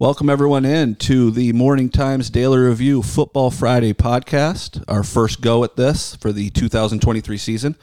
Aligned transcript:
Welcome 0.00 0.30
everyone 0.30 0.64
in 0.64 0.94
to 0.94 1.30
the 1.30 1.52
Morning 1.52 1.90
Times 1.90 2.30
Daily 2.30 2.56
Review 2.56 3.02
Football 3.02 3.50
Friday 3.50 3.92
podcast. 3.92 4.82
Our 4.88 5.02
first 5.02 5.42
go 5.42 5.62
at 5.62 5.76
this 5.76 6.16
for 6.16 6.32
the 6.32 6.48
2023 6.48 7.36
season. 7.36 7.76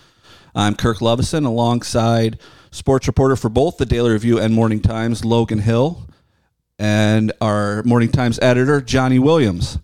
I'm 0.55 0.73
Kirk 0.73 0.97
Luvison 0.97 1.45
alongside 1.45 2.39
sports 2.71 3.05
reporter 3.05 3.35
for 3.35 3.49
both 3.49 3.77
the 3.77 3.85
Daily 3.85 4.13
Review 4.13 4.39
and 4.39 4.51
Morning 4.51 4.81
Times, 4.81 5.23
Logan 5.23 5.59
Hill, 5.59 6.07
and 6.79 7.31
our 7.39 7.83
Morning 7.83 8.09
Times 8.09 8.39
editor, 8.41 8.81
Johnny 8.81 9.19
Williams. 9.19 9.77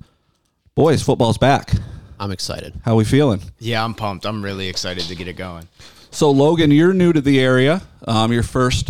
Boys, 0.73 1.03
football's 1.03 1.37
back. 1.37 1.71
I'm 2.19 2.31
excited. 2.31 2.73
How 2.83 2.95
we 2.95 3.05
feeling? 3.05 3.41
Yeah, 3.59 3.83
I'm 3.83 3.93
pumped. 3.93 4.25
I'm 4.25 4.43
really 4.43 4.69
excited 4.69 5.03
to 5.03 5.13
get 5.13 5.27
it 5.27 5.33
going. 5.33 5.67
So, 6.09 6.31
Logan, 6.31 6.71
you're 6.71 6.93
new 6.93 7.13
to 7.13 7.21
the 7.21 7.39
area. 7.39 7.83
Um, 8.07 8.33
you're 8.33 8.41
first 8.41 8.89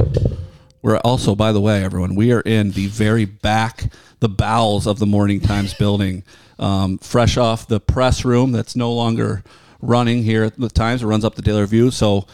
we're 0.84 0.98
also, 0.98 1.34
by 1.34 1.54
the 1.54 1.62
way, 1.62 1.82
everyone, 1.82 2.14
we 2.14 2.34
are 2.34 2.42
in 2.42 2.72
the 2.72 2.88
very 2.88 3.24
back, 3.24 3.86
the 4.20 4.28
bowels 4.28 4.86
of 4.86 5.00
the 5.00 5.06
Morning 5.06 5.40
Times 5.40 5.74
building, 5.74 6.24
um, 6.60 6.98
fresh 6.98 7.38
off 7.38 7.68
the 7.68 7.80
press 7.80 8.26
room 8.26 8.52
that's 8.52 8.76
no 8.76 8.92
longer 8.92 9.44
running 9.82 10.24
here 10.24 10.44
at 10.44 10.60
the 10.60 10.68
Times. 10.68 11.02
It 11.02 11.06
runs 11.08 11.24
up 11.24 11.36
the 11.36 11.42
Daily 11.42 11.62
Review. 11.62 11.90
So, 11.90 12.28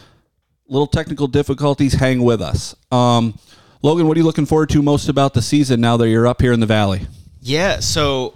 little 0.66 0.88
technical 0.88 1.28
difficulties. 1.28 1.94
Hang 1.94 2.22
with 2.24 2.42
us. 2.42 2.74
Um, 2.90 3.38
Logan, 3.82 4.08
what 4.08 4.16
are 4.16 4.20
you 4.20 4.26
looking 4.26 4.46
forward 4.46 4.70
to 4.70 4.82
most 4.82 5.08
about 5.08 5.32
the 5.32 5.42
season 5.42 5.80
now 5.80 5.96
that 5.96 6.08
you're 6.08 6.26
up 6.26 6.42
here 6.42 6.52
in 6.52 6.58
the 6.58 6.66
Valley? 6.66 7.02
Yeah. 7.40 7.78
So, 7.78 8.34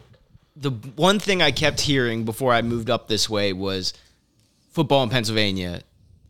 the 0.55 0.71
one 0.71 1.19
thing 1.19 1.43
I 1.43 1.51
kept 1.51 1.81
hearing 1.81 2.25
before 2.25 2.53
I 2.53 2.63
moved 2.63 2.89
up 2.89 3.09
this 3.09 3.29
way 3.29 3.53
was 3.53 3.93
football 4.71 5.03
in 5.03 5.11
Pennsylvania 5.11 5.83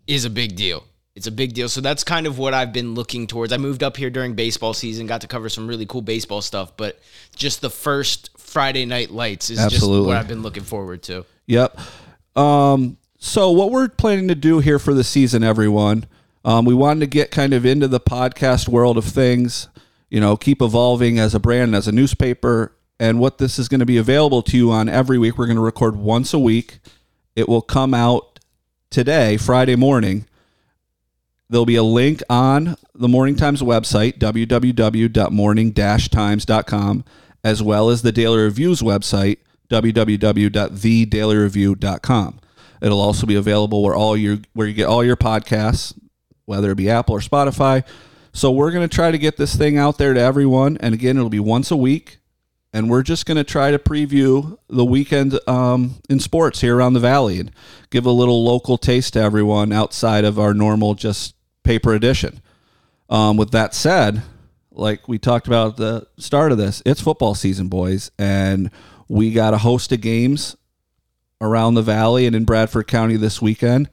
is 0.07 0.25
a 0.25 0.31
big 0.31 0.57
deal 0.57 0.85
it's 1.17 1.29
a 1.29 1.33
big 1.33 1.55
deal. 1.55 1.69
So 1.69 1.81
that's 1.81 2.03
kind 2.03 2.27
of 2.27 2.39
what 2.39 2.55
I've 2.55 2.73
been 2.73 2.95
looking 2.95 3.27
towards. 3.27 3.53
I 3.53 3.57
moved 3.57 3.83
up 3.83 3.97
here 3.97 4.11
during 4.11 4.35
baseball 4.35 4.75
season, 4.75 5.07
got 5.07 5.21
to 5.21 5.29
cover 5.29 5.49
some 5.49 5.69
really 5.69 5.87
cool 5.87 6.03
baseball 6.03 6.43
stuff, 6.43 6.77
but 6.77 6.99
just 7.37 7.61
the 7.61 7.71
first 7.71 8.31
Friday 8.37 8.85
night 8.85 9.11
lights 9.11 9.51
is 9.51 9.61
Absolutely. 9.61 9.99
just 9.99 10.07
what 10.09 10.17
I've 10.17 10.29
been 10.29 10.43
looking 10.43 10.65
forward 10.65 11.03
to. 11.05 11.25
Yep. 11.47 11.79
Um, 12.35 12.97
so 13.19 13.53
what 13.53 13.71
we're 13.71 13.89
planning 13.89 14.29
to 14.29 14.35
do 14.35 14.59
here 14.59 14.79
for 14.79 14.93
the 14.93 15.05
season, 15.05 15.45
everyone, 15.45 16.07
um, 16.45 16.65
we 16.65 16.75
wanted 16.75 17.01
to 17.01 17.07
get 17.07 17.31
kind 17.31 17.55
of 17.55 17.65
into 17.65 17.87
the 17.87 18.01
podcast 18.01 18.69
world 18.69 18.99
of 18.99 19.05
things, 19.05 19.69
you 20.11 20.21
know, 20.21 20.37
keep 20.37 20.61
evolving 20.61 21.19
as 21.19 21.35
a 21.35 21.41
brand, 21.41 21.77
as 21.77 21.87
a 21.87 21.93
newspaper, 21.93 22.73
and 22.99 23.21
what 23.21 23.39
this 23.39 23.59
is 23.59 23.69
going 23.69 23.81
to 23.81 23.87
be 23.87 23.99
available 23.99 24.43
to 24.43 24.57
you 24.57 24.73
on 24.73 24.89
every 24.89 25.19
week. 25.19 25.39
We're 25.39 25.47
going 25.47 25.57
to 25.57 25.63
record 25.63 25.97
once 25.97 26.35
a 26.35 26.39
week. 26.39 26.81
It 27.37 27.49
will 27.49 27.63
come 27.63 27.95
out 27.95 28.41
today, 28.91 29.37
Friday 29.37 29.77
morning 29.77 30.27
There'll 31.51 31.67
be 31.67 31.77
a 31.77 31.83
link 31.83 32.23
on 32.31 32.77
the 32.95 33.09
Morning 33.09 33.37
Times 33.37 33.61
website, 33.63 34.19
www.morning-times.com, 34.19 37.05
as 37.45 37.63
well 37.63 37.91
as 37.91 38.03
the 38.03 38.13
Daily 38.13 38.39
Review's 38.39 38.81
website, 38.81 39.39
www.thedailyreview.com. 39.69 42.41
It'll 42.81 43.01
also 43.01 43.27
be 43.27 43.35
available 43.35 43.83
where 43.83 43.95
all 43.95 44.17
your 44.17 44.39
where 44.53 44.67
you 44.67 44.75
get 44.75 44.87
all 44.87 45.05
your 45.05 45.17
podcasts, 45.17 45.99
whether 46.45 46.71
it 46.71 46.77
be 46.77 46.91
Apple 46.91 47.17
or 47.17 47.21
Spotify. 47.21 47.85
So 48.33 48.51
we're 48.51 48.73
going 48.73 48.89
to 48.89 48.95
try 48.95 49.11
to 49.11 49.19
get 49.19 49.37
this 49.37 49.55
thing 49.55 49.79
out 49.79 49.97
there 49.97 50.13
to 50.13 50.21
everyone, 50.21 50.77
and 50.79 50.93
again, 50.93 51.17
it'll 51.17 51.31
be 51.31 51.41
once 51.41 51.71
a 51.71 51.77
week, 51.77 52.19
and 52.75 52.91
we're 52.91 53.05
just 53.05 53.25
going 53.25 53.37
to 53.37 53.45
try 53.45 53.71
to 53.71 53.79
preview 53.79 54.59
the 54.69 54.85
weekend 54.85 55.39
um, 55.49 55.95
in 56.11 56.19
sports 56.19 56.61
here 56.61 56.77
around 56.77 56.95
the 56.95 57.01
valley 57.01 57.39
and 57.39 57.53
give 57.91 58.05
a 58.05 58.11
little 58.11 58.45
local 58.45 58.77
taste 58.77 59.13
to 59.13 59.21
everyone 59.21 59.73
outside 59.73 60.25
of 60.25 60.41
our 60.41 60.53
normal 60.53 60.95
just 60.95 61.37
paper 61.63 61.95
edition. 61.95 62.43
Um, 63.09 63.37
with 63.37 63.53
that 63.53 63.75
said, 63.75 64.23
like 64.73 65.07
we 65.07 65.21
talked 65.21 65.47
about 65.47 65.73
at 65.73 65.77
the 65.77 66.07
start 66.19 66.51
of 66.51 66.59
this, 66.59 66.83
it's 66.85 67.01
football 67.01 67.37
season, 67.37 67.69
boys, 67.69 68.11
and 68.19 68.73
we 69.07 69.33
got 69.33 69.55
a 69.55 69.59
host 69.59 69.93
of 69.93 70.01
games 70.01 70.57
around 71.41 71.75
the 71.75 71.83
valley 71.83 72.27
and 72.27 72.35
in 72.35 72.45
Bradford 72.45 72.89
County 72.89 73.17
this 73.17 73.41
weekend. 73.41 73.89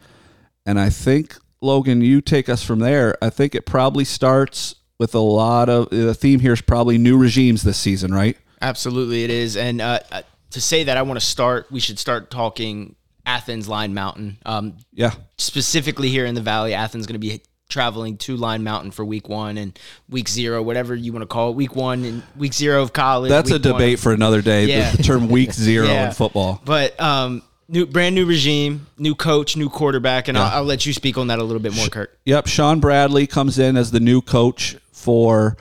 And 0.65 0.79
I 0.79 0.89
think 0.89 1.37
Logan, 1.61 2.01
you 2.01 2.19
take 2.19 2.49
us 2.49 2.63
from 2.63 2.79
there. 2.79 3.15
I 3.21 3.29
think 3.29 3.53
it 3.53 3.67
probably 3.67 4.05
starts 4.05 4.73
with 4.97 5.13
a 5.13 5.19
lot 5.19 5.69
of 5.69 5.91
the 5.91 6.15
theme 6.15 6.39
here 6.39 6.53
is 6.53 6.61
probably 6.61 6.97
new 6.97 7.15
regimes 7.15 7.61
this 7.61 7.77
season, 7.77 8.11
right? 8.11 8.37
Absolutely, 8.61 9.23
it 9.23 9.29
is. 9.29 9.57
And 9.57 9.81
uh, 9.81 9.99
uh 10.11 10.21
to 10.51 10.61
say 10.61 10.83
that, 10.83 10.97
I 10.97 11.01
want 11.01 11.19
to 11.19 11.25
start. 11.25 11.71
We 11.71 11.79
should 11.79 11.97
start 11.97 12.29
talking 12.29 12.95
Athens 13.25 13.67
Line 13.67 13.93
Mountain. 13.93 14.37
Um, 14.45 14.77
yeah, 14.93 15.11
specifically 15.37 16.09
here 16.09 16.25
in 16.25 16.35
the 16.35 16.41
Valley, 16.41 16.73
Athens 16.73 17.07
going 17.07 17.13
to 17.13 17.19
be 17.19 17.41
traveling 17.71 18.17
to 18.17 18.35
Line 18.35 18.63
Mountain 18.63 18.91
for 18.91 19.03
week 19.03 19.29
one 19.29 19.57
and 19.57 19.77
week 20.09 20.27
zero, 20.27 20.61
whatever 20.61 20.93
you 20.93 21.13
want 21.13 21.23
to 21.23 21.27
call 21.27 21.51
it, 21.51 21.55
week 21.55 21.75
one 21.75 22.03
and 22.05 22.23
week 22.35 22.53
zero 22.53 22.83
of 22.83 22.93
college. 22.93 23.29
That's 23.29 23.49
a 23.49 23.57
debate 23.57 23.99
for 23.99 24.11
another 24.11 24.41
day. 24.41 24.65
Yeah. 24.65 24.91
The 24.91 25.03
term 25.03 25.29
week 25.29 25.53
zero 25.53 25.87
yeah. 25.87 26.07
in 26.07 26.13
football. 26.13 26.61
But 26.63 26.99
um, 26.99 27.41
new 27.67 27.87
brand 27.87 28.13
new 28.13 28.25
regime, 28.25 28.85
new 28.97 29.15
coach, 29.15 29.57
new 29.57 29.69
quarterback, 29.69 30.27
and 30.27 30.37
yeah. 30.37 30.43
I'll, 30.43 30.57
I'll, 30.57 30.63
let 30.63 30.85
you 30.85 30.93
speak 30.93 31.17
on 31.17 31.27
that 31.27 31.39
a 31.39 31.43
little 31.43 31.61
bit 31.61 31.73
more, 31.73 31.87
Kirk. 31.87 32.15
Yep, 32.25 32.47
Sean 32.47 32.79
Bradley 32.79 33.25
comes 33.25 33.57
in 33.57 33.77
as 33.77 33.89
the 33.91 33.99
new 33.99 34.21
coach 34.21 34.75
for 34.91 35.57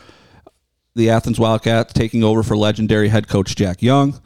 the 0.94 1.10
Athens 1.10 1.38
Wildcats, 1.38 1.92
taking 1.92 2.24
over 2.24 2.42
for 2.42 2.56
legendary 2.56 3.08
head 3.08 3.28
coach 3.28 3.54
Jack 3.54 3.82
Young. 3.82 4.20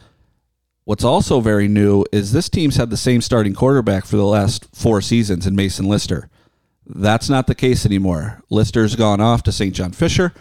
What's 0.85 1.05
also 1.05 1.41
very 1.41 1.69
new 1.69 2.05
is 2.13 2.33
this 2.33 2.49
team's 2.49 2.77
had 2.77 2.91
the 2.91 2.97
same 2.97 3.23
starting 3.23 3.55
quarterback 3.55 4.05
for 4.05 4.17
the 4.17 4.27
last 4.27 4.67
four 4.75 5.01
seasons 5.01 5.47
in 5.47 5.57
Mason 5.57 5.87
Lister. 5.89 6.29
That's 6.87 7.31
not 7.31 7.47
the 7.47 7.55
case 7.55 7.87
anymore. 7.87 8.43
Lister's 8.51 8.95
gone 8.95 9.21
off 9.21 9.43
to 9.45 9.53
St. 9.53 9.75
John 9.75 9.93
Fisher. 9.93 10.35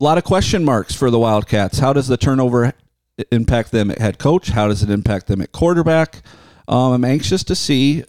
A 0.00 0.04
lot 0.04 0.18
of 0.18 0.24
question 0.24 0.64
marks 0.64 0.94
for 0.94 1.10
the 1.10 1.18
Wildcats. 1.18 1.78
How 1.78 1.92
does 1.92 2.08
the 2.08 2.16
turnover 2.16 2.72
impact 3.30 3.70
them 3.70 3.90
at 3.92 3.98
head 3.98 4.18
coach? 4.18 4.48
How 4.48 4.66
does 4.66 4.82
it 4.82 4.90
impact 4.90 5.28
them 5.28 5.40
at 5.40 5.52
quarterback? 5.52 6.22
Um, 6.66 6.92
I'm 6.92 7.04
anxious 7.04 7.44
to 7.44 7.54
see 7.54 8.02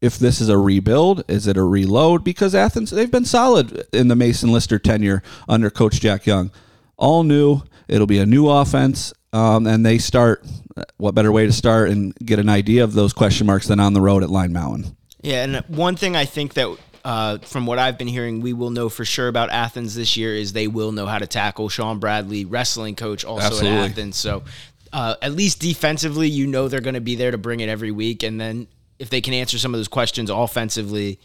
if 0.00 0.18
this 0.18 0.40
is 0.40 0.48
a 0.48 0.58
rebuild. 0.58 1.24
Is 1.28 1.46
it 1.46 1.56
a 1.56 1.62
reload? 1.62 2.24
Because 2.24 2.54
Athens, 2.54 2.90
they've 2.90 3.10
been 3.10 3.24
solid 3.24 3.86
in 3.92 4.08
the 4.08 4.16
Mason 4.16 4.52
Lister 4.52 4.78
tenure 4.78 5.22
under 5.48 5.70
Coach 5.70 6.00
Jack 6.00 6.26
Young. 6.26 6.50
All 6.96 7.22
new. 7.22 7.62
It'll 7.88 8.06
be 8.06 8.18
a 8.18 8.26
new 8.26 8.48
offense. 8.48 9.12
Um, 9.32 9.66
and 9.66 9.84
they 9.84 9.98
start. 9.98 10.44
What 10.96 11.14
better 11.14 11.30
way 11.30 11.46
to 11.46 11.52
start 11.52 11.90
and 11.90 12.14
get 12.16 12.38
an 12.38 12.48
idea 12.48 12.84
of 12.84 12.94
those 12.94 13.12
question 13.12 13.46
marks 13.46 13.66
than 13.66 13.80
on 13.80 13.92
the 13.92 14.00
road 14.00 14.22
at 14.22 14.30
Line 14.30 14.52
Mountain? 14.52 14.96
Yeah, 15.22 15.44
and 15.44 15.56
one 15.68 15.96
thing 15.96 16.16
I 16.16 16.24
think 16.24 16.54
that 16.54 16.74
uh, 17.04 17.38
from 17.38 17.66
what 17.66 17.78
I've 17.78 17.98
been 17.98 18.08
hearing, 18.08 18.40
we 18.40 18.52
will 18.52 18.70
know 18.70 18.88
for 18.88 19.04
sure 19.04 19.28
about 19.28 19.50
Athens 19.50 19.94
this 19.94 20.16
year 20.16 20.34
is 20.34 20.52
they 20.52 20.68
will 20.68 20.92
know 20.92 21.06
how 21.06 21.18
to 21.18 21.26
tackle 21.26 21.68
Sean 21.68 21.98
Bradley, 21.98 22.44
wrestling 22.44 22.96
coach, 22.96 23.24
also 23.24 23.46
Absolutely. 23.46 23.78
at 23.78 23.90
Athens. 23.90 24.16
So 24.16 24.42
uh, 24.92 25.16
at 25.20 25.32
least 25.32 25.60
defensively, 25.60 26.28
you 26.28 26.46
know 26.46 26.68
they're 26.68 26.80
going 26.80 26.94
to 26.94 27.00
be 27.00 27.14
there 27.14 27.30
to 27.30 27.38
bring 27.38 27.60
it 27.60 27.68
every 27.68 27.90
week, 27.90 28.22
and 28.22 28.40
then 28.40 28.68
if 29.00 29.08
they 29.10 29.20
can 29.20 29.34
answer 29.34 29.58
some 29.58 29.74
of 29.74 29.78
those 29.78 29.88
questions 29.88 30.30
offensively, 30.30 31.18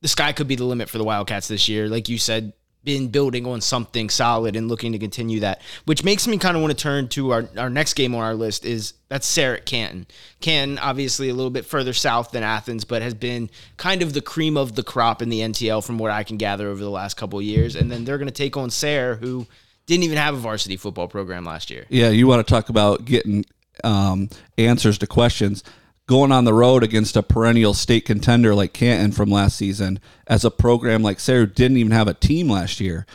the 0.00 0.08
sky 0.08 0.32
could 0.32 0.48
be 0.48 0.56
the 0.56 0.64
limit 0.64 0.88
for 0.88 0.98
the 0.98 1.04
Wildcats 1.04 1.46
this 1.48 1.68
year. 1.68 1.86
Like 1.86 2.08
you 2.08 2.18
said, 2.18 2.54
been 2.82 3.08
building 3.08 3.46
on 3.46 3.60
something 3.60 4.10
solid 4.10 4.56
and 4.56 4.68
looking 4.68 4.92
to 4.92 4.98
continue 4.98 5.40
that, 5.40 5.60
which 5.84 6.02
makes 6.02 6.26
me 6.26 6.38
kind 6.38 6.56
of 6.56 6.62
want 6.62 6.76
to 6.76 6.82
turn 6.82 7.08
to 7.08 7.30
our, 7.30 7.48
our 7.56 7.70
next 7.70 7.94
game 7.94 8.14
on 8.14 8.22
our 8.22 8.34
list 8.34 8.64
is 8.64 8.94
that's 9.08 9.26
Sayre 9.26 9.54
at 9.54 9.66
Canton. 9.66 10.06
Canton, 10.40 10.78
obviously 10.78 11.28
a 11.28 11.34
little 11.34 11.50
bit 11.50 11.66
further 11.66 11.92
south 11.92 12.30
than 12.30 12.42
Athens, 12.42 12.84
but 12.84 13.02
has 13.02 13.14
been 13.14 13.50
kind 13.76 14.02
of 14.02 14.12
the 14.12 14.20
cream 14.20 14.56
of 14.56 14.74
the 14.74 14.82
crop 14.82 15.22
in 15.22 15.28
the 15.28 15.40
NTL 15.40 15.84
from 15.84 15.98
what 15.98 16.10
I 16.10 16.24
can 16.24 16.36
gather 16.36 16.68
over 16.68 16.82
the 16.82 16.90
last 16.90 17.14
couple 17.14 17.40
years. 17.40 17.76
And 17.76 17.90
then 17.90 18.04
they're 18.04 18.18
going 18.18 18.28
to 18.28 18.34
take 18.34 18.56
on 18.56 18.70
Sayre, 18.70 19.16
who 19.16 19.46
didn't 19.86 20.04
even 20.04 20.18
have 20.18 20.34
a 20.34 20.38
varsity 20.38 20.76
football 20.76 21.08
program 21.08 21.44
last 21.44 21.70
year. 21.70 21.86
Yeah, 21.88 22.08
you 22.08 22.26
want 22.26 22.46
to 22.46 22.50
talk 22.50 22.68
about 22.70 23.04
getting 23.04 23.44
um, 23.82 24.28
answers 24.58 24.98
to 24.98 25.06
questions 25.06 25.64
going 26.06 26.32
on 26.32 26.44
the 26.44 26.54
road 26.54 26.82
against 26.82 27.16
a 27.16 27.22
perennial 27.22 27.74
state 27.74 28.04
contender 28.04 28.54
like 28.54 28.72
Canton 28.72 29.12
from 29.12 29.30
last 29.30 29.56
season 29.56 29.98
as 30.26 30.44
a 30.44 30.50
program 30.50 31.02
like 31.02 31.18
Sayre 31.18 31.46
didn't 31.46 31.78
even 31.78 31.92
have 31.92 32.08
a 32.08 32.14
team 32.14 32.50
last 32.50 32.80
year. 32.80 33.06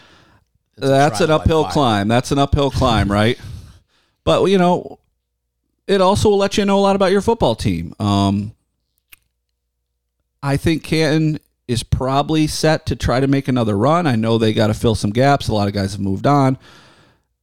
It's 0.77 0.87
That's 0.87 1.21
an 1.21 1.29
uphill 1.29 1.65
climb. 1.65 2.07
That's 2.07 2.31
an 2.31 2.39
uphill 2.39 2.71
climb, 2.71 3.11
right? 3.11 3.39
But 4.25 4.43
you 4.45 4.59
know, 4.59 4.99
it 5.87 6.01
also 6.01 6.29
will 6.29 6.37
let 6.37 6.55
you 6.55 6.63
know 6.63 6.77
a 6.77 6.81
lot 6.81 6.95
about 6.95 7.11
your 7.11 7.21
football 7.21 7.55
team. 7.55 7.95
Um, 7.99 8.53
I 10.43 10.55
think 10.55 10.83
Canton 10.83 11.39
is 11.67 11.81
probably 11.81 12.45
set 12.45 12.85
to 12.87 12.95
try 12.95 13.21
to 13.21 13.27
make 13.27 13.47
another 13.47 13.75
run. 13.75 14.05
I 14.05 14.15
know 14.15 14.37
they 14.37 14.53
got 14.53 14.67
to 14.67 14.75
fill 14.75 14.93
some 14.93 15.09
gaps. 15.09 15.47
A 15.47 15.53
lot 15.53 15.67
of 15.67 15.73
guys 15.73 15.93
have 15.93 16.01
moved 16.01 16.27
on. 16.27 16.59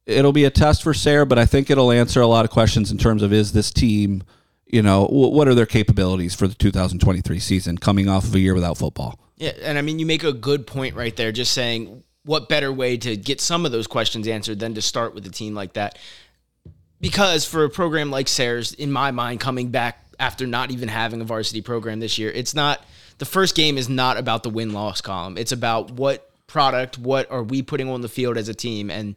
It'll 0.05 0.31
be 0.31 0.45
a 0.45 0.49
test 0.49 0.81
for 0.81 0.93
Sayre, 0.93 1.25
but 1.25 1.37
I 1.37 1.45
think 1.45 1.69
it'll 1.69 1.91
answer 1.91 2.21
a 2.21 2.27
lot 2.27 2.45
of 2.45 2.51
questions 2.51 2.89
in 2.89 2.97
terms 2.97 3.21
of 3.21 3.33
is 3.33 3.51
this 3.51 3.71
team– 3.71 4.23
you 4.69 4.81
know, 4.81 5.05
what 5.05 5.47
are 5.47 5.55
their 5.55 5.65
capabilities 5.65 6.35
for 6.35 6.47
the 6.47 6.55
2023 6.55 7.39
season 7.39 7.77
coming 7.77 8.09
off 8.09 8.25
of 8.25 8.35
a 8.35 8.39
year 8.39 8.53
without 8.53 8.77
football? 8.77 9.19
Yeah, 9.37 9.53
and 9.61 9.77
I 9.77 9.81
mean, 9.81 9.99
you 9.99 10.05
make 10.05 10.23
a 10.23 10.33
good 10.33 10.65
point 10.65 10.95
right 10.95 11.15
there, 11.15 11.31
just 11.31 11.53
saying 11.53 12.03
what 12.25 12.49
better 12.49 12.73
way 12.73 12.97
to 12.97 13.15
get 13.15 13.39
some 13.39 13.65
of 13.65 13.71
those 13.71 13.87
questions 13.87 14.27
answered 14.27 14.59
than 14.59 14.73
to 14.73 14.81
start 14.81 15.15
with 15.15 15.25
a 15.25 15.29
team 15.29 15.53
like 15.53 15.73
that. 15.73 15.97
Because 16.99 17.45
for 17.45 17.63
a 17.63 17.69
program 17.69 18.09
like 18.09 18.27
Sayre's, 18.27 18.73
in 18.73 18.91
my 18.91 19.11
mind, 19.11 19.39
coming 19.39 19.69
back 19.69 20.03
after 20.19 20.47
not 20.47 20.71
even 20.71 20.89
having 20.89 21.21
a 21.21 21.23
varsity 21.23 21.61
program 21.61 21.99
this 21.99 22.17
year, 22.17 22.31
it's 22.31 22.55
not 22.55 22.83
the 23.19 23.25
first 23.25 23.55
game 23.55 23.77
is 23.77 23.87
not 23.87 24.17
about 24.17 24.43
the 24.43 24.49
win 24.49 24.73
loss 24.73 24.99
column. 24.99 25.37
It's 25.37 25.51
about 25.51 25.91
what 25.91 26.29
product? 26.47 26.97
What 26.97 27.29
are 27.31 27.43
we 27.43 27.61
putting 27.61 27.89
on 27.89 28.01
the 28.01 28.09
field 28.09 28.37
as 28.37 28.49
a 28.49 28.53
team? 28.53 28.89
And 28.89 29.15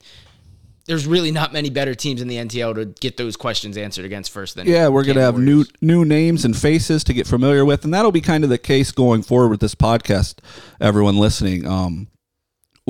there's 0.90 1.06
really 1.06 1.30
not 1.30 1.52
many 1.52 1.70
better 1.70 1.94
teams 1.94 2.20
in 2.20 2.26
the 2.26 2.34
NTL 2.34 2.74
to 2.74 2.84
get 2.84 3.16
those 3.16 3.36
questions 3.36 3.76
answered 3.76 4.04
against 4.04 4.32
first. 4.32 4.56
Than 4.56 4.66
yeah, 4.66 4.88
we're 4.88 5.04
gonna 5.04 5.20
have 5.20 5.38
new 5.38 5.64
new 5.80 6.04
names 6.04 6.44
and 6.44 6.56
faces 6.56 7.04
to 7.04 7.14
get 7.14 7.28
familiar 7.28 7.64
with, 7.64 7.84
and 7.84 7.94
that'll 7.94 8.10
be 8.10 8.20
kind 8.20 8.42
of 8.42 8.50
the 8.50 8.58
case 8.58 8.90
going 8.90 9.22
forward 9.22 9.50
with 9.50 9.60
this 9.60 9.76
podcast. 9.76 10.38
Everyone 10.80 11.16
listening, 11.16 11.64
um, 11.64 12.08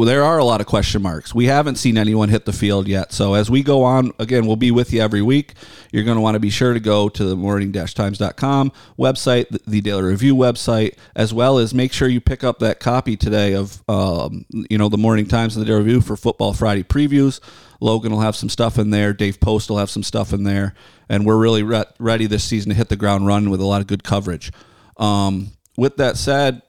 well, 0.01 0.07
there 0.07 0.25
are 0.25 0.39
a 0.39 0.45
lot 0.47 0.63
of 0.63 0.67
question 0.67 1.03
marks. 1.03 1.35
We 1.35 1.45
haven't 1.45 1.77
seen 1.77 1.99
anyone 1.99 2.31
hit 2.31 2.47
the 2.47 2.55
field 2.55 2.89
yet. 2.89 3.13
So 3.13 3.35
as 3.35 3.51
we 3.51 3.63
go 3.63 3.85
on, 3.85 4.13
again, 4.19 4.47
we'll 4.47 4.57
be 4.57 4.71
with 4.71 4.95
you 4.95 5.03
every 5.03 5.21
week. 5.21 5.53
You're 5.93 6.05
going 6.05 6.15
to 6.15 6.23
want 6.23 6.37
to 6.37 6.41
be 6.41 6.49
sure 6.49 6.73
to 6.73 6.81
go 6.81 7.11
to 7.11 7.23
the 7.23 7.37
morning-times.com 7.37 8.73
website, 8.99 9.59
the 9.67 9.83
Daily 9.83 10.05
Review 10.05 10.35
website, 10.35 10.97
as 11.15 11.35
well 11.35 11.59
as 11.59 11.75
make 11.75 11.93
sure 11.93 12.09
you 12.09 12.19
pick 12.19 12.43
up 12.43 12.61
that 12.61 12.81
copy 12.81 13.15
today 13.15 13.55
of, 13.55 13.83
um, 13.91 14.47
you 14.49 14.79
know, 14.79 14.89
the 14.89 14.97
Morning 14.97 15.27
Times 15.27 15.55
and 15.55 15.67
the 15.67 15.69
Daily 15.69 15.81
Review 15.81 16.01
for 16.01 16.17
Football 16.17 16.55
Friday 16.55 16.83
previews. 16.83 17.39
Logan 17.79 18.11
will 18.11 18.21
have 18.21 18.37
some 18.37 18.49
stuff 18.49 18.79
in 18.79 18.89
there. 18.89 19.13
Dave 19.13 19.39
Post 19.39 19.69
will 19.69 19.77
have 19.77 19.91
some 19.91 20.03
stuff 20.03 20.33
in 20.33 20.45
there. 20.45 20.73
And 21.11 21.27
we're 21.27 21.37
really 21.37 21.63
re- 21.63 21.85
ready 21.99 22.25
this 22.25 22.45
season 22.45 22.71
to 22.71 22.75
hit 22.75 22.89
the 22.89 22.97
ground 22.97 23.27
running 23.27 23.51
with 23.51 23.61
a 23.61 23.67
lot 23.67 23.83
of 23.83 23.87
good 23.87 24.03
coverage. 24.03 24.51
Um, 24.97 25.49
with 25.77 25.99
that 25.99 26.17
said, 26.17 26.63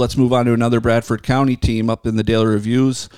let's 0.00 0.16
move 0.16 0.32
on 0.32 0.46
to 0.46 0.52
another 0.54 0.80
Bradford 0.80 1.22
County 1.22 1.56
team 1.56 1.90
up 1.90 2.06
in 2.06 2.16
the 2.16 2.24
Daily 2.24 2.46
Reviews 2.46 3.08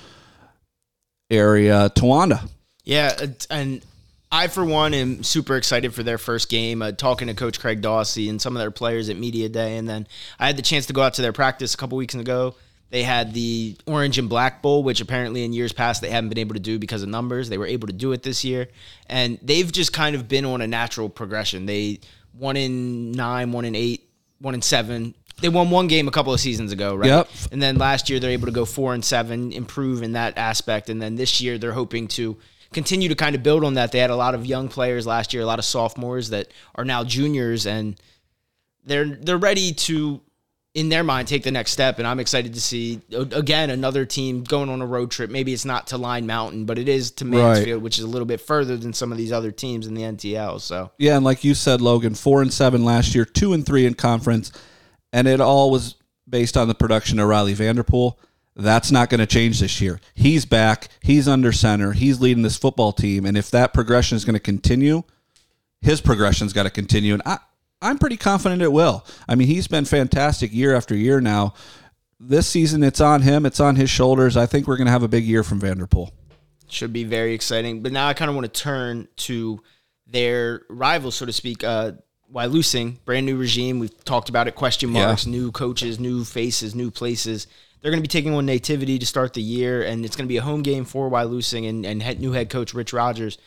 area, 1.31 1.89
Towanda. 1.95 2.49
Yeah, 2.83 3.15
and 3.49 3.81
I, 4.29 4.47
for 4.47 4.65
one, 4.65 4.93
am 4.93 5.23
super 5.23 5.55
excited 5.55 5.93
for 5.93 6.03
their 6.03 6.17
first 6.17 6.49
game. 6.49 6.81
Uh, 6.81 6.91
talking 6.91 7.29
to 7.29 7.33
Coach 7.33 7.59
Craig 7.59 7.81
Dawsey 7.81 8.29
and 8.29 8.41
some 8.41 8.55
of 8.55 8.59
their 8.59 8.69
players 8.69 9.09
at 9.09 9.17
Media 9.17 9.47
Day, 9.47 9.77
and 9.77 9.87
then 9.87 10.07
I 10.37 10.47
had 10.47 10.57
the 10.57 10.61
chance 10.61 10.85
to 10.87 10.93
go 10.93 11.01
out 11.01 11.13
to 11.15 11.21
their 11.21 11.31
practice 11.31 11.73
a 11.73 11.77
couple 11.77 11.97
weeks 11.97 12.13
ago. 12.13 12.55
They 12.89 13.03
had 13.03 13.33
the 13.33 13.77
Orange 13.87 14.19
and 14.19 14.29
Black 14.29 14.61
Bowl, 14.61 14.83
which 14.83 15.01
apparently 15.01 15.43
in 15.43 15.53
years 15.53 15.71
past 15.71 16.01
they 16.01 16.11
haven't 16.11 16.29
been 16.29 16.37
able 16.37 16.53
to 16.53 16.59
do 16.59 16.77
because 16.77 17.01
of 17.01 17.09
numbers. 17.09 17.49
They 17.49 17.57
were 17.57 17.65
able 17.65 17.87
to 17.87 17.93
do 17.93 18.11
it 18.11 18.23
this 18.23 18.43
year, 18.43 18.67
and 19.07 19.39
they've 19.41 19.71
just 19.71 19.93
kind 19.93 20.15
of 20.15 20.27
been 20.27 20.45
on 20.45 20.61
a 20.61 20.67
natural 20.67 21.09
progression. 21.09 21.65
They 21.65 22.01
one 22.33 22.57
in 22.57 23.13
nine, 23.13 23.51
one 23.53 23.65
in 23.65 23.73
eight, 23.73 24.09
one 24.39 24.53
in 24.53 24.61
seven, 24.61 25.15
they 25.41 25.49
won 25.49 25.69
one 25.69 25.87
game 25.87 26.07
a 26.07 26.11
couple 26.11 26.33
of 26.33 26.39
seasons 26.39 26.71
ago, 26.71 26.95
right? 26.95 27.07
Yep. 27.07 27.29
And 27.51 27.61
then 27.61 27.77
last 27.77 28.09
year 28.09 28.19
they're 28.19 28.31
able 28.31 28.45
to 28.45 28.51
go 28.51 28.65
four 28.65 28.93
and 28.93 29.03
seven, 29.03 29.51
improve 29.51 30.03
in 30.03 30.13
that 30.13 30.37
aspect, 30.37 30.89
and 30.89 31.01
then 31.01 31.15
this 31.15 31.41
year 31.41 31.57
they're 31.57 31.73
hoping 31.73 32.07
to 32.09 32.37
continue 32.73 33.09
to 33.09 33.15
kind 33.15 33.35
of 33.35 33.43
build 33.43 33.63
on 33.63 33.75
that. 33.75 33.91
They 33.91 33.99
had 33.99 34.09
a 34.09 34.15
lot 34.15 34.35
of 34.35 34.45
young 34.45 34.67
players 34.67 35.05
last 35.07 35.33
year, 35.33 35.43
a 35.43 35.45
lot 35.45 35.59
of 35.59 35.65
sophomores 35.65 36.29
that 36.29 36.49
are 36.75 36.85
now 36.85 37.03
juniors, 37.03 37.65
and 37.65 37.95
they're 38.85 39.05
they're 39.05 39.37
ready 39.37 39.73
to, 39.73 40.21
in 40.73 40.89
their 40.89 41.03
mind, 41.03 41.27
take 41.27 41.43
the 41.43 41.51
next 41.51 41.71
step. 41.71 41.99
And 41.99 42.07
I'm 42.07 42.19
excited 42.19 42.53
to 42.55 42.61
see 42.61 43.01
again 43.11 43.69
another 43.69 44.05
team 44.05 44.43
going 44.43 44.69
on 44.69 44.81
a 44.81 44.85
road 44.85 45.11
trip. 45.11 45.29
Maybe 45.29 45.53
it's 45.53 45.65
not 45.65 45.87
to 45.87 45.97
Line 45.97 46.25
Mountain, 46.25 46.65
but 46.65 46.77
it 46.77 46.89
is 46.89 47.11
to 47.11 47.25
Mansfield, 47.25 47.77
right. 47.77 47.83
which 47.83 47.97
is 47.97 48.03
a 48.03 48.09
little 48.09 48.25
bit 48.25 48.41
further 48.41 48.75
than 48.75 48.93
some 48.93 49.11
of 49.11 49.17
these 49.17 49.31
other 49.31 49.51
teams 49.51 49.87
in 49.87 49.93
the 49.93 50.01
NTL. 50.01 50.59
So 50.59 50.91
yeah, 50.97 51.15
and 51.15 51.23
like 51.25 51.43
you 51.43 51.53
said, 51.53 51.81
Logan, 51.81 52.15
four 52.15 52.41
and 52.41 52.51
seven 52.51 52.83
last 52.83 53.15
year, 53.15 53.25
two 53.25 53.53
and 53.53 53.65
three 53.65 53.85
in 53.85 53.93
conference 53.93 54.51
and 55.13 55.27
it 55.27 55.39
all 55.39 55.71
was 55.71 55.95
based 56.27 56.57
on 56.57 56.67
the 56.67 56.75
production 56.75 57.19
of 57.19 57.29
Riley 57.29 57.53
Vanderpool. 57.53 58.19
That's 58.55 58.91
not 58.91 59.09
going 59.09 59.19
to 59.19 59.25
change 59.25 59.59
this 59.59 59.79
year. 59.79 59.99
He's 60.13 60.45
back. 60.45 60.89
He's 61.01 61.27
under 61.27 61.51
center. 61.51 61.93
He's 61.93 62.19
leading 62.19 62.43
this 62.43 62.57
football 62.57 62.91
team, 62.91 63.25
and 63.25 63.37
if 63.37 63.49
that 63.51 63.73
progression 63.73 64.15
is 64.15 64.25
going 64.25 64.33
to 64.33 64.39
continue, 64.39 65.03
his 65.81 66.01
progression's 66.01 66.53
got 66.53 66.63
to 66.63 66.69
continue. 66.69 67.13
And 67.13 67.23
I, 67.25 67.37
I'm 67.81 67.97
pretty 67.97 68.17
confident 68.17 68.61
it 68.61 68.71
will. 68.71 69.05
I 69.27 69.35
mean, 69.35 69.47
he's 69.47 69.67
been 69.67 69.85
fantastic 69.85 70.53
year 70.53 70.75
after 70.75 70.95
year 70.95 71.21
now. 71.21 71.53
This 72.19 72.47
season, 72.47 72.83
it's 72.83 73.01
on 73.01 73.21
him. 73.21 73.45
It's 73.45 73.59
on 73.59 73.75
his 73.75 73.89
shoulders. 73.89 74.37
I 74.37 74.45
think 74.45 74.67
we're 74.67 74.77
going 74.77 74.85
to 74.85 74.91
have 74.91 75.03
a 75.03 75.09
big 75.09 75.25
year 75.25 75.43
from 75.43 75.59
Vanderpool. 75.59 76.11
Should 76.69 76.93
be 76.93 77.03
very 77.03 77.33
exciting. 77.33 77.81
But 77.81 77.91
now 77.91 78.07
I 78.07 78.13
kind 78.13 78.29
of 78.29 78.35
want 78.35 78.51
to 78.51 78.61
turn 78.61 79.07
to 79.17 79.61
their 80.07 80.61
rivals, 80.69 81.15
so 81.15 81.25
to 81.25 81.33
speak. 81.33 81.63
Uh, 81.63 81.93
Wyalusing, 82.33 82.97
brand 83.05 83.25
new 83.25 83.37
regime. 83.37 83.79
We've 83.79 84.03
talked 84.05 84.29
about 84.29 84.47
it. 84.47 84.55
Question 84.55 84.89
marks, 84.89 85.25
yeah. 85.25 85.31
new 85.31 85.51
coaches, 85.51 85.99
new 85.99 86.23
faces, 86.23 86.73
new 86.73 86.89
places. 86.89 87.47
They're 87.81 87.91
going 87.91 88.01
to 88.01 88.07
be 88.07 88.11
taking 88.11 88.33
on 88.33 88.45
Nativity 88.45 88.97
to 88.97 89.05
start 89.05 89.33
the 89.33 89.41
year, 89.41 89.83
and 89.83 90.05
it's 90.05 90.15
going 90.15 90.25
to 90.25 90.29
be 90.29 90.37
a 90.37 90.41
home 90.41 90.63
game 90.63 90.85
for 90.85 91.09
Wyalusing 91.09 91.67
and, 91.67 91.85
and 91.85 92.19
new 92.19 92.31
head 92.31 92.49
coach 92.49 92.73
Rich 92.73 92.93
Rogers 92.93 93.37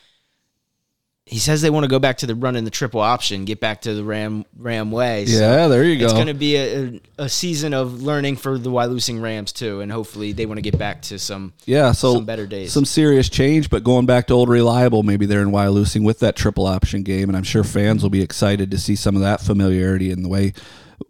he 1.28 1.40
says 1.40 1.60
they 1.60 1.70
want 1.70 1.82
to 1.82 1.88
go 1.88 1.98
back 1.98 2.18
to 2.18 2.26
the 2.26 2.36
run 2.36 2.54
in 2.54 2.64
the 2.64 2.70
triple 2.70 3.00
option, 3.00 3.44
get 3.44 3.58
back 3.58 3.80
to 3.80 3.94
the 3.94 4.04
Ram 4.04 4.44
Ram 4.56 4.92
way. 4.92 5.26
So 5.26 5.40
yeah, 5.40 5.66
there 5.66 5.82
you 5.82 5.98
go. 5.98 6.04
It's 6.04 6.14
going 6.14 6.28
to 6.28 6.34
be 6.34 6.56
a, 6.56 7.00
a, 7.18 7.28
season 7.28 7.74
of 7.74 8.00
learning 8.00 8.36
for 8.36 8.56
the 8.56 8.70
Wyalusing 8.70 9.20
Rams 9.20 9.50
too, 9.50 9.80
and 9.80 9.90
hopefully 9.90 10.32
they 10.32 10.46
want 10.46 10.58
to 10.58 10.62
get 10.62 10.78
back 10.78 11.02
to 11.02 11.18
some 11.18 11.52
yeah, 11.64 11.90
so 11.90 12.14
some 12.14 12.26
better 12.26 12.46
days, 12.46 12.72
some 12.72 12.84
serious 12.84 13.28
change. 13.28 13.70
But 13.70 13.82
going 13.82 14.06
back 14.06 14.28
to 14.28 14.34
old 14.34 14.48
reliable, 14.48 15.02
maybe 15.02 15.26
they're 15.26 15.42
in 15.42 15.50
Wyalusing 15.50 16.04
with 16.04 16.20
that 16.20 16.36
triple 16.36 16.64
option 16.64 17.02
game, 17.02 17.28
and 17.28 17.36
I'm 17.36 17.42
sure 17.42 17.64
fans 17.64 18.04
will 18.04 18.10
be 18.10 18.22
excited 18.22 18.70
to 18.70 18.78
see 18.78 18.94
some 18.94 19.16
of 19.16 19.22
that 19.22 19.40
familiarity 19.40 20.12
in 20.12 20.22
the 20.22 20.28
way 20.28 20.52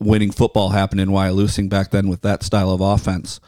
winning 0.00 0.30
football 0.30 0.70
happened 0.70 1.02
in 1.02 1.10
Wyalusing 1.10 1.68
back 1.68 1.90
then 1.90 2.08
with 2.08 2.22
that 2.22 2.42
style 2.42 2.70
of 2.70 2.80
offense. 2.80 3.38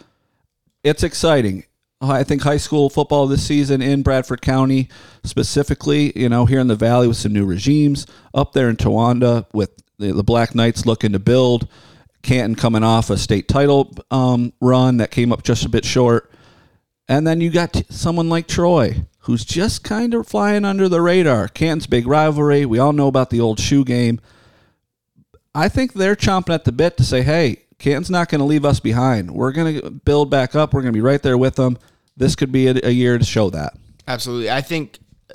It's 0.85 1.03
exciting. 1.03 1.65
I 2.01 2.23
think 2.23 2.43
high 2.43 2.59
school 2.59 2.89
football 2.89 3.27
this 3.27 3.45
season 3.45 3.83
in 3.83 4.03
Bradford 4.03 4.41
County, 4.41 4.89
specifically, 5.25 6.13
you 6.19 6.29
know, 6.29 6.47
here 6.47 6.61
in 6.61 6.69
the 6.69 6.77
Valley 6.77 7.09
with 7.09 7.17
some 7.17 7.33
new 7.33 7.45
regimes, 7.45 8.07
up 8.33 8.53
there 8.53 8.69
in 8.71 8.77
Towanda 8.77 9.47
with 9.53 9.71
the, 9.99 10.13
the 10.13 10.23
Black 10.23 10.55
Knights 10.55 10.87
looking 10.87 11.13
to 11.13 11.19
build, 11.19 11.67
Canton 12.23 12.55
coming 12.55 12.85
off 12.85 13.11
a 13.11 13.17
state 13.17 13.49
title 13.49 13.93
um, 14.11 14.53
run 14.61 14.99
that 14.99 15.11
came 15.11 15.33
up 15.33 15.43
just 15.43 15.65
a 15.65 15.69
bit 15.69 15.85
short. 15.85 16.31
And 17.09 17.27
then 17.27 17.41
you 17.41 17.51
got 17.51 17.83
someone 17.89 18.29
like 18.29 18.47
Troy, 18.47 19.05
who's 19.21 19.45
just 19.45 19.83
kind 19.83 20.15
of 20.15 20.27
flying 20.27 20.65
under 20.65 20.89
the 20.89 21.01
radar. 21.01 21.49
Canton's 21.49 21.87
big 21.87 22.07
rivalry. 22.07 22.65
We 22.65 22.79
all 22.79 22.93
know 22.93 23.09
about 23.09 23.31
the 23.31 23.41
old 23.41 23.59
shoe 23.59 23.85
game. 23.85 24.21
I 25.55 25.69
think 25.69 25.95
they're 25.95 26.15
chomping 26.15 26.55
at 26.55 26.65
the 26.65 26.73
bit 26.73 26.97
to 26.99 27.05
say, 27.05 27.23
hey, 27.23 27.63
Canton's 27.79 28.11
not 28.11 28.29
going 28.29 28.41
to 28.41 28.45
leave 28.45 28.65
us 28.65 28.81
behind. 28.81 29.31
We're 29.31 29.53
going 29.53 29.81
to 29.81 29.91
build 29.91 30.31
back 30.31 30.57
up. 30.57 30.75
We're 30.75 30.83
going 30.83 30.93
to 30.93 30.97
be 30.97 31.01
right 31.01 31.23
there 31.23 31.39
with 31.39 31.55
them. 31.55 31.79
This 32.17 32.35
could 32.35 32.51
be 32.51 32.67
a, 32.67 32.75
a 32.83 32.91
year 32.91 33.17
to 33.17 33.25
show 33.25 33.51
that. 33.51 33.75
Absolutely. 34.09 34.51
I 34.51 34.63
think 34.63 34.99
uh, 35.31 35.35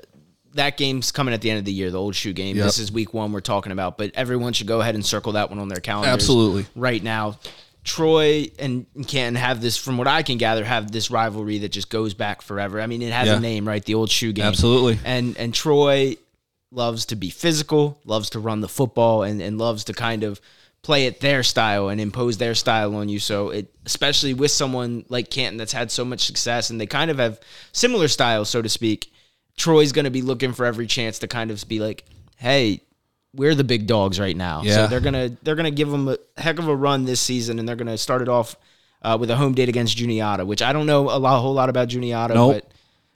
that 0.55 0.75
game's 0.75 1.11
coming 1.13 1.33
at 1.33 1.39
the 1.39 1.49
end 1.49 1.59
of 1.59 1.65
the 1.65 1.71
year, 1.71 1.89
the 1.89 1.99
old 1.99 2.15
shoe 2.15 2.33
game. 2.33 2.57
Yep. 2.57 2.65
This 2.65 2.79
is 2.79 2.91
week 2.91 3.13
one 3.13 3.31
we're 3.31 3.39
talking 3.39 3.71
about, 3.71 3.97
but 3.97 4.11
everyone 4.13 4.51
should 4.51 4.67
go 4.67 4.81
ahead 4.81 4.93
and 4.93 5.05
circle 5.05 5.31
that 5.31 5.49
one 5.49 5.59
on 5.59 5.69
their 5.69 5.79
calendar. 5.79 6.09
Absolutely. 6.09 6.65
Right 6.75 7.01
now. 7.01 7.39
Troy 7.85 8.51
and 8.59 8.85
Canton 9.07 9.35
have 9.35 9.61
this, 9.61 9.77
from 9.77 9.97
what 9.97 10.07
I 10.07 10.21
can 10.21 10.37
gather, 10.37 10.65
have 10.65 10.91
this 10.91 11.09
rivalry 11.09 11.59
that 11.59 11.69
just 11.69 11.89
goes 11.89 12.13
back 12.13 12.41
forever. 12.41 12.81
I 12.81 12.87
mean, 12.87 13.01
it 13.01 13.13
has 13.13 13.27
yeah. 13.27 13.37
a 13.37 13.39
name, 13.39 13.65
right? 13.65 13.83
The 13.83 13.95
old 13.95 14.09
shoe 14.09 14.33
game. 14.33 14.45
Absolutely. 14.45 14.99
And 15.05 15.37
and 15.37 15.53
Troy 15.53 16.17
loves 16.71 17.05
to 17.05 17.15
be 17.15 17.29
physical, 17.29 17.97
loves 18.03 18.31
to 18.31 18.39
run 18.39 18.59
the 18.59 18.67
football, 18.67 19.23
and, 19.23 19.41
and 19.41 19.57
loves 19.57 19.85
to 19.85 19.93
kind 19.93 20.23
of– 20.23 20.41
play 20.83 21.05
it 21.05 21.21
their 21.21 21.43
style 21.43 21.89
and 21.89 21.99
impose 21.99 22.37
their 22.37 22.53
style 22.53 22.95
on 22.95 23.09
you. 23.09 23.17
So 23.17 23.49
it, 23.49 23.73
especially 23.85 24.33
with 24.33 24.51
someone 24.51 25.05
like 25.09 25.31
Canton 25.31 25.57
that's 25.57 25.71
had 25.71 25.89
so 25.89 26.05
much 26.05 26.25
success 26.25 26.69
and 26.69 26.79
they 26.79 26.85
kind 26.85 27.09
of 27.09 27.17
have 27.17 27.39
similar 27.71 28.07
styles, 28.07 28.49
so 28.49 28.61
to 28.61 28.69
speak. 28.69 29.11
Troy's 29.55 29.91
going 29.91 30.05
to 30.05 30.11
be 30.11 30.21
looking 30.21 30.51
for 30.51 30.65
every 30.65 30.87
chance 30.87 31.19
to 31.19 31.27
kind 31.27 31.51
of 31.51 31.67
be 31.67 31.79
like, 31.79 32.03
"Hey, 32.37 32.81
we're 33.35 33.53
the 33.53 33.63
big 33.63 33.85
dogs 33.85 34.19
right 34.19 34.35
now." 34.35 34.63
Yeah. 34.63 34.75
So 34.75 34.87
they're 34.87 34.99
gonna 34.99 35.37
they're 35.43 35.55
gonna 35.55 35.69
give 35.69 35.91
them 35.91 36.07
a 36.07 36.17
heck 36.37 36.57
of 36.57 36.67
a 36.67 36.75
run 36.75 37.05
this 37.05 37.21
season, 37.21 37.59
and 37.59 37.69
they're 37.69 37.75
gonna 37.75 37.99
start 37.99 38.23
it 38.23 38.29
off 38.29 38.55
uh, 39.03 39.15
with 39.19 39.29
a 39.29 39.35
home 39.35 39.53
date 39.53 39.69
against 39.69 39.95
Juniata, 39.95 40.43
which 40.43 40.63
I 40.63 40.73
don't 40.73 40.87
know 40.87 41.01
a, 41.01 41.19
lot, 41.19 41.37
a 41.37 41.41
whole 41.41 41.53
lot 41.53 41.69
about 41.69 41.89
Juniata, 41.89 42.33
nope. 42.33 42.53
but 42.55 42.71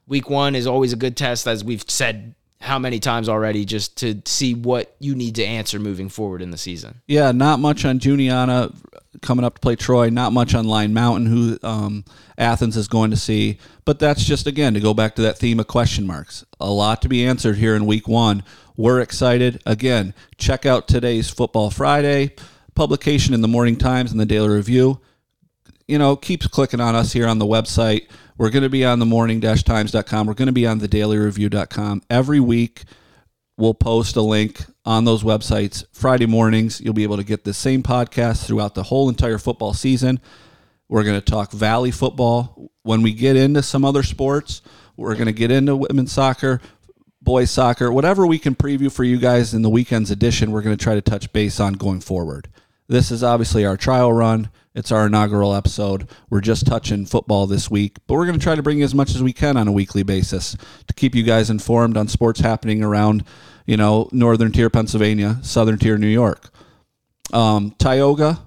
week 0.08 0.30
one 0.30 0.54
is 0.54 0.68
always 0.68 0.94
a 0.94 0.96
good 0.96 1.18
test, 1.18 1.48
as 1.48 1.64
we've 1.64 1.84
said 1.88 2.36
how 2.60 2.80
many 2.80 3.00
times 3.00 3.30
already 3.30 3.66
just 3.66 3.98
to 3.98 4.22
see 4.26 4.54
what 4.54 4.96
you 5.00 5.16
need 5.16 5.36
to 5.36 5.46
answer 5.46 5.80
moving 5.80 6.10
forward 6.10 6.42
in 6.42 6.52
the 6.52 6.58
season. 6.58 7.02
Yeah, 7.08 7.32
not 7.32 7.60
much 7.60 7.86
on 7.86 8.00
Juniata 8.00 8.74
coming 9.22 9.46
up 9.46 9.56
to 9.56 9.62
play 9.62 9.76
Troy, 9.76 10.10
not 10.10 10.34
much 10.34 10.56
on 10.56 10.68
Line 10.68 10.94
Mountain, 10.94 11.28
who 11.28 11.60
um, 11.64 12.06
Athens 12.38 12.76
is 12.76 12.88
going 12.88 13.12
to 13.12 13.18
see. 13.18 13.60
But 13.86 14.00
that's 14.00 14.24
just, 14.24 14.48
again, 14.48 14.74
to 14.74 14.80
go 14.80 14.94
back 14.94 15.16
to 15.16 15.22
that 15.24 15.38
theme 15.38 15.60
of 15.60 15.68
question 15.68 16.08
marks. 16.08 16.46
A 16.60 16.70
lot 16.70 17.02
to 17.04 17.10
be 17.10 17.26
answered 17.26 17.58
here 17.58 17.76
in 17.76 17.86
week 17.86 18.08
one. 18.08 18.44
We're 18.76 19.02
excited. 19.02 19.62
Again, 19.66 20.14
check 20.38 20.66
out 20.66 20.88
today's 20.88 21.30
Football 21.30 21.70
Friday 21.72 22.36
publication 22.76 23.34
in 23.34 23.42
the 23.42 23.48
Morning 23.48 23.76
Times 23.76 24.12
and 24.12 24.20
the 24.20 24.26
Daily 24.26 24.50
Review. 24.50 25.00
You 25.88 25.98
know, 25.98 26.16
keeps 26.16 26.48
clicking 26.48 26.82
on 26.82 26.96
us 26.96 27.14
here 27.14 27.28
on 27.28 27.40
the 27.40 27.46
website. 27.46 28.10
We're 28.38 28.50
going 28.50 28.64
to 28.64 28.70
be 28.70 28.84
on 28.84 29.00
the 29.00 29.06
morning-times.com. 29.06 30.28
We're 30.28 30.34
going 30.34 30.48
to 30.48 30.52
be 30.52 30.68
on 30.68 30.80
the 30.80 30.88
dailyreview.com. 30.88 32.04
Every 32.10 32.40
week, 32.40 32.84
we'll 33.58 33.74
post 33.74 34.16
a 34.16 34.22
link 34.22 34.66
on 34.86 35.06
those 35.06 35.24
websites. 35.24 35.86
Friday 35.92 36.26
mornings, 36.26 36.82
you'll 36.82 36.94
be 36.94 37.04
able 37.04 37.18
to 37.18 37.24
get 37.24 37.46
the 37.46 37.54
same 37.54 37.84
podcast 37.84 38.46
throughout 38.46 38.76
the 38.76 38.84
whole 38.84 39.10
entire 39.10 39.38
football 39.38 39.74
season. 39.74 40.20
We're 40.90 41.04
going 41.04 41.20
to 41.20 41.32
talk 41.32 41.52
Valley 41.52 41.92
football. 41.92 42.70
When 42.84 43.02
we 43.02 43.14
get 43.14 43.36
into 43.36 43.64
some 43.64 43.84
other 43.84 44.04
sports, 44.04 44.62
we're 44.96 45.16
going 45.16 45.28
to 45.28 45.34
get 45.34 45.52
into 45.52 45.76
women's 45.76 46.12
soccer, 46.12 46.62
boys 47.22 47.52
soccer, 47.52 47.92
whatever 47.92 48.26
we 48.26 48.40
can 48.40 48.56
preview 48.56 48.92
for 48.92 49.04
you 49.04 49.18
guys 49.18 49.54
in 49.54 49.62
the 49.62 49.70
weekend's 49.70 50.12
edition, 50.12 50.52
we're 50.52 50.62
going 50.62 50.78
to 50.78 50.84
try 50.84 50.96
to 50.96 51.02
touch 51.02 51.32
base 51.34 51.60
on 51.60 51.74
going 51.74 52.00
forward. 52.00 52.50
This 52.90 53.12
is 53.12 53.22
obviously 53.22 53.66
our 53.66 53.76
trial 53.76 54.14
run. 54.14 54.50
It's 54.74 54.92
our 54.92 55.08
inaugural 55.08 55.54
episode. 55.54 56.10
We're 56.30 56.40
just 56.40 56.66
touching 56.66 57.06
football 57.06 57.46
this 57.46 57.70
week, 57.70 57.98
but 58.08 58.14
we're 58.14 58.26
going 58.26 58.40
to 58.40 58.44
try 58.44 58.56
to 58.56 58.64
bring 58.64 58.82
as 58.82 58.96
much 58.96 59.10
as 59.10 59.22
we 59.22 59.34
can 59.34 59.58
on 59.58 59.68
a 59.68 59.72
weekly 59.74 60.04
basis 60.04 60.56
to 60.88 60.94
keep 60.94 61.14
you 61.14 61.24
guys 61.24 61.50
informed 61.50 61.98
on 61.98 62.08
sports 62.08 62.40
happening 62.40 62.84
around, 62.84 63.26
you 63.66 63.76
know, 63.76 64.08
northern 64.14 64.54
tier 64.54 64.70
Pennsylvania, 64.70 65.38
southern 65.42 65.78
tier 65.78 65.98
New 65.98 66.08
York. 66.08 66.50
Um, 67.34 67.76
Tioga 67.78 68.40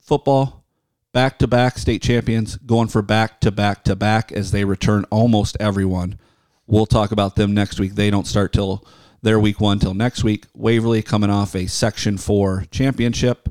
football, 0.00 0.64
back 1.12 1.38
to 1.38 1.46
back 1.46 1.78
state 1.78 2.02
champions, 2.02 2.56
going 2.56 2.88
for 2.88 3.00
back 3.00 3.40
to 3.40 3.50
back 3.50 3.84
to 3.84 3.96
back 3.96 4.30
as 4.30 4.50
they 4.50 4.64
return 4.64 5.06
almost 5.10 5.56
everyone. 5.58 6.18
We'll 6.66 6.84
talk 6.84 7.12
about 7.12 7.36
them 7.36 7.54
next 7.54 7.80
week. 7.80 7.94
They 7.94 8.10
don't 8.10 8.26
start 8.26 8.52
till 8.52 8.86
their 9.22 9.38
week 9.38 9.60
one 9.60 9.78
till 9.78 9.94
next 9.94 10.24
week. 10.24 10.46
Waverly 10.54 11.02
coming 11.02 11.30
off 11.30 11.54
a 11.54 11.66
Section 11.66 12.18
4 12.18 12.66
championship. 12.70 13.48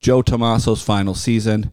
Joe 0.00 0.22
Tomaso's 0.22 0.82
final 0.82 1.14
season. 1.14 1.72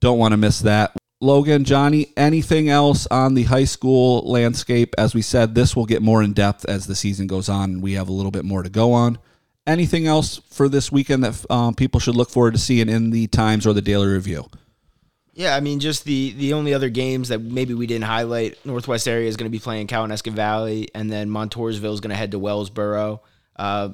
Don't 0.00 0.18
want 0.18 0.32
to 0.32 0.36
miss 0.36 0.60
that. 0.60 0.96
Logan, 1.20 1.64
Johnny, 1.64 2.12
anything 2.16 2.68
else 2.68 3.08
on 3.08 3.34
the 3.34 3.42
high 3.42 3.64
school 3.64 4.22
landscape? 4.30 4.94
As 4.96 5.14
we 5.14 5.22
said, 5.22 5.54
this 5.54 5.74
will 5.74 5.86
get 5.86 6.00
more 6.00 6.22
in 6.22 6.32
depth 6.32 6.64
as 6.66 6.86
the 6.86 6.94
season 6.94 7.26
goes 7.26 7.48
on. 7.48 7.80
We 7.80 7.94
have 7.94 8.08
a 8.08 8.12
little 8.12 8.30
bit 8.30 8.44
more 8.44 8.62
to 8.62 8.70
go 8.70 8.92
on. 8.92 9.18
Anything 9.66 10.06
else 10.06 10.40
for 10.50 10.68
this 10.68 10.92
weekend 10.92 11.24
that 11.24 11.44
um, 11.50 11.74
people 11.74 11.98
should 11.98 12.14
look 12.14 12.30
forward 12.30 12.54
to 12.54 12.58
seeing 12.58 12.88
in 12.88 13.10
the 13.10 13.26
Times 13.26 13.66
or 13.66 13.72
the 13.72 13.82
Daily 13.82 14.06
Review? 14.06 14.48
Yeah, 15.38 15.54
I 15.54 15.60
mean, 15.60 15.78
just 15.78 16.04
the 16.04 16.32
the 16.32 16.54
only 16.54 16.74
other 16.74 16.88
games 16.88 17.28
that 17.28 17.40
maybe 17.40 17.72
we 17.72 17.86
didn't 17.86 18.06
highlight. 18.06 18.58
Northwest 18.66 19.06
area 19.06 19.28
is 19.28 19.36
going 19.36 19.48
to 19.48 19.56
be 19.56 19.60
playing 19.60 19.86
Kawanesca 19.86 20.32
Valley, 20.32 20.88
and 20.96 21.08
then 21.08 21.30
Montoursville 21.30 21.94
is 21.94 22.00
going 22.00 22.10
to 22.10 22.16
head 22.16 22.32
to 22.32 22.40
Wellsboro. 22.40 23.20
Uh, 23.54 23.90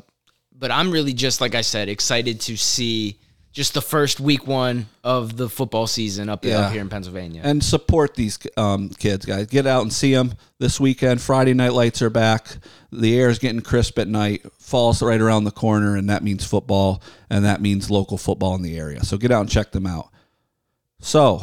but 0.58 0.70
I'm 0.70 0.90
really 0.90 1.12
just 1.12 1.42
like 1.42 1.54
I 1.54 1.60
said, 1.60 1.90
excited 1.90 2.40
to 2.42 2.56
see 2.56 3.18
just 3.52 3.74
the 3.74 3.82
first 3.82 4.20
week 4.20 4.46
one 4.46 4.86
of 5.04 5.36
the 5.36 5.50
football 5.50 5.86
season 5.86 6.30
up, 6.30 6.46
yeah. 6.46 6.60
up 6.60 6.72
here 6.72 6.80
in 6.80 6.88
Pennsylvania. 6.88 7.42
And 7.44 7.62
support 7.62 8.14
these 8.14 8.38
um, 8.56 8.88
kids, 8.88 9.26
guys. 9.26 9.46
Get 9.46 9.66
out 9.66 9.82
and 9.82 9.92
see 9.92 10.14
them 10.14 10.32
this 10.58 10.80
weekend. 10.80 11.20
Friday 11.20 11.52
night 11.52 11.74
lights 11.74 12.00
are 12.00 12.08
back. 12.08 12.56
The 12.90 13.20
air 13.20 13.28
is 13.28 13.38
getting 13.38 13.60
crisp 13.60 13.98
at 13.98 14.08
night. 14.08 14.46
Fall's 14.58 15.02
right 15.02 15.20
around 15.20 15.44
the 15.44 15.50
corner, 15.50 15.94
and 15.94 16.08
that 16.08 16.22
means 16.24 16.42
football, 16.42 17.02
and 17.28 17.44
that 17.44 17.60
means 17.60 17.90
local 17.90 18.16
football 18.16 18.54
in 18.54 18.62
the 18.62 18.78
area. 18.78 19.04
So 19.04 19.18
get 19.18 19.30
out 19.30 19.42
and 19.42 19.50
check 19.50 19.70
them 19.72 19.86
out. 19.86 20.08
So 21.04 21.42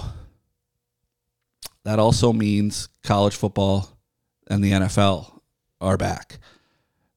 that 1.84 2.00
also 2.00 2.34
means 2.34 2.90
college 3.04 3.36
football 3.36 3.96
and 4.48 4.64
the 4.64 4.72
NFL 4.72 5.40
are 5.80 5.98
back. 5.98 6.40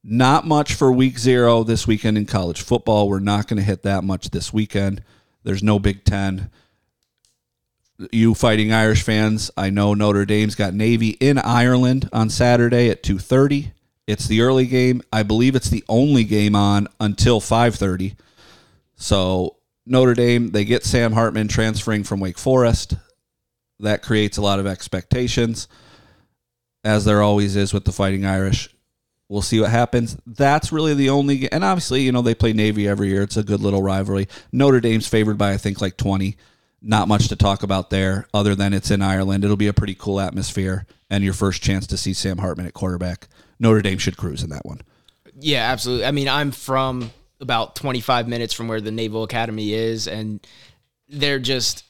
Not 0.03 0.45
much 0.45 0.75
for 0.75 0.91
week 0.91 1.17
zero 1.17 1.63
this 1.63 1.87
weekend 1.87 2.19
in 2.19 2.27
college 2.27 2.61
football. 2.61 3.09
We're 3.09 3.17
not 3.17 3.47
going 3.47 3.57
to 3.57 3.63
hit 3.63 3.81
that 3.81 4.03
much 4.03 4.29
this 4.29 4.53
weekend. 4.53 5.03
There's 5.43 5.63
no 5.63 5.79
Big 5.79 6.05
Ten. 6.05 6.51
You 8.11 8.35
fighting 8.35 8.71
Irish 8.71 9.01
fans, 9.01 9.49
I 9.57 9.71
know 9.71 9.95
Notre 9.95 10.25
Dame's 10.25 10.53
got 10.53 10.75
Navy 10.75 11.17
in 11.19 11.39
Ireland 11.39 12.09
on 12.13 12.29
Saturday 12.29 12.91
at 12.91 13.01
2:30. 13.01 13.71
It's 14.05 14.27
the 14.27 14.41
early 14.41 14.67
game. 14.67 15.01
I 15.11 15.23
believe 15.23 15.55
it's 15.55 15.71
the 15.71 15.83
only 15.89 16.23
game 16.23 16.55
on 16.55 16.89
until 16.99 17.41
5:30. 17.41 18.15
So 18.97 19.55
Notre 19.85 20.13
Dame, 20.13 20.51
they 20.51 20.65
get 20.65 20.83
Sam 20.83 21.13
Hartman 21.13 21.47
transferring 21.47 22.03
from 22.03 22.19
Wake 22.19 22.37
Forest. 22.37 22.95
That 23.79 24.01
creates 24.01 24.37
a 24.37 24.41
lot 24.41 24.59
of 24.59 24.67
expectations, 24.67 25.67
as 26.83 27.05
there 27.05 27.21
always 27.21 27.55
is 27.55 27.73
with 27.73 27.85
the 27.85 27.91
Fighting 27.91 28.25
Irish. 28.25 28.69
We'll 29.27 29.41
see 29.41 29.59
what 29.59 29.71
happens. 29.71 30.17
That's 30.25 30.71
really 30.71 30.93
the 30.93 31.09
only, 31.09 31.51
and 31.51 31.63
obviously, 31.63 32.03
you 32.03 32.11
know, 32.11 32.21
they 32.21 32.35
play 32.35 32.53
Navy 32.53 32.87
every 32.87 33.09
year. 33.09 33.23
It's 33.23 33.37
a 33.37 33.43
good 33.43 33.59
little 33.59 33.81
rivalry. 33.81 34.27
Notre 34.51 34.79
Dame's 34.79 35.07
favored 35.07 35.37
by, 35.37 35.51
I 35.51 35.57
think, 35.57 35.81
like 35.81 35.97
20. 35.97 36.37
Not 36.81 37.07
much 37.07 37.29
to 37.29 37.35
talk 37.35 37.63
about 37.63 37.89
there, 37.89 38.27
other 38.33 38.53
than 38.53 38.71
it's 38.71 38.91
in 38.91 39.01
Ireland. 39.01 39.43
It'll 39.43 39.57
be 39.57 39.67
a 39.67 39.73
pretty 39.73 39.95
cool 39.95 40.19
atmosphere 40.19 40.85
and 41.09 41.23
your 41.23 41.33
first 41.33 41.63
chance 41.63 41.87
to 41.87 41.97
see 41.97 42.13
Sam 42.13 42.37
Hartman 42.37 42.67
at 42.67 42.73
quarterback. 42.73 43.27
Notre 43.59 43.81
Dame 43.81 43.97
should 43.97 44.17
cruise 44.17 44.43
in 44.43 44.51
that 44.51 44.65
one. 44.65 44.81
Yeah, 45.39 45.71
absolutely. 45.71 46.05
I 46.05 46.11
mean, 46.11 46.29
I'm 46.29 46.51
from 46.51 47.09
about 47.39 47.75
25 47.75 48.27
minutes 48.27 48.53
from 48.53 48.67
where 48.67 48.81
the 48.81 48.91
Naval 48.91 49.23
Academy 49.23 49.73
is, 49.73 50.07
and 50.07 50.45
they're 51.07 51.39
just 51.39 51.83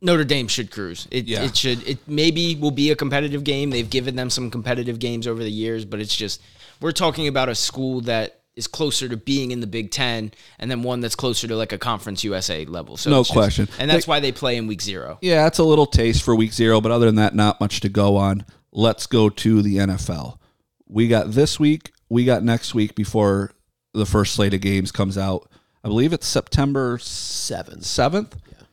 Notre 0.00 0.24
Dame 0.24 0.48
should 0.48 0.70
cruise. 0.70 1.08
It, 1.10 1.24
yeah. 1.24 1.44
it 1.44 1.56
should. 1.56 1.86
It 1.88 1.98
maybe 2.06 2.56
will 2.56 2.70
be 2.70 2.90
a 2.90 2.96
competitive 2.96 3.42
game. 3.42 3.70
They've 3.70 3.88
given 3.88 4.16
them 4.16 4.28
some 4.28 4.50
competitive 4.50 4.98
games 4.98 5.26
over 5.26 5.42
the 5.42 5.50
years, 5.50 5.84
but 5.84 6.00
it's 6.00 6.14
just 6.14 6.42
we're 6.80 6.92
talking 6.92 7.26
about 7.26 7.48
a 7.48 7.54
school 7.54 8.02
that 8.02 8.40
is 8.54 8.66
closer 8.66 9.08
to 9.08 9.16
being 9.16 9.50
in 9.50 9.60
the 9.60 9.66
Big 9.66 9.90
Ten, 9.90 10.30
and 10.58 10.70
then 10.70 10.82
one 10.82 11.00
that's 11.00 11.16
closer 11.16 11.48
to 11.48 11.56
like 11.56 11.72
a 11.72 11.78
Conference 11.78 12.22
USA 12.22 12.66
level. 12.66 12.96
So 12.96 13.10
no 13.10 13.20
just, 13.20 13.32
question, 13.32 13.68
and 13.78 13.90
that's 13.90 14.04
they, 14.04 14.10
why 14.10 14.20
they 14.20 14.30
play 14.30 14.56
in 14.56 14.66
Week 14.66 14.82
Zero. 14.82 15.18
Yeah, 15.22 15.46
it's 15.46 15.58
a 15.58 15.64
little 15.64 15.86
taste 15.86 16.22
for 16.22 16.36
Week 16.36 16.52
Zero, 16.52 16.80
but 16.80 16.92
other 16.92 17.06
than 17.06 17.16
that, 17.16 17.34
not 17.34 17.58
much 17.60 17.80
to 17.80 17.88
go 17.88 18.16
on. 18.16 18.44
Let's 18.72 19.06
go 19.06 19.28
to 19.30 19.62
the 19.62 19.76
NFL. 19.76 20.38
We 20.86 21.08
got 21.08 21.30
this 21.30 21.58
week. 21.58 21.92
We 22.08 22.24
got 22.24 22.42
next 22.42 22.74
week 22.74 22.94
before 22.94 23.52
the 23.94 24.06
first 24.06 24.34
slate 24.34 24.54
of 24.54 24.60
games 24.60 24.92
comes 24.92 25.16
out. 25.16 25.48
I 25.82 25.88
believe 25.88 26.12
it's 26.12 26.26
September 26.26 26.98
seventh. 26.98 27.84
Seventh. 27.84 28.36
Yeah. 28.50 28.64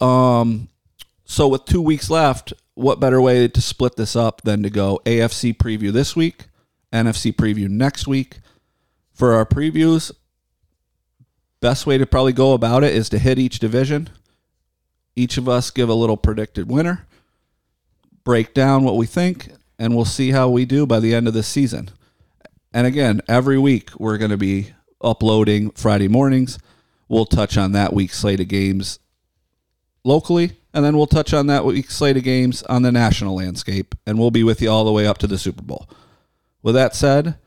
Um. 0.00 0.68
So 1.24 1.48
with 1.48 1.64
two 1.64 1.82
weeks 1.82 2.08
left, 2.08 2.52
what 2.74 3.00
better 3.00 3.20
way 3.20 3.48
to 3.48 3.60
split 3.60 3.96
this 3.96 4.14
up 4.14 4.42
than 4.42 4.62
to 4.62 4.70
go 4.70 5.00
AFC 5.04 5.56
preview 5.56 5.92
this 5.92 6.14
week, 6.14 6.46
NFC 6.92 7.34
preview 7.34 7.68
next 7.68 8.06
week? 8.06 8.38
For 9.12 9.32
our 9.32 9.46
previews, 9.46 10.12
best 11.60 11.86
way 11.86 11.96
to 11.96 12.06
probably 12.06 12.34
go 12.34 12.52
about 12.52 12.84
it 12.84 12.94
is 12.94 13.08
to 13.08 13.18
hit 13.18 13.38
each 13.38 13.58
division. 13.58 14.10
Each 15.16 15.38
of 15.38 15.48
us 15.48 15.70
give 15.70 15.88
a 15.88 15.94
little 15.94 16.18
predicted 16.18 16.70
winner, 16.70 17.06
break 18.24 18.52
down 18.52 18.84
what 18.84 18.96
we 18.96 19.06
think, 19.06 19.48
and 19.78 19.96
we'll 19.96 20.04
see 20.04 20.32
how 20.32 20.50
we 20.50 20.66
do 20.66 20.84
by 20.84 21.00
the 21.00 21.14
end 21.14 21.26
of 21.26 21.32
this 21.32 21.48
season. 21.48 21.88
And 22.76 22.86
again, 22.86 23.22
every 23.26 23.58
week 23.58 23.98
we're 23.98 24.18
going 24.18 24.32
to 24.32 24.36
be 24.36 24.74
uploading 25.00 25.70
Friday 25.70 26.08
mornings. 26.08 26.58
We'll 27.08 27.24
touch 27.24 27.56
on 27.56 27.72
that 27.72 27.94
week's 27.94 28.18
slate 28.18 28.38
of 28.38 28.48
games 28.48 28.98
locally, 30.04 30.58
and 30.74 30.84
then 30.84 30.94
we'll 30.94 31.06
touch 31.06 31.32
on 31.32 31.46
that 31.46 31.64
week's 31.64 31.96
slate 31.96 32.18
of 32.18 32.22
games 32.22 32.62
on 32.64 32.82
the 32.82 32.92
national 32.92 33.34
landscape, 33.34 33.94
and 34.06 34.18
we'll 34.18 34.30
be 34.30 34.44
with 34.44 34.60
you 34.60 34.68
all 34.68 34.84
the 34.84 34.92
way 34.92 35.06
up 35.06 35.16
to 35.18 35.26
the 35.26 35.38
Super 35.38 35.62
Bowl. 35.62 35.88
With 36.62 36.74
that 36.74 36.94
said, 36.94 37.38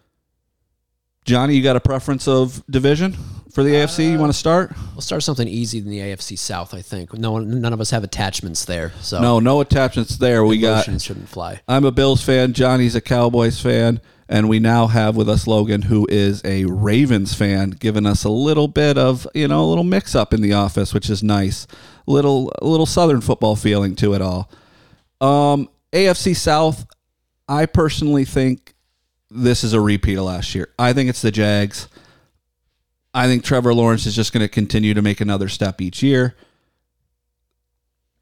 Johnny, 1.25 1.55
you 1.55 1.61
got 1.61 1.75
a 1.75 1.79
preference 1.79 2.27
of 2.27 2.65
division 2.65 3.15
for 3.51 3.61
the 3.63 3.77
uh, 3.77 3.85
AFC? 3.85 4.13
You 4.13 4.17
want 4.17 4.31
to 4.31 4.37
start? 4.37 4.73
We'll 4.93 5.01
start 5.01 5.21
something 5.21 5.47
easy 5.47 5.77
in 5.77 5.89
the 5.91 5.99
AFC 5.99 6.39
South. 6.39 6.73
I 6.73 6.81
think 6.81 7.13
no 7.13 7.33
one, 7.33 7.61
none 7.61 7.71
of 7.71 7.79
us 7.79 7.91
have 7.91 8.03
attachments 8.03 8.65
there. 8.65 8.93
So 9.01 9.21
no, 9.21 9.39
no 9.39 9.61
attachments 9.61 10.17
there. 10.17 10.43
We 10.43 10.57
got 10.57 10.85
shouldn't 10.99 11.29
fly. 11.29 11.61
I'm 11.67 11.85
a 11.85 11.91
Bills 11.91 12.23
fan. 12.23 12.53
Johnny's 12.53 12.95
a 12.95 13.01
Cowboys 13.01 13.61
fan. 13.61 14.01
And 14.31 14.47
we 14.47 14.59
now 14.59 14.85
have 14.85 15.15
with 15.15 15.27
us 15.27 15.47
Logan, 15.47 15.81
who 15.81 16.05
is 16.07 16.43
a 16.45 16.63
Ravens 16.65 17.33
fan, 17.33 17.71
giving 17.71 18.05
us 18.05 18.23
a 18.23 18.29
little 18.29 18.67
bit 18.67 18.95
of, 18.95 19.25
you 19.33 19.47
know, 19.47 19.63
a 19.63 19.65
little 19.65 19.83
mix 19.83 20.13
up 20.13 20.35
in 20.35 20.41
the 20.41 20.53
office, 20.53 20.93
which 20.93 21.09
is 21.09 21.23
nice. 21.23 21.65
Little 22.05 22.53
a 22.61 22.67
little 22.67 22.85
Southern 22.85 23.21
football 23.21 23.55
feeling 23.55 23.95
to 23.95 24.13
it 24.13 24.21
all. 24.21 24.51
Um, 25.19 25.67
AFC 25.91 26.35
South, 26.35 26.85
I 27.47 27.65
personally 27.65 28.23
think 28.23 28.75
this 29.31 29.63
is 29.63 29.73
a 29.73 29.81
repeat 29.81 30.19
of 30.19 30.25
last 30.25 30.53
year. 30.53 30.69
I 30.77 30.93
think 30.93 31.09
it's 31.09 31.23
the 31.23 31.31
Jags. 31.31 31.87
I 33.15 33.25
think 33.25 33.43
Trevor 33.43 33.73
Lawrence 33.73 34.05
is 34.05 34.15
just 34.15 34.31
going 34.31 34.41
to 34.41 34.47
continue 34.47 34.93
to 34.93 35.01
make 35.01 35.21
another 35.21 35.49
step 35.49 35.81
each 35.81 36.03
year. 36.03 36.35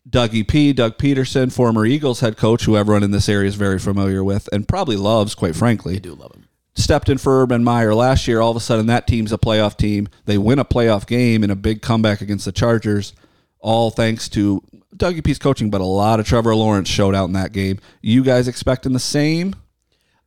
Dougie 0.09 0.47
P, 0.47 0.73
Doug 0.73 0.97
Pederson, 0.97 1.51
former 1.51 1.85
Eagles 1.85 2.21
head 2.21 2.37
coach, 2.37 2.63
who 2.63 2.77
everyone 2.77 3.03
in 3.03 3.11
this 3.11 3.27
area 3.27 3.47
is 3.47 3.55
very 3.55 3.79
familiar 3.79 4.23
with 4.23 4.47
and 4.51 4.67
probably 4.67 4.95
loves, 4.95 5.35
quite 5.35 5.55
frankly. 5.55 5.93
They 5.93 5.99
do 5.99 6.13
love 6.13 6.33
him. 6.33 6.47
Stepped 6.75 7.09
in 7.09 7.17
for 7.17 7.41
Urban 7.41 7.63
Meyer 7.63 7.93
last 7.93 8.27
year. 8.27 8.39
All 8.39 8.51
of 8.51 8.57
a 8.57 8.61
sudden, 8.61 8.85
that 8.85 9.07
team's 9.07 9.31
a 9.33 9.37
playoff 9.37 9.75
team. 9.77 10.07
They 10.25 10.37
win 10.37 10.59
a 10.59 10.65
playoff 10.65 11.07
game 11.07 11.43
in 11.43 11.49
a 11.49 11.55
big 11.55 11.81
comeback 11.81 12.21
against 12.21 12.45
the 12.45 12.51
Chargers, 12.51 13.13
all 13.59 13.89
thanks 13.89 14.29
to 14.29 14.63
Dougie 14.95 15.23
P's 15.23 15.39
coaching, 15.39 15.69
but 15.69 15.81
a 15.81 15.85
lot 15.85 16.19
of 16.19 16.27
Trevor 16.27 16.55
Lawrence 16.55 16.87
showed 16.87 17.15
out 17.15 17.25
in 17.25 17.33
that 17.33 17.51
game. 17.51 17.79
You 18.01 18.23
guys 18.23 18.47
expecting 18.47 18.93
the 18.93 18.99
same? 18.99 19.55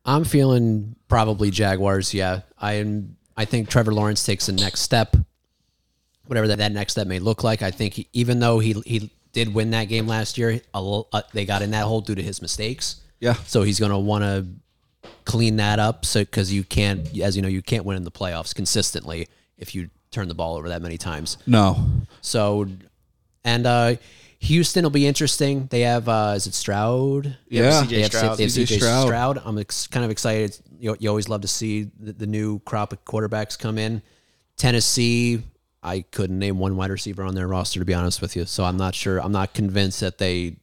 I'm 0.05 0.23
feeling 0.23 0.95
probably 1.07 1.51
Jaguars. 1.51 2.13
Yeah, 2.13 2.41
I 2.57 2.73
am. 2.73 3.17
I 3.37 3.45
think 3.45 3.69
Trevor 3.69 3.93
Lawrence 3.93 4.23
takes 4.23 4.47
the 4.47 4.51
next 4.51 4.81
step, 4.81 5.15
whatever 6.25 6.47
that, 6.49 6.57
that 6.57 6.71
next 6.71 6.93
step 6.93 7.07
may 7.07 7.19
look 7.19 7.43
like. 7.43 7.61
I 7.61 7.71
think 7.71 7.93
he, 7.93 8.07
even 8.13 8.39
though 8.39 8.59
he 8.59 8.73
he 8.85 9.11
did 9.31 9.53
win 9.53 9.71
that 9.71 9.85
game 9.85 10.07
last 10.07 10.37
year. 10.37 10.61
A, 10.73 11.03
uh, 11.13 11.21
they 11.33 11.45
got 11.45 11.61
in 11.61 11.71
that 11.71 11.83
hole 11.83 12.01
due 12.01 12.15
to 12.15 12.21
his 12.21 12.41
mistakes. 12.41 13.01
Yeah. 13.19 13.33
So 13.45 13.63
he's 13.63 13.79
going 13.79 13.91
to 13.91 13.97
want 13.97 14.23
to 14.23 14.45
clean 15.25 15.57
that 15.57 15.79
up. 15.79 16.05
So 16.05 16.21
because 16.21 16.51
you 16.51 16.63
can't, 16.63 17.17
as 17.19 17.35
you 17.35 17.41
know, 17.41 17.47
you 17.47 17.61
can't 17.61 17.85
win 17.85 17.97
in 17.97 18.03
the 18.03 18.11
playoffs 18.11 18.53
consistently 18.53 19.27
if 19.57 19.75
you 19.75 19.89
turn 20.11 20.27
the 20.27 20.33
ball 20.33 20.55
over 20.55 20.69
that 20.69 20.81
many 20.81 20.97
times. 20.97 21.37
No. 21.47 21.85
So, 22.21 22.67
and 23.43 23.65
uh, 23.65 23.95
Houston 24.39 24.83
will 24.83 24.89
be 24.89 25.07
interesting. 25.07 25.67
They 25.67 25.81
have 25.81 26.09
uh, 26.09 26.33
is 26.35 26.47
it 26.47 26.53
Stroud? 26.53 27.37
Yeah, 27.47 27.83
CJ 27.83 28.05
Stroud. 28.05 28.37
They 28.37 28.43
have 28.43 28.51
CJ 28.51 28.77
Stroud. 28.77 29.07
Stroud. 29.07 29.41
I'm 29.45 29.57
ex- 29.57 29.87
kind 29.87 30.03
of 30.03 30.11
excited. 30.11 30.57
You, 30.79 30.95
you 30.99 31.09
always 31.09 31.29
love 31.29 31.41
to 31.41 31.47
see 31.47 31.89
the, 31.99 32.11
the 32.13 32.27
new 32.27 32.59
crop 32.59 32.91
of 32.91 33.05
quarterbacks 33.05 33.57
come 33.57 33.77
in. 33.77 34.01
Tennessee 34.57 35.43
I 35.83 36.01
couldn't 36.11 36.39
name 36.39 36.59
one 36.59 36.75
wide 36.75 36.91
receiver 36.91 37.23
on 37.23 37.35
their 37.35 37.47
roster 37.47 37.79
to 37.79 37.85
be 37.85 37.93
honest 37.93 38.21
with 38.21 38.35
you. 38.35 38.45
So 38.45 38.63
I'm 38.63 38.77
not 38.77 38.93
sure. 38.95 39.19
I'm 39.19 39.31
not 39.31 39.53
convinced 39.53 39.99
that 40.01 40.19
they 40.19 40.57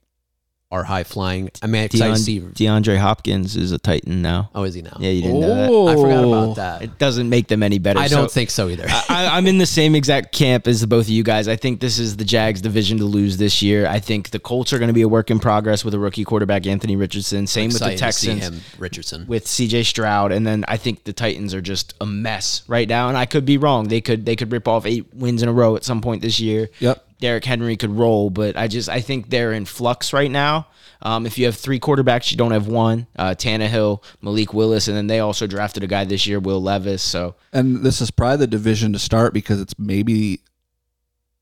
are 0.71 0.85
high 0.85 1.05
flying. 1.05 1.51
I 1.63 1.67
mean, 1.67 1.89
Deon, 1.89 2.11
I 2.11 2.15
see 2.15 2.41
DeAndre 2.41 2.99
Hopkins 2.99 3.57
is 3.57 3.73
a 3.73 3.79
Titan 3.79 4.21
now. 4.21 4.51
Oh, 4.55 4.65
is 4.65 4.75
he 4.75 4.83
now? 4.83 4.97
Yeah, 4.99 5.11
you 5.11 5.23
didn't 5.23 5.41
know 5.41 5.87
that. 5.87 5.93
I 5.93 5.95
forgot 5.95 6.25
about 6.25 6.57
that. 6.57 6.83
It 6.83 6.99
doesn't 6.99 7.29
make 7.29 7.49
them 7.49 7.63
any 7.63 7.79
better. 7.79 7.99
I 7.99 8.09
don't 8.09 8.31
think 8.31 8.51
so 8.51 8.69
either. 8.69 8.85
I, 9.09 9.39
am 9.39 9.47
in 9.47 9.57
the 9.57 9.67
same 9.67 9.95
exact 9.95 10.33
camp 10.33 10.67
as 10.67 10.83
the 10.83 10.87
both 10.87 11.07
of 11.07 11.11
you 11.11 11.23
guys. 11.23 11.49
I 11.49 11.57
think 11.57 11.81
this 11.81 11.99
is 11.99 12.19
the 12.19 12.25
Jags 12.25 12.61
division 12.61 12.99
to 12.99 13.05
lose 13.05 13.39
this 13.39 13.63
year. 13.63 13.87
I 13.87 13.99
think 13.99 14.31
the 14.31 14.39
Colts 14.39 14.73
are 14.75 14.79
going 14.79 14.89
to 14.89 14.95
be 14.95 15.03
a 15.03 15.09
work 15.09 15.31
in 15.31 15.39
progress 15.39 15.85
with 15.85 15.95
a 15.95 15.99
rookie 15.99 16.25
quarterback 16.25 16.67
Anthony 16.67 16.97
Richardson. 16.97 17.47
Same 17.47 17.71
with 17.71 17.83
the 17.83 17.97
Texans. 17.97 18.43
him, 18.43 18.61
Richardson 18.79 19.27
with 19.27 19.47
CJ 19.47 19.87
Stroud, 19.87 20.33
and 20.33 20.47
then 20.47 20.65
I 20.69 20.77
think 20.77 21.05
the 21.05 21.15
Titans 21.15 21.55
are 21.55 21.63
just 21.63 21.95
a 22.01 22.07
mess 22.07 22.63
right 22.69 22.89
now. 22.89 23.09
And 23.09 23.17
I 23.17 23.25
could 23.25 23.47
be 23.47 23.57
wrong. 23.57 23.89
They 23.89 24.03
could 24.03 24.27
they 24.27 24.37
could 24.37 24.53
rip 24.53 24.69
off 24.69 24.85
eight 24.85 25.15
wins 25.15 25.43
in 25.43 25.49
a 25.49 25.53
row 25.53 25.77
at 25.77 25.85
some 25.85 26.03
point 26.03 26.21
this 26.21 26.39
year. 26.39 26.69
Yep. 26.81 27.08
Derrick 27.21 27.45
Henry 27.45 27.77
could 27.77 27.91
roll, 27.91 28.31
but 28.31 28.57
I 28.57 28.69
just 28.69 28.89
I 28.89 29.01
think 29.01 29.31
they're 29.31 29.53
in 29.53 29.65
flux 29.65 30.13
right 30.13 30.31
now. 30.31 30.69
Um, 31.01 31.27
if 31.27 31.39
you 31.39 31.47
have 31.47 31.57
three 31.57 31.79
quarterbacks, 31.79 32.31
you 32.31 32.37
don't 32.37 32.51
have 32.51 32.67
one. 32.67 33.07
Uh, 33.17 33.31
Tannehill, 33.31 34.03
Malik 34.21 34.53
Willis, 34.53 34.89
and 34.89 34.97
then 34.97 35.07
they 35.07 35.21
also 35.21 35.47
drafted 35.47 35.85
a 35.85 35.87
guy 35.87 36.05
this 36.05 36.27
year, 36.27 36.41
Will 36.41 36.61
Levis. 36.61 37.03
So, 37.03 37.37
and 37.53 37.83
this 37.85 38.01
is 38.01 38.11
probably 38.11 38.39
the 38.39 38.47
division 38.49 38.93
to 38.93 38.99
start 38.99 39.33
because 39.33 39.61
it's 39.61 39.79
maybe 39.79 40.41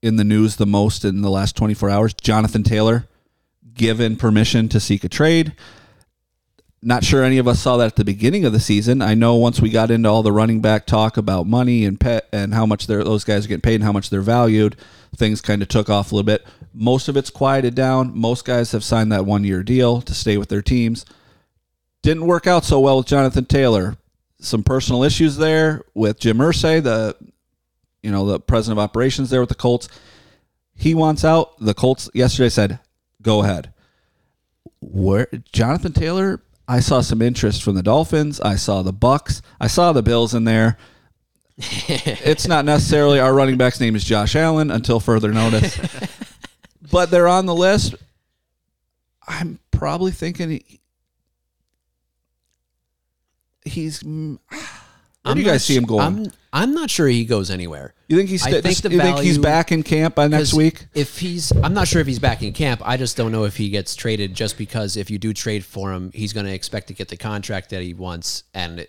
in 0.03 0.17
the 0.17 0.25
news 0.25 0.57
the 0.57 0.67
most 0.67 1.05
in 1.05 1.23
the 1.23 1.31
last 1.31 1.57
24 1.57 1.91
hours. 1.91 2.15
Jonathan 2.15 2.63
Taylor 2.63 3.09
given 3.75 4.17
permission 4.17 4.69
to 4.71 4.81
seek 4.81 5.05
a 5.05 5.09
trade. 5.09 5.55
Not 6.87 7.03
sure 7.03 7.25
any 7.25 7.39
of 7.39 7.49
us 7.49 7.59
saw 7.59 7.79
that 7.79 7.87
at 7.87 7.97
the 7.97 8.05
beginning 8.05 8.45
of 8.45 8.53
the 8.53 8.61
season. 8.61 9.03
I 9.03 9.15
know 9.15 9.35
once 9.35 9.61
we 9.61 9.71
got 9.71 9.91
into 9.91 10.09
all 10.09 10.23
the 10.23 10.31
running 10.31 10.61
back 10.61 10.87
talk 10.87 11.17
about 11.17 11.45
money 11.45 11.85
and 11.85 11.99
pet 11.99 12.29
and 12.33 12.55
how 12.55 12.65
much 12.65 12.87
those 12.87 13.25
guys 13.25 13.45
are 13.45 13.49
getting 13.49 13.61
paid 13.61 13.75
and 13.75 13.83
how 13.83 13.91
much 13.91 14.09
they're 14.09 14.21
valued, 14.21 14.77
things 15.17 15.41
kind 15.41 15.63
of 15.63 15.67
took 15.67 15.91
off 15.91 16.13
a 16.13 16.15
little 16.15 16.25
bit. 16.25 16.47
Most 16.73 17.09
of 17.09 17.17
it's 17.17 17.29
quieted 17.29 17.75
down. 17.75 18.17
Most 18.17 18.45
guys 18.45 18.71
have 18.71 18.85
signed 18.85 19.11
that 19.11 19.27
one 19.27 19.43
year 19.43 19.65
deal 19.65 20.01
to 20.03 20.15
stay 20.15 20.37
with 20.37 20.49
their 20.49 20.63
teams. 20.63 21.05
Didn't 22.03 22.29
work 22.29 22.47
out 22.47 22.65
so 22.65 22.79
well 22.79 22.99
with 22.99 23.07
Jonathan 23.07 23.47
Taylor. 23.47 23.97
Some 24.39 24.63
personal 24.63 25.03
issues 25.03 25.39
there 25.39 25.83
with 25.93 26.21
Jim 26.21 26.39
Irsay, 26.39 26.81
the 26.81 27.17
you 28.01 28.13
know 28.13 28.27
the 28.27 28.39
president 28.39 28.79
of 28.79 28.85
operations 28.85 29.31
there 29.31 29.41
with 29.41 29.49
the 29.49 29.57
Colts. 29.57 29.89
He 30.77 30.95
wants 30.95 31.25
out. 31.25 31.59
The 31.59 31.75
Colts 31.75 32.09
yesterday 32.15 32.49
said, 32.49 32.79
"Go 33.23 33.43
ahead." 33.43 33.73
Where 34.79 35.27
Jonathan 35.53 35.93
Taylor 35.93 36.43
I 36.69 36.81
saw 36.81 37.01
some 37.01 37.23
interest 37.23 37.63
from 37.63 37.75
the 37.75 37.83
Dolphins. 37.83 38.41
I 38.41 38.57
saw 38.57 38.83
the 38.83 38.93
Bucks. 38.93 39.41
I 39.61 39.69
saw 39.69 39.93
the 39.93 40.03
Bills 40.03 40.35
in 40.35 40.45
there. 40.45 40.77
it's 41.59 42.47
not 42.47 42.65
necessarily 42.65 43.19
our 43.19 43.33
running 43.33 43.57
back's 43.57 43.81
name 43.81 43.97
is 43.97 44.05
Josh 44.05 44.37
Allen 44.37 44.71
until 44.71 45.01
further 45.01 45.33
notice, 45.33 45.81
but 46.91 47.11
they're 47.11 47.29
on 47.29 47.47
the 47.47 47.55
list. 47.55 47.95
I'm 49.27 49.59
probably 49.71 50.13
thinking 50.13 50.51
he, 50.51 50.81
he's. 53.65 54.03
Where 55.27 55.33
I'm 55.33 55.39
do 55.39 55.43
you 55.43 55.51
guys 55.51 55.65
see 55.65 55.77
him 55.77 55.83
going? 55.83 56.01
I'm, 56.03 56.33
I'm 56.53 56.73
not 56.73 56.89
sure 56.89 57.09
he 57.09 57.25
goes 57.25 57.51
anywhere. 57.51 57.95
You 58.07 58.17
think 58.17 58.31
he's? 58.31 58.45
St- 58.45 58.63
think 58.63 58.93
you 58.93 59.01
think 59.01 59.19
he's 59.19 59.39
back 59.39 59.73
in 59.73 59.83
camp 59.83 60.15
by 60.15 60.29
next 60.29 60.55
week? 60.55 60.87
If 60.95 61.19
he's, 61.19 61.51
I'm 61.51 61.75
not 61.75 61.89
sure 61.89 62.01
if 62.01 62.07
he's 62.07 62.21
back 62.21 62.45
in 62.45 62.53
camp. 62.53 62.81
I 62.85 62.97
just 62.97 63.17
don't 63.17 63.33
know 63.33 63.43
if 63.43 63.57
he 63.57 63.69
gets 63.69 63.97
traded. 63.97 64.35
Just 64.35 64.57
because 64.57 64.97
if 64.97 65.11
you 65.11 65.19
do 65.19 65.33
trade 65.33 65.65
for 65.65 65.93
him, 65.93 66.13
he's 66.15 66.33
going 66.33 66.47
to 66.47 66.53
expect 66.53 66.87
to 66.89 66.95
get 66.95 67.09
the 67.09 67.17
contract 67.17 67.71
that 67.71 67.83
he 67.83 67.93
wants, 67.93 68.45
and 68.55 68.87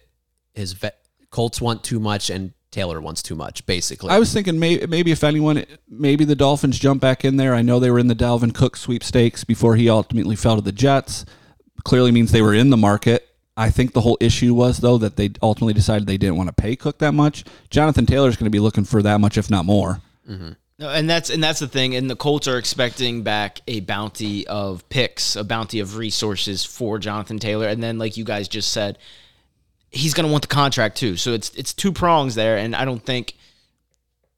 his 0.53 0.73
vet, 0.73 0.99
Colts 1.31 1.59
want 1.59 1.83
too 1.83 1.99
much, 1.99 2.29
and 2.29 2.53
Taylor 2.69 3.01
wants 3.01 3.23
too 3.23 3.33
much. 3.33 3.65
Basically, 3.65 4.11
I 4.11 4.19
was 4.19 4.31
thinking 4.31 4.59
maybe, 4.59 4.85
maybe 4.85 5.11
if 5.11 5.23
anyone, 5.23 5.65
maybe 5.89 6.23
the 6.23 6.35
Dolphins 6.35 6.77
jump 6.77 7.01
back 7.01 7.25
in 7.25 7.37
there. 7.37 7.55
I 7.55 7.63
know 7.63 7.79
they 7.79 7.89
were 7.89 7.97
in 7.99 8.07
the 8.07 8.15
Dalvin 8.15 8.53
Cook 8.53 8.77
sweepstakes 8.77 9.43
before 9.43 9.75
he 9.75 9.89
ultimately 9.89 10.35
fell 10.35 10.57
to 10.57 10.61
the 10.61 10.71
Jets. 10.71 11.25
Clearly 11.83 12.11
means 12.11 12.31
they 12.31 12.43
were 12.43 12.53
in 12.53 12.69
the 12.69 12.77
market. 12.77 13.26
I 13.57 13.71
think 13.71 13.93
the 13.93 14.01
whole 14.01 14.17
issue 14.21 14.53
was 14.53 14.77
though 14.77 14.99
that 14.99 15.15
they 15.15 15.31
ultimately 15.41 15.73
decided 15.73 16.07
they 16.07 16.17
didn't 16.17 16.37
want 16.37 16.47
to 16.47 16.53
pay 16.53 16.75
Cook 16.75 16.99
that 16.99 17.13
much. 17.13 17.43
Jonathan 17.69 18.05
Taylor 18.05 18.29
is 18.29 18.37
going 18.37 18.45
to 18.45 18.51
be 18.51 18.59
looking 18.59 18.85
for 18.85 19.01
that 19.01 19.19
much, 19.19 19.37
if 19.37 19.49
not 19.49 19.65
more. 19.65 19.99
Mm-hmm. 20.29 20.51
No, 20.79 20.89
and 20.89 21.09
that's 21.09 21.31
and 21.31 21.43
that's 21.43 21.59
the 21.59 21.67
thing. 21.67 21.95
And 21.95 22.07
the 22.07 22.15
Colts 22.15 22.47
are 22.47 22.59
expecting 22.59 23.23
back 23.23 23.61
a 23.67 23.79
bounty 23.79 24.45
of 24.45 24.87
picks, 24.89 25.35
a 25.35 25.43
bounty 25.43 25.79
of 25.79 25.97
resources 25.97 26.63
for 26.63 26.99
Jonathan 26.99 27.39
Taylor. 27.39 27.67
And 27.67 27.81
then, 27.81 27.97
like 27.97 28.15
you 28.15 28.23
guys 28.23 28.47
just 28.47 28.71
said, 28.71 28.99
he's 29.89 30.13
going 30.13 30.27
to 30.27 30.31
want 30.31 30.43
the 30.43 30.53
contract 30.53 30.97
too. 30.97 31.17
So 31.17 31.33
it's 31.33 31.49
it's 31.55 31.73
two 31.73 31.91
prongs 31.91 32.35
there. 32.35 32.57
And 32.57 32.75
I 32.75 32.85
don't 32.85 33.03
think 33.03 33.33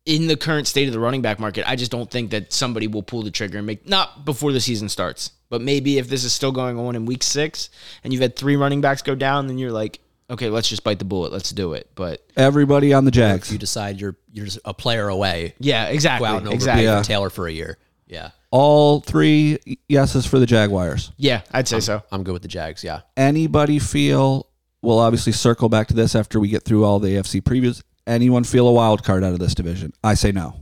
in 0.06 0.28
the 0.28 0.38
current 0.38 0.68
state 0.68 0.88
of 0.88 0.94
the 0.94 1.00
running 1.00 1.22
back 1.22 1.40
market, 1.40 1.70
I 1.70 1.76
just 1.76 1.92
don't 1.92 2.10
think 2.10 2.32
that 2.32 2.54
somebody 2.54 2.88
will 2.88 3.04
pull 3.04 3.22
the 3.22 3.32
trigger 3.32 3.58
and 3.58 3.68
make 3.68 3.86
not 3.86 4.24
before 4.24 4.54
the 4.54 4.62
season 4.62 4.88
starts. 4.88 5.32
But 5.50 5.62
maybe 5.62 5.98
if 5.98 6.08
this 6.10 6.24
is 6.24 6.32
still 6.32 6.52
going 6.52 6.78
on 6.78 6.96
in 6.96 7.06
week 7.06 7.24
six 7.24 7.70
and 8.04 8.14
you've 8.14 8.22
had 8.22 8.36
three 8.36 8.56
running 8.56 8.82
backs 8.82 9.02
go 9.02 9.16
down, 9.16 9.48
then 9.48 9.58
you're 9.58 9.72
like, 9.72 10.00
okay, 10.30 10.50
let's 10.50 10.70
just 10.70 10.84
bite 10.84 11.00
the 11.00 11.06
bullet. 11.06 11.32
Let's 11.32 11.50
do 11.50 11.74
it. 11.74 11.90
But 11.96 12.24
everybody 12.38 12.94
on 12.94 13.06
the 13.06 13.12
Jags, 13.12 13.48
if 13.48 13.54
you 13.54 13.58
decide 13.58 14.00
you're 14.00 14.16
you're 14.32 14.46
just 14.46 14.60
a 14.66 14.74
player 14.74 15.08
away, 15.08 15.56
yeah, 15.60 15.86
exactly, 15.88 16.28
go 16.28 16.36
out 16.36 16.44
and 16.44 16.54
exactly. 16.54 16.84
Yeah. 16.84 17.02
Taylor 17.02 17.30
for 17.30 17.48
a 17.48 17.52
year, 17.52 17.78
yeah. 18.08 18.32
All 18.52 19.00
three 19.02 19.60
yeses 19.88 20.26
for 20.26 20.40
the 20.40 20.46
Jaguars. 20.46 21.12
Yeah, 21.18 21.42
I'd 21.52 21.68
say 21.68 21.78
I'm, 21.78 21.82
so. 21.82 22.04
I'm 22.12 22.24
good 22.24 22.34
with 22.34 22.42
the 22.42 22.48
Jags. 22.48 22.84
Yeah. 22.84 23.02
Anybody 23.16 23.80
feel? 23.80 24.48
We'll 24.82 25.00
obviously 25.00 25.34
circle 25.34 25.68
back 25.70 25.88
to 25.88 25.94
this 25.94 26.16
after 26.16 26.40
we 26.40 26.48
get 26.48 26.64
through 26.64 26.86
all 26.86 27.00
the 27.00 27.10
AFC 27.10 27.42
previews. 27.42 27.84
Anyone 28.08 28.44
feel 28.44 28.68
a 28.68 28.72
wild 28.72 29.04
card 29.04 29.24
out 29.24 29.34
of 29.34 29.40
this 29.40 29.54
division? 29.54 29.94
I 30.04 30.14
say 30.14 30.32
no. 30.32 30.56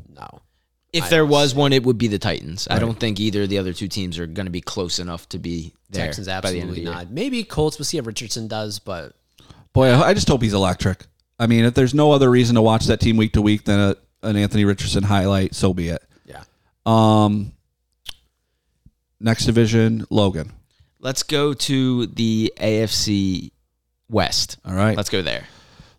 No. 0.99 1.05
If 1.05 1.05
I 1.05 1.10
there 1.10 1.25
was 1.25 1.53
one, 1.53 1.73
it 1.73 1.83
would 1.83 1.97
be 1.97 2.07
the 2.07 2.19
Titans. 2.19 2.67
Right. 2.69 2.77
I 2.77 2.79
don't 2.79 2.99
think 2.99 3.19
either 3.19 3.43
of 3.43 3.49
the 3.49 3.57
other 3.57 3.73
two 3.73 3.88
teams 3.88 4.19
are 4.19 4.27
going 4.27 4.45
to 4.45 4.51
be 4.51 4.62
close 4.62 4.99
enough 4.99 5.27
to 5.29 5.39
be 5.39 5.73
there. 5.89 6.05
Texans 6.05 6.27
absolutely 6.27 6.86
the 6.86 6.91
not. 6.91 7.12
Maybe 7.12 7.43
Colts. 7.43 7.77
We'll 7.77 7.86
see 7.86 7.97
if 7.97 8.05
Richardson 8.05 8.47
does, 8.47 8.79
but 8.79 9.13
boy, 9.73 9.93
I 9.93 10.13
just 10.13 10.27
hope 10.27 10.41
he's 10.41 10.53
electric. 10.53 11.05
I 11.39 11.47
mean, 11.47 11.65
if 11.65 11.73
there's 11.73 11.93
no 11.93 12.12
other 12.12 12.29
reason 12.29 12.55
to 12.55 12.62
watch 12.62 12.86
that 12.88 12.99
team 12.99 13.17
week 13.17 13.33
to 13.33 13.41
week 13.41 13.65
than 13.65 13.79
a, 13.79 13.95
an 14.23 14.36
Anthony 14.36 14.65
Richardson 14.65 15.03
highlight, 15.03 15.53
so 15.53 15.73
be 15.73 15.89
it. 15.89 16.03
Yeah. 16.25 16.43
Um. 16.86 17.53
Next 19.19 19.45
division, 19.45 20.05
Logan. 20.10 20.53
Let's 20.99 21.23
go 21.23 21.53
to 21.53 22.05
the 22.07 22.53
AFC 22.57 23.51
West. 24.10 24.57
All 24.63 24.75
right. 24.75 24.95
Let's 24.95 25.10
go 25.10 25.21
there 25.23 25.45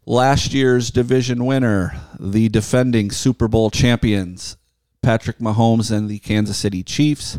last 0.09 0.55
year's 0.55 0.91
division 0.91 1.45
winner, 1.45 1.95
the 2.19 2.49
defending 2.49 3.11
Super 3.11 3.47
Bowl 3.47 3.71
champions, 3.71 4.57
Patrick 5.03 5.39
Mahomes 5.39 5.91
and 5.91 6.09
the 6.09 6.19
Kansas 6.19 6.59
City 6.59 6.83
Chiefs. 6.83 7.39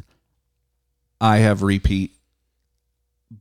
I 1.21 1.37
have 1.37 1.61
repeat, 1.61 2.15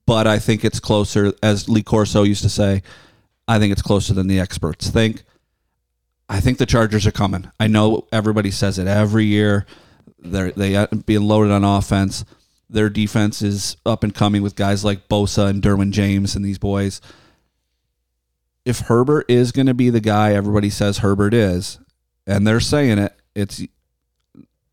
but 0.06 0.26
I 0.26 0.38
think 0.38 0.64
it's 0.64 0.80
closer, 0.80 1.32
as 1.42 1.68
Lee 1.68 1.82
Corso 1.82 2.24
used 2.24 2.42
to 2.42 2.48
say, 2.48 2.82
I 3.46 3.58
think 3.58 3.72
it's 3.72 3.82
closer 3.82 4.14
than 4.14 4.26
the 4.26 4.40
experts 4.40 4.90
think. 4.90 5.22
I 6.28 6.40
think 6.40 6.58
the 6.58 6.66
Chargers 6.66 7.06
are 7.06 7.12
coming. 7.12 7.50
I 7.58 7.68
know 7.68 8.06
everybody 8.12 8.50
says 8.50 8.78
it 8.78 8.86
every 8.86 9.24
year. 9.24 9.64
They're 10.18 10.50
they 10.50 10.86
being 11.06 11.22
loaded 11.22 11.52
on 11.52 11.64
offense. 11.64 12.24
Their 12.68 12.90
defense 12.90 13.40
is 13.40 13.76
up 13.86 14.04
and 14.04 14.14
coming 14.14 14.42
with 14.42 14.56
guys 14.56 14.84
like 14.84 15.08
Bosa 15.08 15.48
and 15.48 15.62
Derwin 15.62 15.92
James 15.92 16.36
and 16.36 16.44
these 16.44 16.58
boys 16.58 17.00
if 18.68 18.80
Herbert 18.80 19.24
is 19.28 19.50
going 19.50 19.66
to 19.66 19.72
be 19.72 19.88
the 19.88 19.98
guy 19.98 20.34
everybody 20.34 20.68
says 20.68 20.98
Herbert 20.98 21.32
is, 21.32 21.78
and 22.26 22.46
they're 22.46 22.60
saying 22.60 22.98
it, 22.98 23.14
it's 23.34 23.62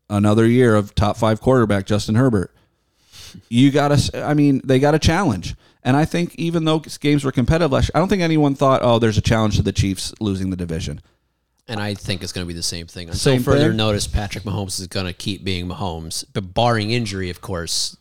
another 0.08 0.46
year 0.46 0.74
of 0.74 0.94
top 0.94 1.16
five 1.16 1.40
quarterback 1.40 1.86
Justin 1.86 2.14
Herbert. 2.14 2.54
You 3.48 3.70
got 3.70 3.96
to, 3.96 4.24
I 4.24 4.34
mean, 4.34 4.60
they 4.64 4.78
got 4.78 4.94
a 4.94 4.98
challenge. 4.98 5.54
And 5.82 5.96
I 5.96 6.04
think 6.04 6.34
even 6.34 6.64
though 6.64 6.80
games 6.80 7.24
were 7.24 7.32
competitive 7.32 7.70
last 7.70 7.84
year, 7.84 7.92
I 7.94 7.98
don't 7.98 8.08
think 8.08 8.22
anyone 8.22 8.54
thought, 8.54 8.80
oh, 8.82 8.98
there's 8.98 9.18
a 9.18 9.22
challenge 9.22 9.56
to 9.56 9.62
the 9.62 9.72
Chiefs 9.72 10.12
losing 10.20 10.50
the 10.50 10.56
division. 10.56 11.00
And 11.68 11.80
I 11.80 11.94
think 11.94 12.22
it's 12.22 12.32
going 12.32 12.44
to 12.44 12.48
be 12.48 12.54
the 12.54 12.62
same 12.62 12.86
thing. 12.86 13.08
Until 13.08 13.18
same 13.18 13.42
further 13.42 13.68
thing? 13.68 13.76
notice, 13.76 14.06
Patrick 14.06 14.44
Mahomes 14.44 14.80
is 14.80 14.86
going 14.86 15.06
to 15.06 15.12
keep 15.12 15.44
being 15.44 15.68
Mahomes. 15.68 16.24
But 16.32 16.54
barring 16.54 16.90
injury, 16.90 17.28
of 17.30 17.40
course, 17.40 17.96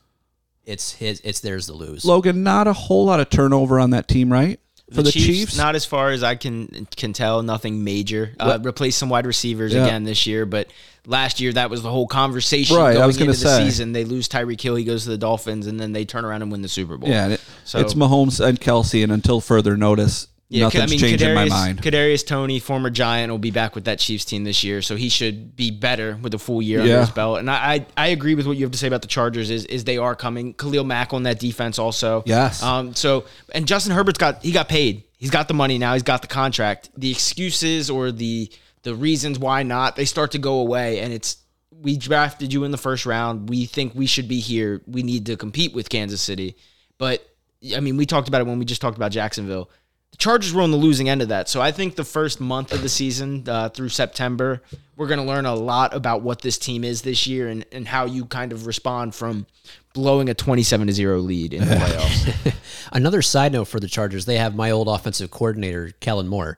it's 0.66 0.94
his. 0.94 1.20
It's 1.24 1.40
theirs 1.40 1.68
to 1.68 1.74
lose. 1.74 2.06
Logan, 2.06 2.44
not 2.44 2.68
a 2.68 2.74
whole 2.74 3.06
lot 3.06 3.20
of 3.20 3.30
turnover 3.30 3.80
on 3.80 3.92
that 3.92 4.08
team, 4.08 4.32
right? 4.32 4.60
For 4.92 4.98
the, 4.98 5.04
the 5.04 5.12
Chiefs, 5.12 5.26
Chiefs, 5.26 5.58
Not 5.58 5.76
as 5.76 5.84
far 5.84 6.12
as 6.12 6.22
I 6.22 6.36
can 6.36 6.88
can 6.96 7.12
tell. 7.12 7.42
Nothing 7.42 7.84
major. 7.84 8.36
Uh, 8.40 8.60
replace 8.64 8.96
some 8.96 9.10
wide 9.10 9.26
receivers 9.26 9.74
yeah. 9.74 9.84
again 9.84 10.04
this 10.04 10.28
year, 10.28 10.46
but 10.46 10.68
last 11.08 11.40
year 11.40 11.52
that 11.54 11.72
was 11.72 11.82
the 11.82 11.90
whole 11.90 12.08
conversation 12.08 12.76
right, 12.76 12.94
going 12.94 13.04
I 13.04 13.08
was 13.08 13.20
into 13.20 13.34
say. 13.34 13.46
the 13.46 13.66
season. 13.66 13.94
They 13.94 14.06
lose 14.06 14.30
Tyreek 14.30 14.62
Hill, 14.62 14.76
he 14.76 14.84
goes 14.84 15.04
to 15.06 15.10
the 15.10 15.18
Dolphins, 15.18 15.66
and 15.66 15.80
then 15.80 15.92
they 15.92 16.06
turn 16.06 16.24
around 16.24 16.44
and 16.44 16.52
win 16.52 16.62
the 16.62 16.68
Super 16.68 16.98
Bowl. 16.98 17.10
Yeah, 17.10 17.30
it, 17.30 17.42
so, 17.64 17.80
it's 17.80 17.96
Mahomes 17.96 18.46
and 18.46 18.60
Kelce, 18.60 19.02
and 19.04 19.12
until 19.12 19.42
further 19.42 19.76
notice, 19.76 20.28
yeah, 20.50 20.64
Nothing's 20.66 20.84
I 20.84 20.86
mean, 20.88 21.00
changing 21.00 21.28
Kadarius, 21.28 21.50
my 21.50 21.50
mind. 21.50 21.82
Kadarius 21.82 22.26
Toney, 22.26 22.60
former 22.60 22.90
Giant, 22.90 23.32
will 23.32 23.40
be 23.40 23.52
back 23.52 23.74
with 23.74 23.86
that 23.86 24.00
Chiefs 24.00 24.26
team 24.26 24.44
this 24.44 24.64
year, 24.64 24.82
so 24.82 24.96
he 24.96 25.10
should 25.10 25.56
be 25.56 25.72
better 25.72 26.18
with 26.22 26.34
a 26.34 26.38
full 26.38 26.62
year 26.62 26.80
yeah. 26.80 26.84
under 26.84 27.00
his 27.00 27.10
belt. 27.10 27.40
And 27.40 27.50
I, 27.50 27.56
I, 27.56 27.86
I 27.98 28.08
agree 28.08 28.36
with 28.36 28.46
what 28.46 28.56
you 28.56 28.64
have 28.64 28.72
to 28.72 28.78
say 28.78 28.88
about 28.88 29.02
the 29.02 29.08
Chargers. 29.08 29.50
Is 29.50 29.66
is 29.66 29.86
they 29.86 29.98
are 29.98 30.16
coming. 30.16 30.54
Khalil 30.54 30.84
Mack 30.84 31.14
on 31.14 31.24
that 31.24 31.40
defense 31.40 31.80
also. 31.80 32.24
Yes. 32.26 32.62
Um. 32.62 32.94
So 32.94 33.26
and 33.54 33.68
Justin 33.68 33.94
Herbert's 33.94 34.20
got 34.20 34.44
he 34.44 34.52
got 34.52 34.70
paid. 34.70 35.04
He's 35.18 35.32
got 35.32 35.48
the 35.48 35.54
money 35.54 35.78
now. 35.78 35.94
He's 35.94 36.04
got 36.04 36.22
the 36.22 36.28
contract. 36.28 36.90
The 36.96 37.10
excuses 37.10 37.90
or 37.90 38.12
the 38.12 38.52
the 38.86 38.96
reasons 38.96 39.38
why 39.40 39.64
not, 39.64 39.96
they 39.96 40.06
start 40.06 40.32
to 40.32 40.38
go 40.38 40.60
away. 40.60 41.00
And 41.00 41.12
it's, 41.12 41.38
we 41.72 41.98
drafted 41.98 42.54
you 42.54 42.64
in 42.64 42.72
the 42.72 42.78
first 42.78 43.06
round. 43.08 43.50
We 43.50 43.66
think 43.66 43.96
we 43.96 44.06
should 44.06 44.28
be 44.28 44.40
here. 44.40 44.82
We 44.86 45.02
need 45.02 45.26
to 45.26 45.36
compete 45.36 45.74
with 45.74 45.90
Kansas 45.90 46.22
City. 46.22 46.56
But 47.00 47.28
I 47.76 47.80
mean, 47.80 47.98
we 47.98 48.06
talked 48.06 48.28
about 48.28 48.42
it 48.42 48.48
when 48.48 48.60
we 48.60 48.66
just 48.66 48.82
talked 48.82 48.96
about 48.96 49.12
Jacksonville. 49.12 49.72
The 50.16 50.20
Chargers 50.20 50.54
were 50.54 50.62
on 50.62 50.72
the 50.72 50.78
losing 50.78 51.10
end 51.10 51.22
of 51.22 51.28
that. 51.28 51.50
So 51.50 51.62
I 51.62 51.74
think 51.74 51.98
the 51.98 52.06
first 52.06 52.40
month 52.40 52.72
of 52.72 52.82
the 52.82 52.88
season 52.88 53.44
uh, 53.50 53.68
through 53.68 53.90
September, 53.90 54.62
we're 54.96 55.08
going 55.08 55.20
to 55.20 55.26
learn 55.26 55.46
a 55.46 55.54
lot 55.54 55.94
about 55.94 56.22
what 56.22 56.42
this 56.42 56.58
team 56.58 56.86
is 56.86 57.02
this 57.02 57.28
year 57.28 57.50
and, 57.50 57.66
and 57.74 57.86
how 57.86 58.06
you 58.06 58.24
kind 58.24 58.54
of 58.54 58.66
respond 58.66 59.14
from 59.14 59.46
blowing 59.92 60.30
a 60.30 60.34
27 60.34 60.88
to 60.88 60.94
0 60.94 61.20
lead 61.20 61.54
in 61.54 61.68
the 61.68 61.76
playoffs. 61.76 62.56
Another 62.94 63.22
side 63.22 63.52
note 63.52 63.66
for 63.66 63.82
the 63.82 63.90
Chargers, 63.90 64.24
they 64.24 64.38
have 64.38 64.56
my 64.56 64.72
old 64.72 64.88
offensive 64.88 65.32
coordinator, 65.32 65.92
Kellen 66.00 66.30
Moore. 66.30 66.58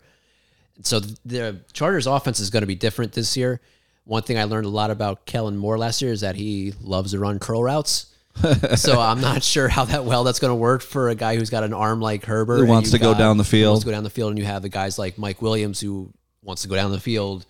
So 0.83 0.99
the 1.25 1.59
Chargers 1.73 2.05
offense 2.05 2.39
is 2.39 2.51
going 2.51 2.61
to 2.61 2.67
be 2.67 2.75
different 2.75 3.13
this 3.13 3.35
year. 3.35 3.59
One 4.05 4.21
thing 4.21 4.37
I 4.37 4.43
learned 4.43 4.67
a 4.67 4.69
lot 4.69 4.91
about 4.91 5.25
Kellen 5.25 5.57
Moore 5.57 5.79
last 5.79 5.99
year 6.03 6.11
is 6.11 6.21
that 6.21 6.35
he 6.35 6.75
loves 6.79 7.09
to 7.09 7.17
run 7.17 7.39
curl 7.39 7.63
routes. 7.63 8.13
so 8.75 8.99
I'm 8.99 9.21
not 9.21 9.43
sure 9.43 9.67
how 9.67 9.85
that 9.85 10.05
well 10.05 10.23
that's 10.23 10.39
going 10.39 10.51
to 10.51 10.55
work 10.55 10.81
for 10.81 11.09
a 11.09 11.15
guy 11.15 11.35
who's 11.35 11.49
got 11.49 11.63
an 11.63 11.73
arm 11.73 12.01
like 12.01 12.25
Herbert. 12.25 12.57
Who 12.57 12.65
wants 12.65 12.91
to 12.91 12.99
go 12.99 13.13
down 13.13 13.37
the 13.37 13.43
field. 13.43 13.73
Wants 13.73 13.85
to 13.85 13.89
go 13.89 13.95
down 13.95 14.03
the 14.03 14.09
field, 14.09 14.31
and 14.31 14.39
you 14.39 14.45
have 14.45 14.61
the 14.61 14.69
guys 14.69 14.99
like 14.99 15.17
Mike 15.17 15.41
Williams 15.41 15.79
who 15.79 16.11
wants 16.43 16.61
to 16.63 16.67
go 16.67 16.75
down 16.75 16.91
the 16.91 16.99
field. 16.99 17.45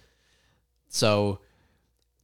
So 0.89 1.39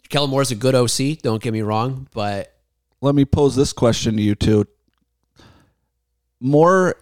Kellen 0.10 0.30
Moore's 0.30 0.52
a 0.52 0.56
good 0.56 0.76
OC. 0.76 1.20
Don't 1.22 1.42
get 1.42 1.54
me 1.54 1.62
wrong, 1.62 2.08
but 2.14 2.54
Let 3.02 3.16
me 3.16 3.26
pose 3.26 3.56
this 3.56 3.74
question 3.74 4.16
to 4.18 4.22
you 4.24 4.36
two. 4.36 4.66
More 6.40 6.96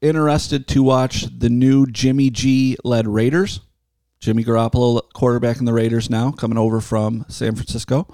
interested 0.00 0.66
to 0.68 0.82
watch 0.82 1.26
the 1.38 1.48
new 1.48 1.86
Jimmy 1.86 2.30
G 2.30 2.76
led 2.84 3.06
Raiders? 3.06 3.60
Jimmy 4.20 4.44
Garoppolo, 4.44 5.00
quarterback 5.14 5.58
in 5.58 5.64
the 5.64 5.72
Raiders 5.72 6.10
now, 6.10 6.32
coming 6.32 6.58
over 6.58 6.80
from 6.80 7.24
San 7.28 7.54
Francisco. 7.54 8.08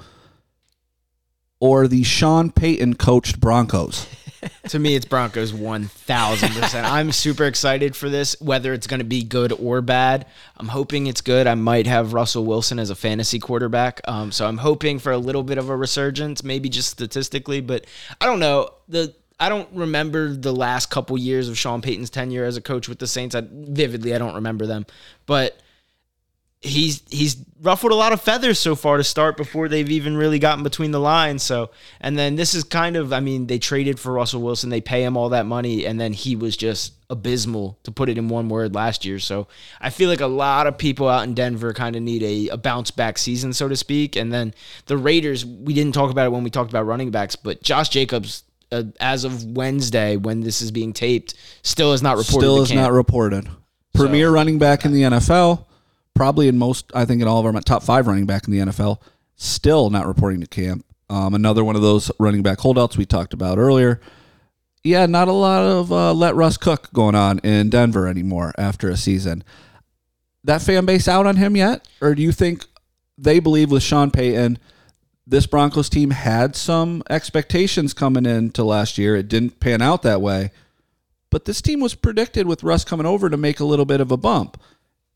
Or 1.60 1.88
the 1.88 2.02
Sean 2.02 2.50
Payton 2.50 2.94
coached 2.94 3.40
Broncos? 3.40 4.06
to 4.68 4.78
me, 4.78 4.94
it's 4.94 5.06
Broncos 5.06 5.52
1000%. 5.52 6.84
I'm 6.84 7.12
super 7.12 7.44
excited 7.44 7.96
for 7.96 8.08
this, 8.08 8.36
whether 8.40 8.72
it's 8.72 8.86
going 8.86 9.00
to 9.00 9.04
be 9.04 9.22
good 9.22 9.52
or 9.52 9.80
bad. 9.80 10.26
I'm 10.56 10.68
hoping 10.68 11.06
it's 11.06 11.20
good. 11.20 11.46
I 11.46 11.54
might 11.54 11.86
have 11.86 12.12
Russell 12.12 12.44
Wilson 12.44 12.78
as 12.78 12.90
a 12.90 12.94
fantasy 12.94 13.38
quarterback. 13.38 14.00
Um, 14.06 14.32
so 14.32 14.46
I'm 14.46 14.58
hoping 14.58 14.98
for 14.98 15.12
a 15.12 15.18
little 15.18 15.42
bit 15.42 15.58
of 15.58 15.70
a 15.70 15.76
resurgence, 15.76 16.44
maybe 16.44 16.68
just 16.68 16.90
statistically, 16.90 17.60
but 17.60 17.86
I 18.20 18.26
don't 18.26 18.40
know. 18.40 18.70
The 18.88 19.14
I 19.40 19.48
don't 19.48 19.68
remember 19.72 20.32
the 20.32 20.52
last 20.52 20.90
couple 20.90 21.18
years 21.18 21.48
of 21.48 21.58
Sean 21.58 21.82
Payton's 21.82 22.08
tenure 22.08 22.44
as 22.44 22.56
a 22.56 22.60
coach 22.60 22.88
with 22.88 23.00
the 23.00 23.06
Saints. 23.06 23.34
I, 23.34 23.42
vividly, 23.50 24.14
I 24.14 24.18
don't 24.18 24.34
remember 24.34 24.64
them. 24.64 24.86
But 25.26 25.60
he's 26.64 27.02
he's 27.10 27.36
ruffled 27.60 27.92
a 27.92 27.94
lot 27.94 28.12
of 28.12 28.20
feathers 28.20 28.58
so 28.58 28.74
far 28.74 28.96
to 28.96 29.04
start 29.04 29.36
before 29.36 29.68
they've 29.68 29.90
even 29.90 30.16
really 30.16 30.38
gotten 30.38 30.62
between 30.62 30.90
the 30.90 31.00
lines. 31.00 31.42
So, 31.42 31.70
and 32.00 32.18
then 32.18 32.36
this 32.36 32.54
is 32.54 32.64
kind 32.64 32.96
of, 32.96 33.12
I 33.12 33.20
mean, 33.20 33.46
they 33.46 33.58
traded 33.58 33.98
for 33.98 34.12
Russell 34.12 34.42
Wilson, 34.42 34.70
they 34.70 34.80
pay 34.80 35.02
him 35.02 35.16
all 35.16 35.30
that 35.30 35.46
money, 35.46 35.86
and 35.86 35.98
then 35.98 36.12
he 36.12 36.36
was 36.36 36.56
just 36.56 36.92
abysmal 37.10 37.78
to 37.84 37.90
put 37.90 38.08
it 38.08 38.18
in 38.18 38.28
one 38.28 38.48
word 38.48 38.74
last 38.74 39.04
year. 39.04 39.18
So, 39.18 39.48
I 39.80 39.90
feel 39.90 40.10
like 40.10 40.20
a 40.20 40.26
lot 40.26 40.66
of 40.66 40.76
people 40.76 41.08
out 41.08 41.24
in 41.24 41.34
Denver 41.34 41.72
kind 41.72 41.96
of 41.96 42.02
need 42.02 42.22
a, 42.22 42.54
a 42.54 42.56
bounce 42.56 42.90
back 42.90 43.18
season, 43.18 43.52
so 43.52 43.68
to 43.68 43.76
speak. 43.76 44.16
And 44.16 44.32
then 44.32 44.54
the 44.86 44.98
Raiders, 44.98 45.44
we 45.44 45.74
didn't 45.74 45.94
talk 45.94 46.10
about 46.10 46.26
it 46.26 46.32
when 46.32 46.44
we 46.44 46.50
talked 46.50 46.70
about 46.70 46.86
running 46.86 47.10
backs, 47.10 47.36
but 47.36 47.62
Josh 47.62 47.88
Jacobs. 47.88 48.44
Uh, 48.72 48.84
as 48.98 49.22
of 49.22 49.44
Wednesday, 49.44 50.16
when 50.16 50.40
this 50.40 50.60
is 50.60 50.72
being 50.72 50.92
taped, 50.92 51.34
still 51.62 51.92
is 51.92 52.02
not 52.02 52.16
reported. 52.16 52.40
Still 52.40 52.62
is 52.62 52.72
not 52.72 52.90
reported. 52.90 53.46
Premier 53.92 54.30
running 54.30 54.58
back 54.58 54.84
in 54.84 54.92
the 54.92 55.02
NFL, 55.02 55.64
probably 56.14 56.48
in 56.48 56.58
most, 56.58 56.90
I 56.94 57.04
think 57.04 57.20
in 57.20 57.28
all 57.28 57.44
of 57.44 57.54
our 57.54 57.60
top 57.60 57.82
five 57.82 58.06
running 58.06 58.26
back 58.26 58.46
in 58.46 58.52
the 58.52 58.72
NFL, 58.72 59.00
still 59.36 59.90
not 59.90 60.06
reporting 60.06 60.40
to 60.40 60.46
camp. 60.46 60.84
Um, 61.10 61.34
another 61.34 61.64
one 61.64 61.76
of 61.76 61.82
those 61.82 62.10
running 62.18 62.42
back 62.42 62.60
holdouts 62.60 62.96
we 62.96 63.04
talked 63.04 63.34
about 63.34 63.58
earlier. 63.58 64.00
Yeah, 64.82 65.06
not 65.06 65.28
a 65.28 65.32
lot 65.32 65.62
of 65.62 65.90
uh, 65.90 66.12
let 66.12 66.34
Russ 66.34 66.56
cook 66.56 66.92
going 66.92 67.14
on 67.14 67.38
in 67.40 67.70
Denver 67.70 68.06
anymore 68.06 68.52
after 68.58 68.90
a 68.90 68.96
season. 68.96 69.42
That 70.44 70.60
fan 70.60 70.84
base 70.84 71.08
out 71.08 71.26
on 71.26 71.36
him 71.36 71.56
yet, 71.56 71.88
or 72.02 72.14
do 72.14 72.22
you 72.22 72.32
think 72.32 72.66
they 73.16 73.40
believe 73.40 73.70
with 73.70 73.82
Sean 73.82 74.10
Payton? 74.10 74.58
This 75.26 75.46
Broncos 75.46 75.88
team 75.88 76.10
had 76.10 76.54
some 76.54 77.02
expectations 77.08 77.94
coming 77.94 78.26
into 78.26 78.62
last 78.62 78.98
year. 78.98 79.16
It 79.16 79.28
didn't 79.28 79.58
pan 79.58 79.80
out 79.80 80.02
that 80.02 80.20
way. 80.20 80.50
But 81.30 81.46
this 81.46 81.62
team 81.62 81.80
was 81.80 81.94
predicted 81.94 82.46
with 82.46 82.62
Russ 82.62 82.84
coming 82.84 83.06
over 83.06 83.30
to 83.30 83.38
make 83.38 83.58
a 83.58 83.64
little 83.64 83.86
bit 83.86 84.02
of 84.02 84.12
a 84.12 84.18
bump. 84.18 84.60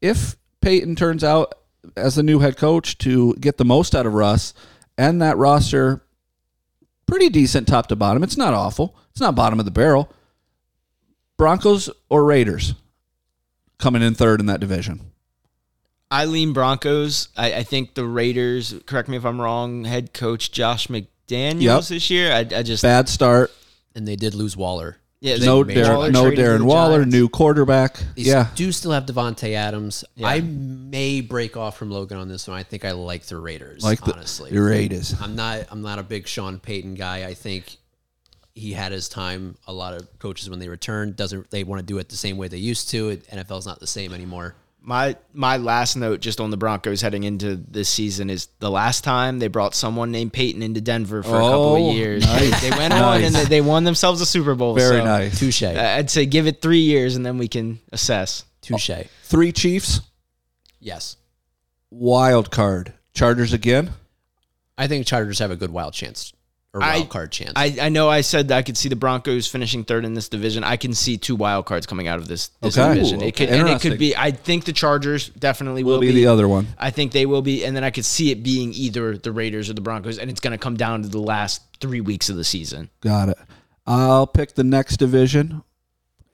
If 0.01 0.37
Payton 0.61 0.97
turns 0.97 1.23
out 1.25 1.55
as 1.97 2.17
the 2.17 2.23
new 2.23 2.41
head 2.41 2.57
coach 2.57 2.99
to 2.99 3.35
get 3.35 3.57
the 3.59 3.65
most 3.65 3.95
out 3.95 4.07
of 4.07 4.15
Russ 4.15 4.53
and 4.97 5.23
that 5.23 5.37
roster 5.37 6.03
pretty 7.07 7.29
decent 7.29 7.67
top 7.69 7.87
to 7.89 7.97
bottom. 7.97 8.23
It's 8.23 8.37
not 8.37 8.53
awful. 8.55 8.97
It's 9.11 9.21
not 9.21 9.35
bottom 9.35 9.59
of 9.59 9.65
the 9.65 9.71
barrel. 9.71 10.13
Broncos 11.37 11.89
or 12.09 12.25
Raiders 12.25 12.75
coming 13.79 14.03
in 14.03 14.15
third 14.15 14.41
in 14.41 14.47
that 14.47 14.61
division. 14.61 15.13
I 16.11 16.25
lean 16.25 16.53
Broncos. 16.53 17.29
I, 17.37 17.55
I 17.55 17.63
think 17.63 17.95
the 17.95 18.05
Raiders. 18.05 18.75
Correct 18.87 19.09
me 19.09 19.17
if 19.17 19.25
I'm 19.25 19.41
wrong. 19.41 19.85
Head 19.85 20.13
coach 20.15 20.51
Josh 20.51 20.89
McDaniels 20.89 21.61
Yep. 21.63 21.83
this 21.85 22.11
year. 22.11 22.33
I, 22.33 22.39
I 22.41 22.63
just 22.63 22.83
Bad 22.83 23.09
start. 23.09 23.53
and 23.95 24.09
they 24.09 24.17
did 24.17 24.35
lose 24.35 24.57
Waller. 24.57 24.97
Yeah. 25.21 25.37
they- 25.37 25.47
No, 25.47 25.65
Darren, 25.65 25.89
Waller 25.95 26.11
no 26.11 26.23
traded 26.23 26.37
to 26.39 26.51
Darren 26.51 26.59
the 26.59 26.65
Waller, 26.65 26.99
Giants. 26.99 27.13
new 27.15 27.29
quarterback. 27.29 27.99
They 28.17 28.23
yeah. 28.23 28.49
do 28.55 28.71
still 28.73 28.93
have 28.93 29.07
Davante 29.07 29.55
Adams. 29.55 30.05
I 30.23 30.41
may 30.41 31.21
break 31.21 31.57
off 31.57 31.77
from 31.77 31.91
Logan 31.91 32.19
on 32.19 32.29
this 32.29 32.47
one. 32.47 32.57
I 32.57 32.63
think 32.63 32.85
I 32.85 32.93
like 32.93 33.25
the 33.25 33.37
Raiders. 33.37 33.83
Like 33.83 34.05
the, 34.05 34.13
honestly, 34.13 34.51
the 34.51 34.63
Raiders. 34.63 35.15
I'm 35.21 35.35
not. 35.35 35.67
I'm 35.71 35.83
not 35.83 35.99
a 35.99 36.03
big 36.03 36.29
Sean 36.29 36.61
Payton 36.61 36.95
guy. 36.95 37.27
I 37.27 37.35
think 37.35 37.77
he 38.55 38.73
had 38.73 38.93
his 38.93 39.09
time. 39.09 39.57
A 39.67 39.73
lot 39.73 39.95
of 39.95 40.19
coaches 40.19 40.49
when 40.51 40.59
they 40.59 40.69
return 40.69 41.13
doesn't 41.13 41.51
they 41.51 41.65
want 41.65 41.81
to 41.81 41.87
do 41.87 41.99
it 41.99 42.09
the 42.09 42.17
same 42.17 42.37
way 42.37 42.49
they 42.49 42.59
used 42.59 42.91
to. 42.91 43.11
It, 43.11 43.27
NFL's 43.29 43.67
not 43.67 43.81
the 43.81 43.87
same 43.87 44.13
anymore. 44.13 44.55
My 44.89 45.17
my 45.35 45.59
last 45.59 45.97
note 45.97 46.21
just 46.21 46.41
on 46.41 46.49
the 46.51 46.57
Broncos 46.57 47.03
heading 47.03 47.25
into 47.25 47.57
this 47.57 47.91
season 47.91 48.31
is 48.31 48.49
the 48.59 48.71
last 48.71 49.05
time 49.05 49.39
they 49.39 49.49
brought 49.49 49.75
someone 49.75 50.11
named 50.11 50.33
Peyton 50.33 50.63
into 50.63 50.81
Denver 50.81 51.23
for 51.23 51.37
a 51.37 51.41
couple 51.41 51.77
Oh, 51.77 51.91
of 51.91 51.95
years. 51.95 52.25
nice. 52.25 52.59
They, 52.63 52.71
they 52.71 52.77
went 52.79 52.95
on 52.95 53.23
and 53.23 53.35
they, 53.35 53.45
they 53.45 53.61
won 53.61 53.85
themselves 53.85 54.23
a 54.23 54.25
Super 54.27 54.55
Bowl. 54.55 54.75
Very 54.75 55.01
so, 55.01 55.05
nice. 55.05 55.39
Touche. 55.39 55.63
I'd 55.63 56.09
say 56.09 56.25
give 56.25 56.47
it 56.47 56.63
three 56.63 56.81
years 56.81 57.17
and 57.17 57.27
then 57.27 57.37
we 57.37 57.49
can 57.49 57.81
assess. 57.93 58.47
Touche. 58.63 58.91
Three 59.25 59.53
Chiefs, 59.53 60.01
Yes, 60.81 61.19
wild 61.91 62.51
card. 62.51 62.95
Chargers 63.13 63.53
again. 63.53 63.91
I 64.79 64.87
think 64.87 65.07
Chargers 65.07 65.39
have 65.41 65.51
a 65.51 65.57
good 65.57 65.71
wild 65.71 65.93
chance 65.93 66.33
or 66.79 66.83
I- 66.83 66.97
wild 66.99 67.09
card 67.11 67.33
chance. 67.33 67.53
I, 67.57 67.77
I 67.81 67.89
know 67.89 68.09
I 68.09 68.21
said 68.23 68.49
that 68.49 68.59
I 68.59 68.63
could 68.63 68.77
see 68.77 68.89
the 68.89 68.97
Broncos 68.97 69.47
finishing 69.47 69.85
third 69.85 70.05
in 70.05 70.15
this 70.15 70.29
division. 70.29 70.65
I 70.65 70.77
can 70.77 70.95
see 70.95 71.17
two 71.19 71.37
wild 71.37 71.67
cards 71.67 71.87
coming 71.87 72.09
out 72.09 72.19
of 72.19 72.29
this, 72.29 72.49
this 72.61 72.77
Okay. 72.79 72.95
division. 72.95 73.23
Ooh, 73.23 73.27
It 73.27 73.37
could 73.37 73.49
okay. 73.49 73.59
and 73.59 73.69
it 73.69 73.81
could 73.81 73.99
be. 73.99 74.17
I 74.17 74.31
think 74.31 74.65
the 74.65 74.73
Chargers 74.73 75.29
definitely 75.31 75.83
Will 75.85 75.95
will, 75.95 76.01
be 76.01 76.13
the 76.13 76.27
other 76.27 76.49
one. 76.49 76.69
I 76.79 76.91
think 76.91 77.13
they 77.13 77.27
will 77.27 77.43
be, 77.43 77.65
and 77.65 77.77
then 77.77 77.85
I 77.85 77.91
could 77.91 78.05
see 78.05 78.31
it 78.31 78.43
being 78.43 78.73
either 78.75 79.17
the 79.19 79.33
Raiders 79.33 79.69
or 79.71 79.75
the 79.75 79.81
Broncos, 79.81 80.19
and 80.19 80.31
it's 80.31 80.41
going 80.41 80.53
to 80.53 80.59
come 80.59 80.77
down 80.77 81.03
to 81.03 81.09
the 81.09 81.21
last 81.21 81.63
three 81.81 82.01
weeks 82.01 82.29
of 82.31 82.37
the 82.37 82.45
season. 82.45 82.91
Got 83.01 83.29
it. 83.31 83.39
I'll 83.87 84.27
pick 84.27 84.55
the 84.55 84.65
next 84.65 84.97
division, 84.99 85.63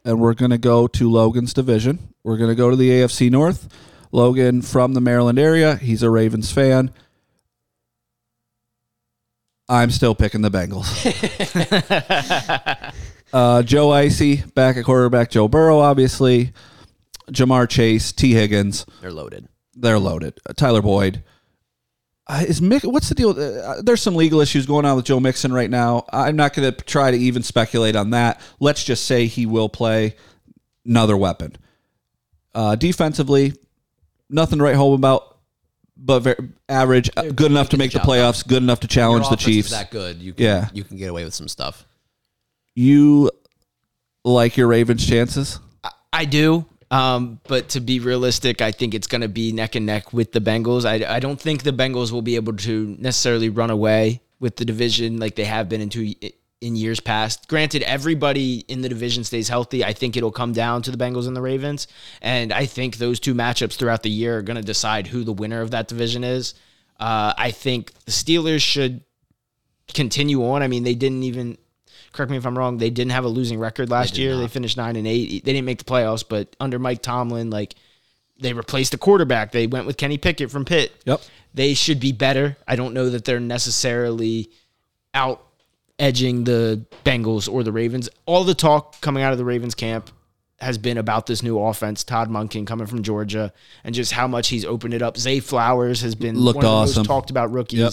and 0.05 0.21
we're 0.21 0.35
going 0.35 0.51
to 0.51 0.59
go 0.59 0.87
to 0.89 1.11
Logan's 1.11 1.55
division. 1.55 1.99
We're 2.25 2.37
going 2.37 2.51
to 2.51 2.57
go 2.57 2.71
to 2.71 2.77
the 2.77 2.91
AFC 2.91 3.31
North. 3.31 3.69
Logan 4.13 4.63
from 4.63 4.95
the 4.95 5.01
Maryland 5.01 5.39
area. 5.39 5.77
He's 5.77 6.03
a 6.03 6.09
Ravens 6.11 6.53
fan. 6.53 6.91
I'm 9.69 9.91
still 9.91 10.15
picking 10.15 10.43
the 10.43 10.51
Bengals. 10.51 10.85
uh, 13.33 13.63
Joe 13.63 13.91
Icy 13.93 14.43
back 14.55 14.77
at 14.77 14.85
quarterback. 14.85 15.31
Joe 15.31 15.49
Burrow, 15.49 15.79
obviously. 15.79 16.53
Ja'Marr 17.31 17.69
Chase, 17.69 18.13
Tee 18.13 18.33
Higgins. 18.33 18.85
They're 19.01 19.13
loaded. 19.13 19.49
They're 19.75 19.99
loaded. 19.99 20.39
Uh, 20.49 20.53
Tyler 20.53 20.83
Boyd. 20.83 21.25
Uh, 22.27 22.45
is 22.47 22.61
Mick? 22.61 22.91
What's 22.91 23.09
the 23.09 23.15
deal? 23.15 23.31
Uh, 23.31 23.83
there's 23.83 24.01
some 24.01 24.15
legal 24.15 24.41
issues 24.41 24.67
going 24.67 24.87
on 24.87 24.97
with 24.97 25.05
Joe 25.05 25.21
Mixon 25.21 25.53
right 25.53 25.69
now. 25.69 26.05
I'm 26.11 26.37
not 26.37 26.55
going 26.55 26.73
to 26.73 26.85
try 26.85 27.11
to 27.11 27.17
even 27.17 27.43
speculate 27.43 27.97
on 27.97 28.11
that. 28.11 28.41
Let's 28.61 28.85
just 28.85 29.05
say 29.05 29.27
he 29.27 29.45
will 29.45 29.69
play 29.69 30.17
another 30.87 31.17
weapon. 31.17 31.57
Uh, 32.55 32.77
defensively, 32.77 33.53
nothing 34.31 34.59
to 34.59 34.65
write 34.65 34.77
home 34.77 34.95
about, 34.95 35.34
but 35.97 36.21
very 36.21 36.37
average. 36.69 37.09
uh, 37.17 37.23
good 37.31 37.51
enough 37.51 37.69
to 37.71 37.77
make 37.77 37.93
the 37.93 37.99
the 37.99 38.05
job 38.05 38.09
playoffs. 38.09 38.47
Good 38.47 38.63
enough 38.63 38.81
to 38.81 38.89
challenge 38.89 39.25
Your 39.25 39.31
the 39.31 39.35
offense 39.35 39.49
is 39.49 39.55
Chiefs. 39.55 39.71
that 39.71 39.91
good. 39.91 40.21
You 40.21 40.33
can, 40.35 40.45
Yeah. 40.45 40.69
you 40.73 40.85
can 40.85 40.97
get 40.97 41.09
away 41.11 41.25
with 41.25 41.35
some 41.35 41.49
stuff. 41.49 41.87
You 42.75 43.31
like 44.25 44.57
your 44.57 44.67
Ravens' 44.69 45.07
chances? 45.07 45.61
I 46.13 46.25
do. 46.25 46.67
Um, 46.91 47.41
but 47.49 47.71
to 47.71 47.81
be 47.81 47.99
realistic, 47.99 48.61
I 48.63 48.71
think 48.71 48.95
it's 48.95 49.07
going 49.07 49.21
to 49.23 49.29
be 49.29 49.53
neck 49.53 49.75
and 49.75 49.85
neck 49.87 50.13
with 50.13 50.33
the 50.33 50.41
Bengals. 50.41 50.85
I, 50.85 51.17
I 51.17 51.19
don't 51.21 51.41
think 51.41 51.63
the 51.63 51.73
Bengals 51.73 52.13
will 52.13 52.23
be 52.23 52.37
able 52.37 52.53
to 52.59 52.97
necessarily 52.99 53.49
run 53.49 53.71
away 53.71 54.21
with 54.39 54.57
the 54.57 54.65
division 54.65 55.19
like 55.19 55.35
they 55.35 55.45
have 55.45 55.69
been 55.69 55.81
in 55.81 55.89
two 55.89 56.13
in 56.61 56.77
years 56.77 57.01
past. 57.01 57.49
Granted, 57.49 57.83
everybody 57.83 58.65
in 58.69 58.81
the 58.81 58.89
division 58.89 59.23
stays 59.25 59.49
healthy. 59.49 59.85
I 59.85 59.93
think 59.93 60.17
it'll 60.17 60.33
come 60.33 60.53
down 60.53 60.83
to 60.83 60.91
the 60.91 60.97
Bengals 60.97 61.27
and 61.27 61.37
the 61.37 61.43
Ravens. 61.43 61.87
And 62.23 62.53
I 62.53 62.67
think 62.67 62.97
those 62.97 63.21
two 63.21 63.35
matchups 63.35 63.77
throughout 63.77 64.03
the 64.03 64.11
year 64.11 64.39
are 64.39 64.43
going 64.43 64.57
to 64.57 64.63
decide 64.63 65.07
who 65.07 65.25
the 65.25 65.33
winner 65.33 65.61
of 65.61 65.73
that 65.73 65.89
division 65.89 66.25
is. 66.25 66.55
Uh, 66.99 67.35
I 67.37 67.51
think 67.51 67.93
the 68.05 68.13
Steelers 68.13 68.63
should 68.63 69.03
continue 69.93 70.45
on. 70.45 70.63
I 70.63 70.69
mean, 70.69 70.85
they 70.85 70.95
didn't 70.95 71.25
even, 71.25 71.59
correct 72.13 72.31
me 72.31 72.39
if 72.39 72.47
I'm 72.47 72.57
wrong, 72.57 72.79
they 72.79 72.91
didn't 72.91 73.13
have 73.13 73.25
a 73.25 73.29
losing 73.29 73.59
record 73.59 73.91
last 73.91 74.15
they 74.15 74.23
year. 74.23 74.33
Not. 74.35 74.41
They 74.41 74.49
finished 74.49 74.77
9 74.77 74.97
and 74.97 75.07
8. 75.07 75.45
They 75.45 75.53
didn't 75.53 75.67
make 75.67 75.79
the 75.79 75.85
playoffs, 75.85 76.25
but 76.27 76.57
under 76.61 76.79
Mike 76.79 77.03
Tomlin, 77.03 77.51
like, 77.51 77.75
they 78.41 78.53
replaced 78.53 78.95
a 78.95 78.99
quarterback. 78.99 79.53
They 79.53 79.67
went 79.67 79.87
with 79.87 79.97
Kenny 79.97 80.19
Pickett 80.19 80.51
from 80.51 80.65
Pitt. 80.65 80.93
Yep. 81.05 81.21
They 81.53 81.75
should 81.75 82.01
be 82.01 82.13
better. 82.13 82.57
I 82.67 82.75
don't 82.75 82.95
know 82.95 83.11
that 83.11 83.25
they're 83.25 83.39
necessarily 83.39 84.51
out 85.13 85.47
edging 85.99 86.45
the 86.45 86.85
Bengals 87.05 87.51
or 87.51 87.63
the 87.63 87.73
Ravens. 87.73 88.09
All 88.27 88.45
the 88.45 88.55
talk 88.55 89.01
coming 89.01 89.23
out 89.23 89.33
of 89.33 89.39
the 89.39 89.45
Ravens 89.45 89.75
camp 89.75 90.11
has 90.61 90.79
been 90.79 90.99
about 90.99 91.27
this 91.27 91.43
new 91.43 91.59
offense. 91.61 92.05
Todd 92.05 92.31
Monken 92.31 92.67
coming 92.67 92.87
from 92.87 93.03
Georgia 93.03 93.53
and 93.83 93.95
just 93.95 94.13
how 94.13 94.27
much 94.27 94.49
he's 94.49 94.65
opened 94.65 94.95
it 94.95 95.03
up. 95.03 95.17
Zay 95.17 95.41
Flowers 95.41 96.01
has 96.01 96.15
been 96.15 96.39
Looked 96.39 96.57
one 96.57 96.65
of 96.65 96.71
awesome. 96.71 96.95
the 96.95 97.01
most 97.01 97.07
talked 97.07 97.31
about 97.31 97.53
rookies 97.53 97.79
yep. 97.79 97.93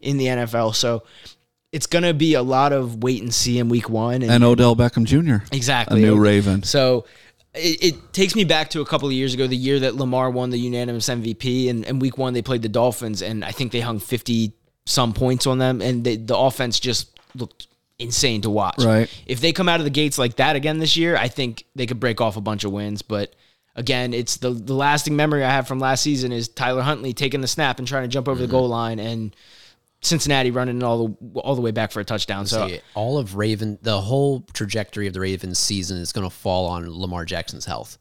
in 0.00 0.16
the 0.16 0.26
NFL. 0.26 0.74
So 0.74 1.04
it's 1.72 1.86
going 1.86 2.02
to 2.02 2.14
be 2.14 2.34
a 2.34 2.42
lot 2.42 2.72
of 2.72 3.02
wait 3.02 3.22
and 3.22 3.32
see 3.32 3.58
in 3.58 3.68
week 3.68 3.88
one. 3.88 4.22
And, 4.22 4.30
and 4.30 4.44
Odell 4.44 4.76
Beckham 4.76 5.04
Jr. 5.04 5.44
Exactly. 5.54 6.02
A 6.02 6.06
new 6.06 6.18
Raven. 6.18 6.62
So 6.62 7.06
it, 7.54 7.82
it, 7.82 8.12
takes 8.12 8.34
me 8.34 8.44
back 8.44 8.70
to 8.70 8.80
a 8.80 8.86
couple 8.86 9.08
of 9.08 9.14
years 9.14 9.34
ago, 9.34 9.46
the 9.46 9.56
year 9.56 9.80
that 9.80 9.94
Lamar 9.94 10.30
won 10.30 10.50
the 10.50 10.58
unanimous 10.58 11.08
MVP. 11.08 11.70
And, 11.70 11.84
and 11.84 12.00
week 12.00 12.18
one, 12.18 12.32
they 12.32 12.42
played 12.42 12.62
the 12.62 12.68
Dolphins, 12.68 13.22
and 13.22 13.44
I 13.44 13.52
think 13.52 13.72
they 13.72 13.80
hung 13.80 13.98
50 13.98 14.52
some 14.86 15.12
points 15.12 15.46
on 15.46 15.58
them. 15.58 15.80
And 15.80 16.04
they, 16.04 16.16
the 16.16 16.36
offense 16.36 16.80
just 16.80 17.19
looked 17.34 17.66
insane 17.98 18.40
to 18.42 18.50
watch. 18.50 18.82
Right. 18.82 19.10
If 19.26 19.40
they 19.40 19.52
come 19.52 19.68
out 19.68 19.80
of 19.80 19.84
the 19.84 19.90
gates 19.90 20.18
like 20.18 20.36
that 20.36 20.56
again 20.56 20.78
this 20.78 20.96
year, 20.96 21.16
I 21.16 21.28
think 21.28 21.64
they 21.74 21.86
could 21.86 22.00
break 22.00 22.20
off 22.20 22.36
a 22.36 22.40
bunch 22.40 22.64
of 22.64 22.72
wins. 22.72 23.02
But 23.02 23.34
again, 23.76 24.14
it's 24.14 24.38
the 24.38 24.50
the 24.50 24.74
lasting 24.74 25.16
memory 25.16 25.44
I 25.44 25.50
have 25.50 25.68
from 25.68 25.78
last 25.78 26.02
season 26.02 26.32
is 26.32 26.48
Tyler 26.48 26.82
Huntley 26.82 27.12
taking 27.12 27.40
the 27.40 27.48
snap 27.48 27.78
and 27.78 27.86
trying 27.86 28.02
to 28.02 28.08
jump 28.08 28.28
over 28.28 28.36
mm-hmm. 28.36 28.46
the 28.46 28.50
goal 28.50 28.68
line 28.68 28.98
and 28.98 29.34
Cincinnati 30.02 30.50
running 30.50 30.82
all 30.82 31.08
the 31.08 31.40
all 31.40 31.54
the 31.54 31.60
way 31.60 31.70
back 31.70 31.92
for 31.92 32.00
a 32.00 32.04
touchdown. 32.04 32.46
So 32.46 32.68
See, 32.68 32.80
all 32.94 33.18
of 33.18 33.36
Raven, 33.36 33.78
the 33.82 34.00
whole 34.00 34.40
trajectory 34.52 35.06
of 35.06 35.12
the 35.12 35.20
Ravens 35.20 35.58
season 35.58 35.98
is 35.98 36.12
going 36.12 36.28
to 36.28 36.34
fall 36.34 36.66
on 36.66 36.90
Lamar 36.90 37.24
Jackson's 37.24 37.66
health. 37.66 37.98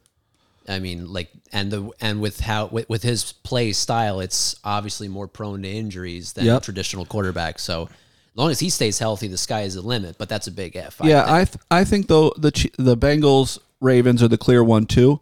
I 0.68 0.80
mean, 0.80 1.12
like, 1.12 1.30
and 1.52 1.72
the 1.72 1.89
and 2.00 2.22
with 2.22 2.39
how 2.39 2.68
with, 2.68 2.88
with 2.88 3.04
his 3.04 3.34
play 3.34 3.74
style, 3.74 4.20
it's 4.20 4.56
obviously 4.63 5.08
more 5.08 5.28
prone 5.28 5.63
to 5.63 5.70
injuries 5.70 6.34
than 6.34 6.46
yep. 6.46 6.62
a 6.62 6.63
traditional 6.63 7.06
quarterback. 7.06 7.60
So 7.60 7.89
long 8.36 8.52
as 8.52 8.60
he 8.60 8.70
stays 8.70 9.00
healthy, 9.00 9.28
the 9.28 9.38
sky 9.38 9.62
is 9.62 9.76
the 9.76 9.82
limit. 9.82 10.18
But 10.18 10.30
that's 10.30 10.48
a 10.48 10.52
big 10.52 10.76
if. 10.76 11.00
Yeah, 11.04 11.26
I 11.28 11.46
th- 11.46 11.58
I 11.70 11.84
think 11.84 12.08
though 12.08 12.34
the 12.38 12.52
the 12.78 12.98
Bengals 12.98 13.60
Ravens 13.82 14.22
are 14.24 14.28
the 14.28 14.38
clear 14.38 14.63
one 14.63 14.86
too. 14.86 15.22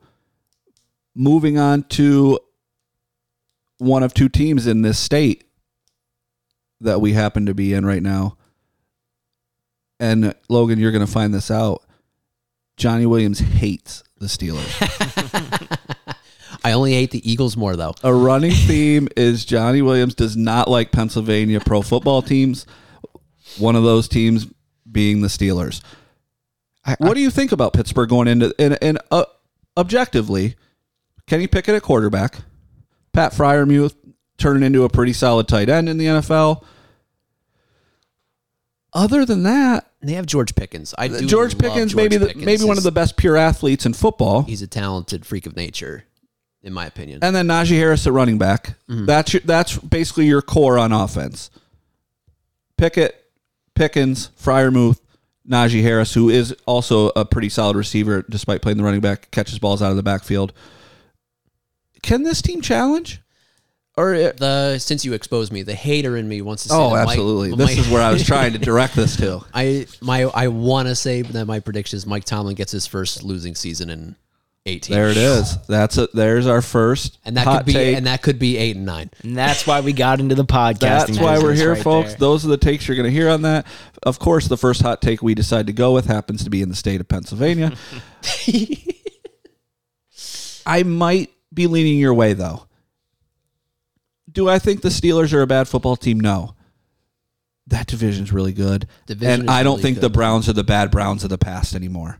Moving 1.15 1.57
on 1.57 1.83
to 1.83 2.39
one 3.79 4.03
of 4.03 4.13
two 4.13 4.29
teams 4.29 4.67
in 4.67 4.81
this 4.81 4.99
state 4.99 5.43
that 6.81 7.01
we 7.01 7.13
happen 7.13 7.45
to 7.47 7.53
be 7.53 7.73
in 7.73 7.85
right 7.85 8.03
now. 8.03 8.37
And 9.99 10.35
Logan, 10.47 10.79
you're 10.79 10.91
going 10.91 11.05
to 11.05 11.11
find 11.11 11.33
this 11.33 11.49
out. 11.49 11.83
Johnny 12.75 13.07
Williams 13.07 13.39
hates 13.39 14.03
the 14.17 14.27
Steelers. 14.27 14.67
I 16.63 16.73
only 16.73 16.93
hate 16.93 17.11
the 17.11 17.29
Eagles 17.29 17.57
more 17.57 17.75
though. 17.75 17.93
A 18.03 18.13
running 18.13 18.51
theme 18.51 19.07
is 19.15 19.45
Johnny 19.45 19.81
Williams 19.81 20.13
does 20.15 20.35
not 20.35 20.69
like 20.69 20.91
Pennsylvania 20.91 21.59
pro 21.59 21.81
football 21.81 22.21
teams 22.21 22.65
one 23.57 23.75
of 23.75 23.83
those 23.83 24.07
teams 24.07 24.47
being 24.89 25.21
the 25.21 25.27
Steelers. 25.27 25.81
I, 26.85 26.95
what 26.99 27.11
I, 27.11 27.13
do 27.15 27.19
you 27.21 27.29
think 27.29 27.51
about 27.51 27.73
Pittsburgh 27.73 28.09
going 28.09 28.27
into 28.27 28.55
and, 28.57 28.77
and 28.81 28.99
uh, 29.11 29.25
objectively, 29.75 30.55
Kenny 31.25 31.47
Pickett 31.47 31.75
at 31.75 31.81
quarterback, 31.83 32.37
Pat 33.13 33.33
Freiermuth 33.33 33.95
turning 34.37 34.63
into 34.63 34.83
a 34.83 34.89
pretty 34.89 35.13
solid 35.13 35.47
tight 35.47 35.69
end 35.69 35.89
in 35.89 35.97
the 35.97 36.05
NFL. 36.05 36.63
Other 38.93 39.25
than 39.25 39.43
that, 39.43 39.91
they 40.01 40.13
have 40.13 40.25
George 40.25 40.55
Pickens. 40.55 40.93
I 40.97 41.07
do 41.07 41.27
George 41.27 41.57
Pickens, 41.57 41.93
George 41.93 41.95
maybe 41.95 42.17
the, 42.17 42.33
maybe 42.35 42.63
one 42.63 42.77
of 42.77 42.83
the 42.83 42.91
best 42.91 43.17
pure 43.17 43.35
athletes 43.35 43.85
in 43.85 43.93
football. 43.93 44.43
He's 44.43 44.61
a 44.61 44.67
talented 44.67 45.25
freak 45.25 45.45
of 45.45 45.55
nature, 45.55 46.05
in 46.63 46.73
my 46.73 46.85
opinion. 46.85 47.19
And 47.21 47.35
then 47.35 47.47
Najee 47.47 47.77
Harris 47.77 48.07
at 48.07 48.13
running 48.13 48.37
back. 48.37 48.75
Mm-hmm. 48.89 49.05
That's 49.05 49.33
your, 49.33 49.41
that's 49.41 49.77
basically 49.77 50.25
your 50.27 50.41
core 50.41 50.79
on 50.79 50.93
offense. 50.93 51.51
Pickett, 52.77 53.23
Pickens, 53.77 54.29
Freiermuth, 54.41 54.99
Najee 55.47 55.81
Harris, 55.81 56.13
who 56.13 56.29
is 56.29 56.55
also 56.65 57.09
a 57.15 57.23
pretty 57.23 57.49
solid 57.49 57.75
receiver 57.75 58.25
despite 58.29 58.61
playing 58.61 58.77
the 58.77 58.83
running 58.83 59.01
back, 59.01 59.31
catches 59.31 59.59
balls 59.59 59.81
out 59.81 59.91
of 59.91 59.95
the 59.95 60.03
backfield. 60.03 60.51
Can 62.01 62.23
this 62.23 62.41
team 62.41 62.61
challenge? 62.61 63.21
Or 63.95 64.13
it, 64.13 64.37
the 64.37 64.77
since 64.77 65.03
you 65.05 65.13
exposed 65.13 65.51
me, 65.51 65.63
the 65.63 65.73
hater 65.73 66.17
in 66.17 66.27
me 66.27 66.41
wants 66.41 66.63
to 66.63 66.69
say. 66.69 66.75
Oh, 66.75 66.95
absolutely! 66.95 67.49
Mike, 67.49 67.57
this 67.57 67.67
Mike, 67.69 67.77
is 67.79 67.89
where 67.91 68.01
I 68.01 68.11
was 68.11 68.23
trying 68.27 68.53
to 68.53 68.59
direct 68.59 68.95
this 68.95 69.15
to. 69.17 69.43
I 69.53 69.87
my 70.01 70.23
I 70.25 70.49
want 70.49 70.87
to 70.87 70.95
say 70.95 71.23
that 71.23 71.45
my 71.45 71.59
prediction 71.59 71.97
is 71.97 72.05
Mike 72.05 72.23
Tomlin 72.23 72.53
gets 72.55 72.71
his 72.71 72.85
first 72.85 73.23
losing 73.23 73.55
season 73.55 73.89
in 73.89 74.15
18. 74.67 74.95
There 74.95 75.09
it 75.09 75.17
is. 75.17 75.57
That's 75.67 75.97
it. 75.97 76.11
There's 76.13 76.45
our 76.45 76.61
first 76.61 77.17
and 77.25 77.37
that 77.37 77.45
could 77.45 77.65
be 77.65 77.73
take. 77.73 77.97
and 77.97 78.05
that 78.05 78.21
could 78.21 78.37
be 78.37 78.57
eight 78.57 78.75
and 78.75 78.85
nine. 78.85 79.09
And 79.23 79.35
that's 79.35 79.65
why 79.65 79.79
we 79.81 79.93
got 79.93 80.19
into 80.19 80.35
the 80.35 80.45
podcast. 80.45 80.79
That's 80.79 81.19
why 81.19 81.39
we're 81.39 81.53
here, 81.53 81.73
right 81.73 81.81
folks. 81.81 82.09
There. 82.09 82.17
Those 82.19 82.45
are 82.45 82.49
the 82.49 82.57
takes 82.57 82.87
you're 82.87 82.97
going 82.97 83.05
to 83.05 83.11
hear 83.11 83.29
on 83.29 83.43
that. 83.43 83.65
Of 84.03 84.19
course, 84.19 84.47
the 84.47 84.57
first 84.57 84.81
hot 84.81 85.01
take 85.01 85.21
we 85.21 85.33
decide 85.33 85.67
to 85.67 85.73
go 85.73 85.93
with 85.93 86.05
happens 86.05 86.43
to 86.43 86.49
be 86.49 86.61
in 86.61 86.69
the 86.69 86.75
state 86.75 86.99
of 86.99 87.07
Pennsylvania. 87.07 87.73
I 90.65 90.83
might 90.83 91.31
be 91.53 91.67
leaning 91.67 91.97
your 91.97 92.13
way 92.13 92.33
though. 92.33 92.67
Do 94.29 94.49
I 94.49 94.59
think 94.59 94.81
the 94.81 94.89
Steelers 94.89 95.33
are 95.33 95.41
a 95.41 95.47
bad 95.47 95.67
football 95.67 95.95
team? 95.95 96.19
No. 96.19 96.55
That 97.67 97.87
division's 97.87 98.31
really 98.31 98.53
good. 98.53 98.87
Division 99.07 99.41
and 99.41 99.49
I 99.49 99.63
don't 99.63 99.73
really 99.73 99.83
think 99.83 99.97
good. 99.97 100.03
the 100.03 100.09
Browns 100.09 100.47
are 100.47 100.53
the 100.53 100.63
bad 100.63 100.91
Browns 100.91 101.23
of 101.23 101.29
the 101.29 101.37
past 101.37 101.75
anymore. 101.75 102.19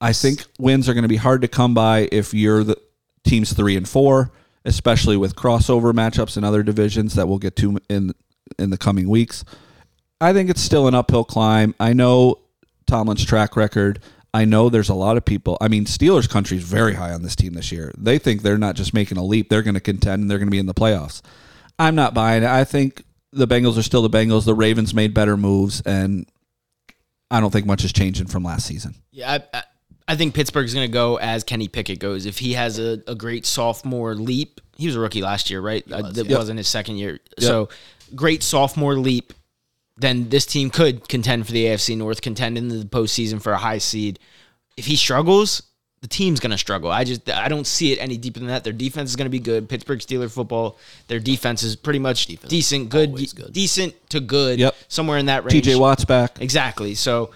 I 0.00 0.12
think 0.12 0.44
wins 0.58 0.88
are 0.88 0.94
going 0.94 1.02
to 1.02 1.08
be 1.08 1.16
hard 1.16 1.42
to 1.42 1.48
come 1.48 1.74
by 1.74 2.08
if 2.12 2.34
you're 2.34 2.64
the 2.64 2.76
teams 3.24 3.52
three 3.52 3.76
and 3.76 3.88
four, 3.88 4.30
especially 4.64 5.16
with 5.16 5.36
crossover 5.36 5.92
matchups 5.92 6.36
in 6.36 6.44
other 6.44 6.62
divisions 6.62 7.14
that 7.14 7.28
we'll 7.28 7.38
get 7.38 7.56
to 7.56 7.78
in 7.88 8.12
in 8.58 8.70
the 8.70 8.78
coming 8.78 9.08
weeks. 9.08 9.44
I 10.20 10.32
think 10.32 10.50
it's 10.50 10.60
still 10.60 10.88
an 10.88 10.94
uphill 10.94 11.24
climb. 11.24 11.74
I 11.80 11.92
know 11.92 12.40
Tomlin's 12.86 13.24
track 13.24 13.56
record. 13.56 14.00
I 14.32 14.44
know 14.44 14.68
there's 14.68 14.88
a 14.88 14.94
lot 14.94 15.16
of 15.16 15.24
people. 15.24 15.56
I 15.60 15.68
mean, 15.68 15.86
Steelers 15.86 16.28
country 16.28 16.58
is 16.58 16.62
very 16.62 16.94
high 16.94 17.12
on 17.12 17.22
this 17.22 17.36
team 17.36 17.54
this 17.54 17.72
year. 17.72 17.92
They 17.96 18.18
think 18.18 18.42
they're 18.42 18.58
not 18.58 18.76
just 18.76 18.92
making 18.92 19.18
a 19.18 19.24
leap; 19.24 19.48
they're 19.48 19.62
going 19.62 19.74
to 19.74 19.80
contend 19.80 20.22
and 20.22 20.30
they're 20.30 20.38
going 20.38 20.48
to 20.48 20.52
be 20.52 20.58
in 20.58 20.66
the 20.66 20.74
playoffs. 20.74 21.22
I'm 21.78 21.94
not 21.94 22.14
buying 22.14 22.42
it. 22.42 22.48
I 22.48 22.64
think 22.64 23.02
the 23.32 23.46
Bengals 23.46 23.78
are 23.78 23.82
still 23.82 24.02
the 24.02 24.10
Bengals. 24.10 24.44
The 24.44 24.54
Ravens 24.54 24.94
made 24.94 25.14
better 25.14 25.36
moves, 25.36 25.80
and 25.82 26.26
I 27.30 27.40
don't 27.40 27.50
think 27.50 27.66
much 27.66 27.84
is 27.84 27.92
changing 27.92 28.26
from 28.26 28.44
last 28.44 28.66
season. 28.66 28.94
Yeah, 29.10 29.32
I, 29.32 29.58
I, 29.58 29.62
I 30.08 30.14
think 30.14 30.34
Pittsburgh's 30.34 30.72
going 30.72 30.86
to 30.86 30.92
go 30.92 31.16
as 31.16 31.42
Kenny 31.42 31.68
Pickett 31.68 31.98
goes. 31.98 32.26
If 32.26 32.38
he 32.38 32.52
has 32.52 32.78
a, 32.78 33.02
a 33.06 33.14
great 33.14 33.44
sophomore 33.44 34.14
leap, 34.14 34.60
he 34.76 34.86
was 34.86 34.96
a 34.96 35.00
rookie 35.00 35.22
last 35.22 35.50
year, 35.50 35.60
right? 35.60 35.86
Was, 35.88 36.04
uh, 36.04 36.10
that 36.10 36.26
yep. 36.26 36.38
wasn't 36.38 36.58
his 36.58 36.68
second 36.68 36.96
year. 36.96 37.18
Yep. 37.38 37.40
So 37.40 37.68
great 38.14 38.42
sophomore 38.42 38.96
leap, 38.96 39.32
then 39.96 40.28
this 40.28 40.46
team 40.46 40.70
could 40.70 41.08
contend 41.08 41.46
for 41.46 41.52
the 41.52 41.64
AFC 41.64 41.96
North, 41.96 42.20
contend 42.20 42.56
in 42.56 42.68
the 42.68 42.84
postseason 42.84 43.42
for 43.42 43.52
a 43.52 43.58
high 43.58 43.78
seed. 43.78 44.18
If 44.76 44.86
he 44.86 44.94
struggles, 44.94 45.62
the 46.02 46.08
team's 46.08 46.38
going 46.38 46.50
to 46.50 46.58
struggle. 46.58 46.90
I 46.90 47.04
just 47.04 47.28
I 47.30 47.48
don't 47.48 47.66
see 47.66 47.92
it 47.92 47.96
any 47.98 48.16
deeper 48.16 48.38
than 48.38 48.48
that. 48.48 48.62
Their 48.62 48.72
defense 48.72 49.10
is 49.10 49.16
going 49.16 49.26
to 49.26 49.30
be 49.30 49.40
good. 49.40 49.68
Pittsburgh 49.68 49.98
Steeler 49.98 50.30
football, 50.30 50.78
their 51.08 51.18
defense 51.18 51.62
is 51.62 51.74
pretty 51.74 51.98
much 51.98 52.26
defense 52.26 52.50
decent, 52.50 52.90
good, 52.90 53.14
good, 53.14 53.52
decent 53.52 53.94
to 54.10 54.20
good. 54.20 54.58
Yep. 54.58 54.76
somewhere 54.88 55.18
in 55.18 55.26
that 55.26 55.44
range. 55.44 55.66
TJ 55.66 55.80
Watt's 55.80 56.04
back. 56.04 56.40
Exactly. 56.40 56.94
So 56.94 57.30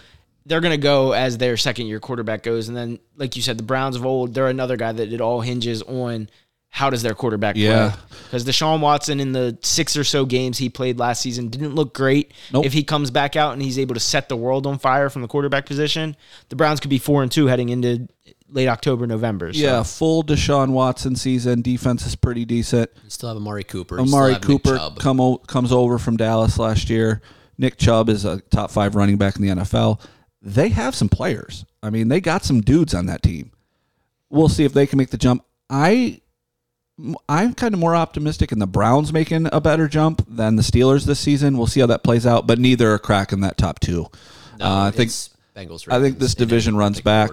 they're 0.50 0.60
going 0.60 0.72
to 0.72 0.82
go 0.82 1.12
as 1.12 1.38
their 1.38 1.56
second 1.56 1.86
year 1.86 2.00
quarterback 2.00 2.42
goes. 2.42 2.66
And 2.66 2.76
then, 2.76 2.98
like 3.16 3.36
you 3.36 3.42
said, 3.42 3.56
the 3.56 3.62
Browns 3.62 3.94
of 3.94 4.04
old, 4.04 4.34
they're 4.34 4.48
another 4.48 4.76
guy 4.76 4.90
that 4.90 5.12
it 5.12 5.20
all 5.20 5.40
hinges 5.40 5.80
on 5.82 6.28
how 6.70 6.90
does 6.90 7.02
their 7.02 7.14
quarterback 7.14 7.54
yeah. 7.56 7.90
play. 7.90 8.18
Because 8.24 8.44
Deshaun 8.44 8.80
Watson, 8.80 9.20
in 9.20 9.30
the 9.30 9.56
six 9.62 9.96
or 9.96 10.02
so 10.02 10.26
games 10.26 10.58
he 10.58 10.68
played 10.68 10.98
last 10.98 11.22
season, 11.22 11.50
didn't 11.50 11.76
look 11.76 11.94
great. 11.94 12.32
Nope. 12.52 12.66
If 12.66 12.72
he 12.72 12.82
comes 12.82 13.12
back 13.12 13.36
out 13.36 13.52
and 13.52 13.62
he's 13.62 13.78
able 13.78 13.94
to 13.94 14.00
set 14.00 14.28
the 14.28 14.34
world 14.34 14.66
on 14.66 14.80
fire 14.80 15.08
from 15.08 15.22
the 15.22 15.28
quarterback 15.28 15.66
position, 15.66 16.16
the 16.48 16.56
Browns 16.56 16.80
could 16.80 16.90
be 16.90 16.98
four 16.98 17.22
and 17.22 17.30
two 17.30 17.46
heading 17.46 17.68
into 17.68 18.08
late 18.48 18.66
October, 18.66 19.06
November. 19.06 19.52
So. 19.52 19.60
Yeah, 19.60 19.84
full 19.84 20.24
Deshaun 20.24 20.70
Watson 20.70 21.14
season. 21.14 21.62
Defense 21.62 22.04
is 22.04 22.16
pretty 22.16 22.44
decent. 22.44 22.90
You 23.04 23.10
still 23.10 23.28
have 23.28 23.36
Amari 23.36 23.62
Cooper. 23.62 23.98
You 23.98 24.02
Amari 24.02 24.34
Cooper 24.34 24.90
come 24.98 25.20
o- 25.20 25.38
comes 25.38 25.70
over 25.70 25.96
from 25.96 26.16
Dallas 26.16 26.58
last 26.58 26.90
year. 26.90 27.22
Nick 27.56 27.76
Chubb 27.76 28.08
is 28.08 28.24
a 28.24 28.40
top 28.40 28.72
five 28.72 28.96
running 28.96 29.16
back 29.16 29.36
in 29.36 29.42
the 29.42 29.48
NFL 29.48 30.00
they 30.42 30.68
have 30.70 30.94
some 30.94 31.08
players. 31.08 31.64
I 31.82 31.90
mean, 31.90 32.08
they 32.08 32.20
got 32.20 32.44
some 32.44 32.60
dudes 32.60 32.94
on 32.94 33.06
that 33.06 33.22
team. 33.22 33.52
We'll 34.30 34.48
see 34.48 34.64
if 34.64 34.72
they 34.72 34.86
can 34.86 34.96
make 34.98 35.10
the 35.10 35.18
jump. 35.18 35.44
I 35.68 36.20
I'm 37.28 37.54
kind 37.54 37.72
of 37.72 37.80
more 37.80 37.96
optimistic 37.96 38.52
in 38.52 38.58
the 38.58 38.66
Browns 38.66 39.12
making 39.12 39.48
a 39.52 39.60
better 39.60 39.88
jump 39.88 40.22
than 40.28 40.56
the 40.56 40.62
Steelers 40.62 41.06
this 41.06 41.18
season. 41.18 41.56
We'll 41.56 41.66
see 41.66 41.80
how 41.80 41.86
that 41.86 42.04
plays 42.04 42.26
out, 42.26 42.46
but 42.46 42.58
neither 42.58 42.92
are 42.92 42.98
cracking 42.98 43.40
that 43.40 43.56
top 43.56 43.80
two. 43.80 44.06
No, 44.58 44.66
Uh, 44.66 44.84
I 44.88 44.90
think 44.90 45.10
Bengals. 45.56 45.90
I 45.90 45.98
think 46.00 46.18
this 46.18 46.34
division 46.34 46.76
runs 46.76 47.00
back. 47.00 47.30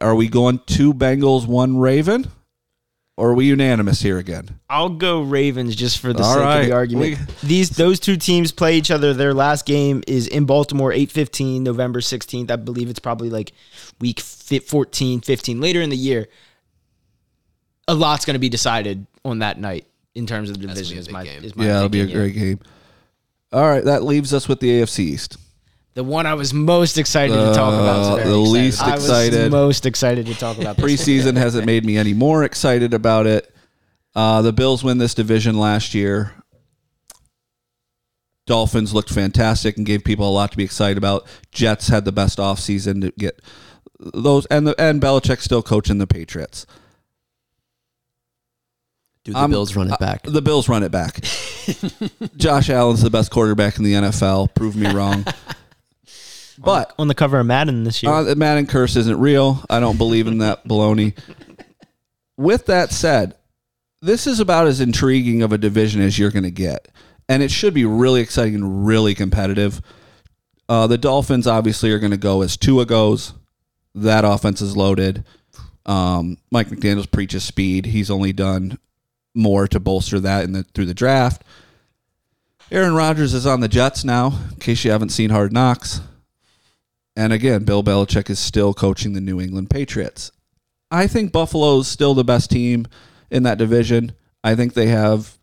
Are 0.00 0.14
we 0.14 0.28
going 0.28 0.60
two 0.66 0.94
Bengals, 0.94 1.46
one 1.46 1.76
Raven, 1.78 2.30
or 3.16 3.30
are 3.30 3.34
we 3.34 3.46
unanimous 3.46 4.00
here 4.00 4.18
again? 4.18 4.58
I'll 4.70 4.88
go 4.88 5.22
Ravens 5.22 5.76
just 5.76 5.98
for 5.98 6.12
the 6.12 6.22
All 6.22 6.34
sake 6.34 6.44
of 6.44 6.66
the 6.66 6.72
argument. 6.72 7.18
These 7.42 7.70
those 7.70 8.00
two 8.00 8.16
teams 8.16 8.52
play 8.52 8.76
each 8.76 8.90
other. 8.90 9.12
Their 9.12 9.34
last 9.34 9.66
game 9.66 10.02
is 10.06 10.26
in 10.26 10.46
Baltimore, 10.46 10.92
8-15, 10.92 11.60
November 11.60 12.00
16th. 12.00 12.50
I 12.50 12.56
believe 12.56 12.88
it's 12.88 12.98
probably 12.98 13.30
like 13.30 13.52
week 14.00 14.20
fi- 14.20 14.60
14, 14.60 15.20
15, 15.20 15.60
later 15.60 15.82
in 15.82 15.90
the 15.90 15.96
year. 15.96 16.28
A 17.88 17.94
lot's 17.94 18.24
going 18.24 18.34
to 18.34 18.40
be 18.40 18.48
decided 18.48 19.06
on 19.24 19.40
that 19.40 19.58
night 19.60 19.86
in 20.14 20.26
terms 20.26 20.50
of 20.50 20.60
the 20.60 20.66
division. 20.66 20.98
Is 20.98 21.10
my, 21.10 21.22
is 21.24 21.56
my 21.56 21.66
Yeah, 21.66 21.78
it'll 21.78 21.88
be 21.88 22.00
a 22.00 22.04
thinking, 22.04 22.18
great 22.18 22.34
game. 22.34 22.60
All 23.52 23.68
right, 23.68 23.84
that 23.84 24.04
leaves 24.04 24.32
us 24.32 24.48
with 24.48 24.60
the 24.60 24.80
AFC 24.80 25.00
East. 25.00 25.36
The 25.94 26.02
one 26.04 26.24
I 26.24 26.34
was 26.34 26.54
most 26.54 26.96
excited 26.96 27.34
to 27.34 27.52
talk 27.54 27.74
about. 27.74 28.20
Uh, 28.20 28.24
the 28.24 28.36
least 28.36 28.82
I 28.82 28.94
was 28.94 29.04
excited. 29.04 29.50
most 29.50 29.84
excited 29.84 30.26
to 30.26 30.34
talk 30.34 30.56
about. 30.58 30.78
Preseason 30.78 31.36
hasn't 31.36 31.66
made 31.66 31.84
me 31.84 31.98
any 31.98 32.14
more 32.14 32.44
excited 32.44 32.94
about 32.94 33.26
it. 33.26 33.54
Uh, 34.14 34.40
the 34.42 34.52
Bills 34.52 34.82
win 34.82 34.98
this 34.98 35.14
division 35.14 35.58
last 35.58 35.94
year. 35.94 36.32
Dolphins 38.46 38.92
looked 38.94 39.10
fantastic 39.10 39.76
and 39.76 39.86
gave 39.86 40.02
people 40.02 40.28
a 40.28 40.32
lot 40.32 40.50
to 40.50 40.56
be 40.56 40.64
excited 40.64 40.98
about. 40.98 41.26
Jets 41.52 41.88
had 41.88 42.04
the 42.04 42.12
best 42.12 42.38
offseason 42.38 43.02
to 43.02 43.12
get 43.18 43.40
those, 43.98 44.46
and 44.46 44.66
the 44.66 44.74
and 44.80 45.00
Belichick 45.00 45.40
still 45.40 45.62
coaching 45.62 45.98
the 45.98 46.06
Patriots. 46.06 46.66
Do 49.24 49.32
the 49.32 49.38
I'm- 49.38 49.50
Bills 49.50 49.76
run 49.76 49.92
it 49.92 49.98
back? 50.00 50.22
The 50.24 50.42
Bills 50.42 50.68
run 50.68 50.82
it 50.82 50.90
back. 50.90 51.20
Josh 52.36 52.68
Allen's 52.70 53.02
the 53.02 53.10
best 53.10 53.30
quarterback 53.30 53.78
in 53.78 53.84
the 53.84 53.92
NFL. 53.92 54.52
Prove 54.54 54.74
me 54.74 54.92
wrong. 54.92 55.24
But 56.64 56.94
on 56.98 57.08
the 57.08 57.14
cover 57.14 57.40
of 57.40 57.46
Madden 57.46 57.84
this 57.84 58.02
year. 58.02 58.12
Uh, 58.12 58.22
the 58.22 58.36
Madden 58.36 58.66
curse 58.66 58.96
isn't 58.96 59.18
real. 59.18 59.64
I 59.68 59.80
don't 59.80 59.98
believe 59.98 60.26
in 60.26 60.38
that 60.38 60.66
baloney. 60.66 61.18
With 62.36 62.66
that 62.66 62.92
said, 62.92 63.34
this 64.00 64.26
is 64.26 64.40
about 64.40 64.66
as 64.66 64.80
intriguing 64.80 65.42
of 65.42 65.52
a 65.52 65.58
division 65.58 66.00
as 66.00 66.18
you're 66.18 66.30
going 66.30 66.42
to 66.42 66.50
get. 66.50 66.88
And 67.28 67.42
it 67.42 67.50
should 67.50 67.74
be 67.74 67.84
really 67.84 68.20
exciting 68.20 68.56
and 68.56 68.86
really 68.86 69.14
competitive. 69.14 69.80
Uh, 70.68 70.86
the 70.86 70.98
Dolphins 70.98 71.46
obviously 71.46 71.90
are 71.92 71.98
going 71.98 72.10
to 72.10 72.16
go 72.16 72.42
as 72.42 72.56
Tua 72.56 72.86
goes. 72.86 73.32
That 73.94 74.24
offense 74.24 74.60
is 74.60 74.76
loaded. 74.76 75.24
Um, 75.86 76.38
Mike 76.50 76.68
McDaniels 76.68 77.10
preaches 77.10 77.44
speed. 77.44 77.86
He's 77.86 78.10
only 78.10 78.32
done 78.32 78.78
more 79.34 79.66
to 79.68 79.80
bolster 79.80 80.20
that 80.20 80.44
in 80.44 80.52
the 80.52 80.62
through 80.62 80.86
the 80.86 80.94
draft. 80.94 81.42
Aaron 82.70 82.94
Rodgers 82.94 83.34
is 83.34 83.46
on 83.46 83.60
the 83.60 83.68
Jets 83.68 84.04
now, 84.04 84.38
in 84.50 84.56
case 84.56 84.84
you 84.84 84.90
haven't 84.90 85.10
seen 85.10 85.30
Hard 85.30 85.52
Knocks. 85.52 86.00
And 87.14 87.32
again, 87.32 87.64
Bill 87.64 87.82
Belichick 87.82 88.30
is 88.30 88.38
still 88.38 88.72
coaching 88.72 89.12
the 89.12 89.20
New 89.20 89.40
England 89.40 89.70
Patriots. 89.70 90.32
I 90.90 91.06
think 91.06 91.32
Buffalo's 91.32 91.88
still 91.88 92.14
the 92.14 92.24
best 92.24 92.50
team 92.50 92.86
in 93.30 93.42
that 93.44 93.58
division. 93.58 94.12
I 94.44 94.54
think 94.54 94.74
they 94.74 94.86
have 94.86 95.38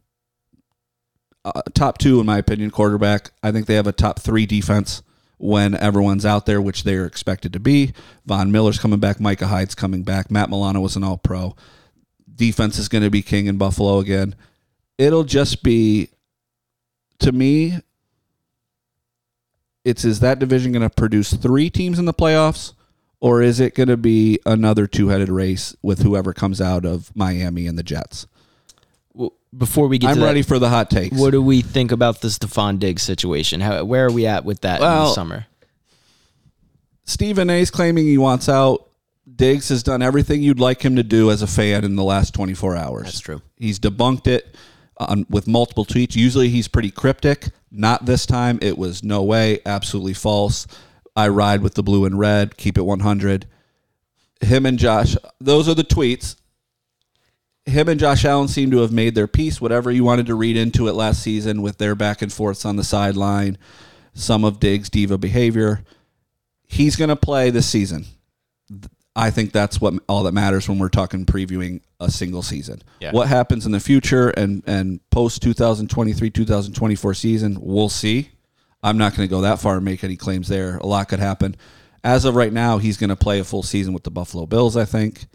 uh, 1.46 1.62
top 1.74 1.98
two, 1.98 2.20
in 2.20 2.26
my 2.26 2.38
opinion, 2.38 2.72
quarterback. 2.72 3.32
I 3.42 3.52
think 3.52 3.66
they 3.66 3.76
have 3.76 3.88
a 3.88 3.92
top 3.92 4.20
three 4.20 4.46
defense 4.46 5.02
when 5.38 5.74
everyone's 5.76 6.26
out 6.26 6.46
there, 6.46 6.62
which 6.62 6.84
they're 6.84 7.06
expected 7.06 7.54
to 7.54 7.60
be. 7.60 7.94
Von 8.26 8.52
Miller's 8.52 8.80
coming 8.80 9.00
back. 9.00 9.20
Micah 9.20 9.48
Hyde's 9.48 9.76
coming 9.76 10.04
back. 10.04 10.30
Matt 10.30 10.50
Milano 10.50 10.82
was 10.82 10.96
an 10.96 11.04
all 11.04 11.18
pro. 11.18 11.56
Defense 12.36 12.78
is 12.78 12.90
going 12.90 13.04
to 13.04 13.10
be 13.10 13.22
king 13.22 13.46
in 13.48 13.58
Buffalo 13.58 14.00
again. 14.00 14.36
It'll 14.98 15.24
just 15.24 15.64
be, 15.64 16.10
to 17.20 17.32
me, 17.32 17.80
it's 19.86 20.04
is 20.06 20.20
that 20.20 20.40
division 20.40 20.72
going 20.72 20.82
to 20.82 20.90
produce 20.90 21.34
three 21.34 21.70
teams 21.70 22.00
in 22.00 22.06
the 22.06 22.14
playoffs, 22.14 22.74
or 23.20 23.42
is 23.42 23.60
it 23.60 23.76
going 23.76 23.90
to 23.90 23.98
be 23.98 24.40
another 24.46 24.88
two-headed 24.88 25.30
race 25.30 25.76
with 25.82 26.02
whoever 26.02 26.34
comes 26.34 26.62
out 26.62 26.86
of 26.86 27.16
Miami 27.16 27.68
and 27.68 27.78
the 27.78 27.84
Jets? 27.84 28.28
W- 29.14 29.32
Before 29.58 29.88
we 29.88 29.98
get 29.98 30.12
I'm 30.12 30.24
ready 30.24 30.42
that, 30.42 30.48
for 30.48 30.60
the 30.60 30.70
hot 30.70 30.90
takes. 30.90 31.18
what 31.18 31.32
do 31.32 31.42
we 31.42 31.62
think 31.62 31.92
about 31.92 32.22
the 32.22 32.28
Stefon 32.30 32.80
Diggs 32.80 33.02
situation? 33.02 33.62
How 33.62 33.84
where 33.84 34.06
are 34.08 34.12
we 34.12 34.26
at 34.26 34.46
with 34.46 34.62
that 34.62 34.82
in 34.82 34.88
the 34.88 35.14
summer? 35.14 35.46
Stephen 37.06 37.50
A's 37.50 37.72
claiming 37.72 38.06
he 38.06 38.18
wants 38.18 38.48
out. 38.48 38.86
Diggs 39.36 39.70
has 39.70 39.84
done 39.84 40.02
everything 40.02 40.44
you'd 40.44 40.60
like 40.60 40.84
him 40.84 40.96
to 40.96 41.04
do 41.04 41.32
as 41.32 41.42
a 41.42 41.48
fan 41.48 41.84
in 41.84 41.96
the 41.96 42.04
last 42.04 42.34
24 42.34 42.76
hours. 42.76 43.04
That's 43.06 43.20
true. 43.20 43.42
He's 43.58 43.80
debunked 43.80 44.28
it 44.28 44.56
on, 45.00 45.26
with 45.30 45.48
multiple 45.48 45.86
tweets. 45.86 46.16
Usually 46.16 46.50
he's 46.50 46.68
pretty 46.68 46.92
cryptic. 46.92 47.50
Not 47.72 48.06
this 48.06 48.26
time. 48.26 48.60
It 48.62 48.78
was 48.78 49.04
no 49.04 49.24
way, 49.24 49.60
absolutely 49.66 50.14
false. 50.14 50.68
I 51.16 51.28
ride 51.28 51.62
with 51.62 51.76
the 51.76 51.84
blue 51.84 52.06
and 52.06 52.18
red. 52.18 52.58
Keep 52.58 52.78
it 52.78 52.84
100. 52.84 53.46
Him 54.42 54.66
and 54.66 54.80
Josh, 54.80 55.16
those 55.40 55.68
are 55.68 55.76
the 55.76 55.84
tweets. 55.84 56.36
Him 57.66 57.90
and 57.90 58.00
Josh 58.00 58.26
Allen 58.26 58.48
seem 58.48 58.72
to 58.72 58.80
have 58.80 58.92
made 58.92 59.16
their 59.16 59.28
peace. 59.28 59.62
Whatever 59.62 59.92
you 59.92 60.04
wanted 60.04 60.26
to 60.28 60.36
read 60.36 60.58
into 60.58 60.88
it 60.88 60.94
last 60.94 61.22
season 61.22 61.62
with 61.62 61.78
their 61.78 61.94
back 61.94 62.22
and 62.22 62.32
forths 62.32 62.66
on 62.66 62.78
the 62.78 62.84
sideline, 62.84 63.58
some 64.14 64.44
of 64.44 64.60
Diggs' 64.60 64.90
diva 64.90 65.18
behavior. 65.18 65.84
He's 66.66 66.96
going 66.96 67.10
to 67.10 67.16
play 67.16 67.50
this 67.50 67.68
season. 67.68 68.06
I 69.20 69.32
think 69.32 69.52
that's 69.52 69.82
what 69.82 69.96
all 70.08 70.24
that 70.24 70.34
matters 70.34 70.70
when 70.70 70.80
we're 70.80 70.90
talking 70.90 71.26
previewing 71.26 71.82
a 72.00 72.10
single 72.10 72.42
season. 72.42 72.82
Yeah. 73.02 73.12
What 73.12 73.28
happens 73.28 73.66
in 73.66 73.74
the 73.74 73.80
future 73.80 74.30
and 74.30 74.64
and 74.66 75.02
post 75.10 75.42
2023 75.42 76.30
2024 76.30 77.14
season, 77.14 77.58
we'll 77.60 77.90
see. 77.90 78.30
I'm 78.82 78.98
not 78.98 79.16
going 79.16 79.28
to 79.28 79.30
go 79.30 79.42
that 79.42 79.60
far 79.60 79.76
and 79.76 79.84
make 79.84 80.06
any 80.06 80.16
claims 80.16 80.48
there. 80.48 80.78
A 80.78 80.86
lot 80.86 81.10
could 81.10 81.20
happen. 81.20 81.58
As 82.02 82.24
of 82.24 82.36
right 82.36 82.54
now, 82.54 82.78
he's 82.78 82.96
going 82.96 83.10
to 83.10 83.18
play 83.18 83.40
a 83.40 83.44
full 83.44 83.62
season 83.62 83.94
with 83.94 84.04
the 84.04 84.12
Buffalo 84.12 84.46
Bills, 84.46 84.78
I 84.78 84.86
think. 84.86 85.28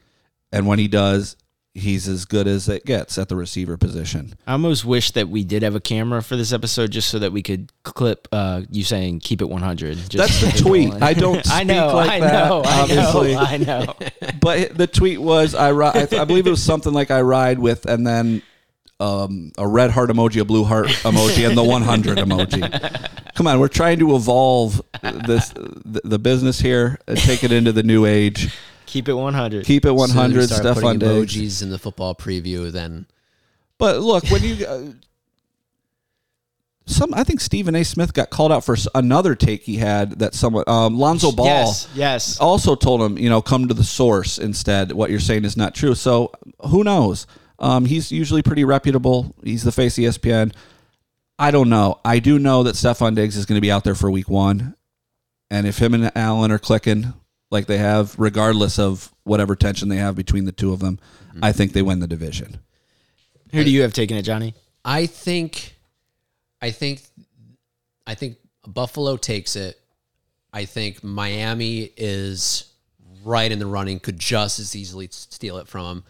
And 0.50 0.66
when 0.66 0.78
he 0.78 0.88
does, 0.88 1.36
he's 1.74 2.06
as 2.06 2.24
good 2.24 2.46
as 2.46 2.68
it 2.68 2.84
gets 2.86 3.18
at 3.18 3.28
the 3.28 3.34
receiver 3.34 3.76
position. 3.76 4.34
I 4.46 4.52
almost 4.52 4.84
wish 4.84 5.10
that 5.10 5.28
we 5.28 5.42
did 5.42 5.62
have 5.64 5.74
a 5.74 5.80
camera 5.80 6.22
for 6.22 6.36
this 6.36 6.52
episode 6.52 6.92
just 6.92 7.08
so 7.08 7.18
that 7.18 7.32
we 7.32 7.42
could 7.42 7.72
clip 7.82 8.28
uh, 8.30 8.62
you 8.70 8.84
saying 8.84 9.20
keep 9.20 9.42
it 9.42 9.48
100. 9.48 9.96
Just 10.08 10.12
That's 10.12 10.40
the 10.40 10.62
tweet. 10.62 10.94
I 11.02 11.14
don't 11.14 11.42
I 11.50 11.64
know, 11.64 11.94
like 11.94 12.10
I 12.10 12.20
that, 12.20 12.48
know, 12.48 12.62
I 12.64 12.80
obviously. 12.80 13.34
know, 13.34 13.40
I 13.40 13.56
know. 13.56 13.94
but 14.40 14.76
the 14.78 14.86
tweet 14.86 15.20
was 15.20 15.54
I 15.54 15.70
ri- 15.70 15.86
I, 15.86 16.08
I 16.12 16.24
believe 16.24 16.46
it 16.46 16.50
was 16.50 16.62
something 16.62 16.92
like 16.92 17.10
I 17.10 17.20
ride 17.22 17.58
with 17.58 17.86
and 17.86 18.06
then 18.06 18.42
um, 19.00 19.50
a 19.58 19.66
red 19.66 19.90
heart 19.90 20.10
emoji, 20.10 20.40
a 20.40 20.44
blue 20.44 20.62
heart 20.62 20.86
emoji, 20.86 21.46
and 21.46 21.58
the 21.58 21.64
100 21.64 22.18
emoji. 22.18 23.34
Come 23.34 23.48
on, 23.48 23.58
we're 23.58 23.66
trying 23.66 23.98
to 23.98 24.14
evolve 24.14 24.80
this 25.02 25.48
the, 25.50 26.00
the 26.04 26.18
business 26.20 26.60
here 26.60 27.00
and 27.08 27.18
take 27.18 27.42
it 27.42 27.50
into 27.50 27.72
the 27.72 27.82
new 27.82 28.06
age. 28.06 28.54
Keep 28.94 29.08
it 29.08 29.14
100. 29.14 29.66
Keep 29.66 29.86
it 29.86 29.88
As 29.88 29.96
soon 29.96 30.04
as 30.04 30.14
100, 30.14 30.38
we 30.38 30.46
start 30.46 30.62
Stefon 30.62 30.80
putting 30.80 30.98
Diggs. 31.00 31.36
emojis 31.36 31.62
in 31.64 31.70
the 31.70 31.80
football 31.80 32.14
preview, 32.14 32.70
then 32.70 33.06
But 33.76 33.98
look, 33.98 34.24
when 34.30 34.44
you 34.44 34.64
uh, 34.64 34.92
some, 36.86 37.12
I 37.12 37.24
think 37.24 37.40
Stephen 37.40 37.74
A. 37.74 37.82
Smith 37.82 38.14
got 38.14 38.30
called 38.30 38.52
out 38.52 38.64
for 38.64 38.76
another 38.94 39.34
take 39.34 39.64
he 39.64 39.78
had 39.78 40.20
that 40.20 40.32
someone 40.32 40.62
um, 40.68 40.96
Lonzo 40.96 41.32
Ball. 41.32 41.46
Yes, 41.46 41.88
yes. 41.92 42.38
also 42.38 42.76
told 42.76 43.02
him, 43.02 43.18
you 43.18 43.28
know, 43.28 43.42
come 43.42 43.66
to 43.66 43.74
the 43.74 43.82
source 43.82 44.38
instead. 44.38 44.92
What 44.92 45.10
you're 45.10 45.18
saying 45.18 45.44
is 45.44 45.56
not 45.56 45.74
true. 45.74 45.96
So 45.96 46.30
who 46.68 46.84
knows? 46.84 47.26
Um, 47.58 47.86
he's 47.86 48.12
usually 48.12 48.42
pretty 48.42 48.62
reputable. 48.62 49.34
He's 49.42 49.64
the 49.64 49.72
face 49.72 49.98
of 49.98 50.04
ESPN. 50.04 50.54
I 51.36 51.50
don't 51.50 51.68
know. 51.68 51.98
I 52.04 52.20
do 52.20 52.38
know 52.38 52.62
that 52.62 52.76
Stefon 52.76 53.16
Diggs 53.16 53.36
is 53.36 53.44
going 53.44 53.56
to 53.56 53.60
be 53.60 53.72
out 53.72 53.82
there 53.82 53.96
for 53.96 54.08
week 54.08 54.28
one. 54.28 54.76
And 55.50 55.66
if 55.66 55.78
him 55.78 55.94
and 55.94 56.12
Allen 56.16 56.52
are 56.52 56.60
clicking 56.60 57.12
like 57.50 57.66
they 57.66 57.78
have, 57.78 58.14
regardless 58.18 58.78
of 58.78 59.12
whatever 59.24 59.54
tension 59.54 59.88
they 59.88 59.96
have 59.96 60.14
between 60.16 60.44
the 60.44 60.52
two 60.52 60.72
of 60.72 60.80
them, 60.80 60.98
I 61.42 61.52
think 61.52 61.72
they 61.72 61.82
win 61.82 62.00
the 62.00 62.06
division. 62.06 62.58
Who 63.52 63.64
do 63.64 63.70
you 63.70 63.82
have 63.82 63.92
taken 63.92 64.16
it, 64.16 64.22
Johnny? 64.22 64.54
I 64.84 65.06
think, 65.06 65.76
I 66.60 66.70
think, 66.70 67.02
I 68.06 68.14
think 68.14 68.36
Buffalo 68.66 69.16
takes 69.16 69.56
it. 69.56 69.78
I 70.52 70.64
think 70.64 71.02
Miami 71.02 71.90
is 71.96 72.72
right 73.24 73.50
in 73.50 73.58
the 73.58 73.66
running, 73.66 74.00
could 74.00 74.18
just 74.18 74.58
as 74.58 74.76
easily 74.76 75.08
steal 75.10 75.58
it 75.58 75.68
from 75.68 75.86
them. 75.86 76.04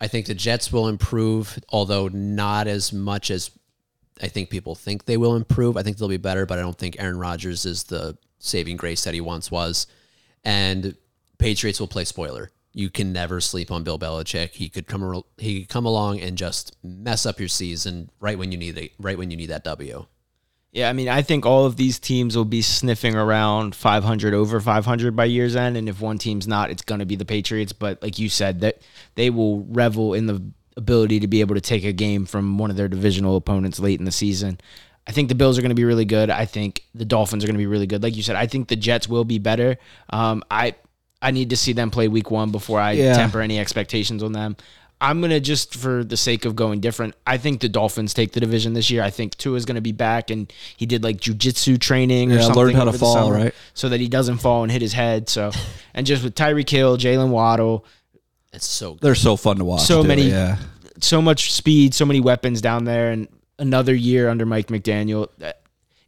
I 0.00 0.08
think 0.08 0.26
the 0.26 0.34
Jets 0.34 0.72
will 0.72 0.88
improve, 0.88 1.58
although 1.70 2.08
not 2.08 2.66
as 2.66 2.92
much 2.92 3.30
as 3.30 3.50
I 4.22 4.28
think 4.28 4.50
people 4.50 4.74
think 4.74 5.04
they 5.04 5.16
will 5.16 5.36
improve. 5.36 5.76
I 5.76 5.82
think 5.82 5.98
they'll 5.98 6.08
be 6.08 6.16
better, 6.16 6.46
but 6.46 6.58
I 6.58 6.62
don't 6.62 6.78
think 6.78 6.96
Aaron 6.98 7.18
Rodgers 7.18 7.66
is 7.66 7.84
the 7.84 8.16
saving 8.38 8.76
grace 8.76 9.04
that 9.04 9.14
he 9.14 9.20
once 9.20 9.50
was. 9.50 9.86
And 10.46 10.94
Patriots 11.38 11.80
will 11.80 11.88
play 11.88 12.04
spoiler. 12.04 12.52
You 12.72 12.88
can 12.88 13.12
never 13.12 13.40
sleep 13.40 13.70
on 13.70 13.82
Bill 13.82 13.98
Belichick. 13.98 14.50
He 14.50 14.68
could 14.68 14.86
come 14.86 15.24
he 15.38 15.60
could 15.60 15.68
come 15.68 15.86
along 15.86 16.20
and 16.20 16.38
just 16.38 16.76
mess 16.84 17.26
up 17.26 17.40
your 17.40 17.48
season 17.48 18.10
right 18.20 18.38
when 18.38 18.52
you 18.52 18.58
need 18.58 18.78
it, 18.78 18.92
right 18.98 19.18
when 19.18 19.30
you 19.30 19.36
need 19.36 19.46
that 19.46 19.64
W. 19.64 20.06
Yeah, 20.70 20.90
I 20.90 20.92
mean, 20.92 21.08
I 21.08 21.22
think 21.22 21.46
all 21.46 21.64
of 21.64 21.76
these 21.76 21.98
teams 21.98 22.36
will 22.36 22.44
be 22.44 22.60
sniffing 22.60 23.14
around 23.16 23.74
500 23.74 24.34
over 24.34 24.60
500 24.60 25.16
by 25.16 25.24
year's 25.24 25.56
end, 25.56 25.76
and 25.76 25.88
if 25.88 26.02
one 26.02 26.18
team's 26.18 26.46
not, 26.46 26.70
it's 26.70 26.82
going 26.82 26.98
to 26.98 27.06
be 27.06 27.16
the 27.16 27.24
Patriots. 27.24 27.72
But 27.72 28.02
like 28.02 28.18
you 28.18 28.28
said, 28.28 28.60
that 28.60 28.82
they 29.14 29.30
will 29.30 29.64
revel 29.64 30.12
in 30.12 30.26
the 30.26 30.42
ability 30.76 31.20
to 31.20 31.26
be 31.26 31.40
able 31.40 31.54
to 31.54 31.62
take 31.62 31.84
a 31.84 31.92
game 31.92 32.26
from 32.26 32.58
one 32.58 32.70
of 32.70 32.76
their 32.76 32.88
divisional 32.88 33.36
opponents 33.36 33.80
late 33.80 33.98
in 33.98 34.04
the 34.04 34.12
season. 34.12 34.60
I 35.06 35.12
think 35.12 35.28
the 35.28 35.34
Bills 35.34 35.56
are 35.58 35.62
going 35.62 35.70
to 35.70 35.76
be 35.76 35.84
really 35.84 36.04
good. 36.04 36.30
I 36.30 36.46
think 36.46 36.84
the 36.94 37.04
Dolphins 37.04 37.44
are 37.44 37.46
going 37.46 37.54
to 37.54 37.58
be 37.58 37.66
really 37.66 37.86
good. 37.86 38.02
Like 38.02 38.16
you 38.16 38.22
said, 38.22 38.36
I 38.36 38.46
think 38.46 38.68
the 38.68 38.76
Jets 38.76 39.08
will 39.08 39.24
be 39.24 39.38
better. 39.38 39.78
Um, 40.10 40.42
I 40.50 40.74
I 41.22 41.30
need 41.30 41.50
to 41.50 41.56
see 41.56 41.72
them 41.72 41.90
play 41.90 42.08
Week 42.08 42.30
One 42.30 42.50
before 42.50 42.80
I 42.80 42.92
yeah. 42.92 43.14
temper 43.14 43.40
any 43.40 43.58
expectations 43.58 44.22
on 44.22 44.32
them. 44.32 44.56
I'm 45.00 45.20
gonna 45.20 45.40
just 45.40 45.74
for 45.74 46.02
the 46.04 46.16
sake 46.16 46.46
of 46.46 46.56
going 46.56 46.80
different. 46.80 47.14
I 47.26 47.36
think 47.36 47.60
the 47.60 47.68
Dolphins 47.68 48.14
take 48.14 48.32
the 48.32 48.40
division 48.40 48.72
this 48.72 48.90
year. 48.90 49.02
I 49.02 49.10
think 49.10 49.36
Tua 49.36 49.56
is 49.56 49.66
gonna 49.66 49.82
be 49.82 49.92
back, 49.92 50.30
and 50.30 50.50
he 50.76 50.86
did 50.86 51.04
like 51.04 51.18
jujitsu 51.18 51.78
training 51.78 52.32
or 52.32 52.36
yeah, 52.36 52.42
something. 52.42 52.62
learned 52.62 52.76
how 52.76 52.84
to 52.84 52.94
fall, 52.94 53.14
summer, 53.14 53.34
right? 53.34 53.54
So 53.74 53.90
that 53.90 54.00
he 54.00 54.08
doesn't 54.08 54.38
fall 54.38 54.62
and 54.62 54.72
hit 54.72 54.80
his 54.80 54.94
head. 54.94 55.28
So, 55.28 55.50
and 55.94 56.06
just 56.06 56.24
with 56.24 56.34
Tyreek 56.34 56.70
Hill, 56.70 56.96
Jaylen 56.96 57.28
Waddle, 57.28 57.84
it's 58.54 58.66
so 58.66 58.92
good. 58.92 59.02
they're 59.02 59.14
so 59.14 59.36
fun 59.36 59.58
to 59.58 59.64
watch. 59.64 59.82
So 59.82 60.00
too, 60.00 60.08
many, 60.08 60.30
yeah. 60.30 60.56
so 61.00 61.20
much 61.20 61.52
speed, 61.52 61.92
so 61.92 62.06
many 62.06 62.20
weapons 62.20 62.62
down 62.62 62.84
there, 62.84 63.10
and 63.10 63.28
another 63.58 63.94
year 63.94 64.28
under 64.28 64.46
Mike 64.46 64.68
McDaniel 64.68 65.28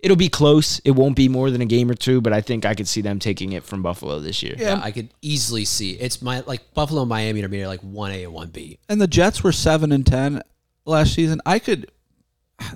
it'll 0.00 0.16
be 0.16 0.28
close. 0.28 0.78
It 0.80 0.92
won't 0.92 1.16
be 1.16 1.28
more 1.28 1.50
than 1.50 1.60
a 1.60 1.66
game 1.66 1.90
or 1.90 1.94
two, 1.94 2.20
but 2.20 2.32
I 2.32 2.40
think 2.40 2.64
I 2.64 2.74
could 2.74 2.88
see 2.88 3.00
them 3.00 3.18
taking 3.18 3.52
it 3.52 3.64
from 3.64 3.82
Buffalo 3.82 4.20
this 4.20 4.42
year. 4.42 4.54
Yeah, 4.56 4.80
I 4.82 4.90
could 4.90 5.10
easily 5.22 5.64
see 5.64 5.92
it's 5.92 6.22
my 6.22 6.40
like 6.40 6.74
Buffalo 6.74 7.02
and 7.02 7.08
Miami 7.08 7.42
to 7.42 7.48
me 7.48 7.62
are 7.62 7.68
like 7.68 7.80
one 7.80 8.12
A 8.12 8.24
and 8.24 8.32
one 8.32 8.48
B. 8.48 8.78
And 8.88 9.00
the 9.00 9.06
Jets 9.06 9.42
were 9.42 9.52
seven 9.52 9.92
and 9.92 10.06
ten 10.06 10.42
last 10.84 11.14
season. 11.14 11.40
I 11.44 11.58
could, 11.58 11.90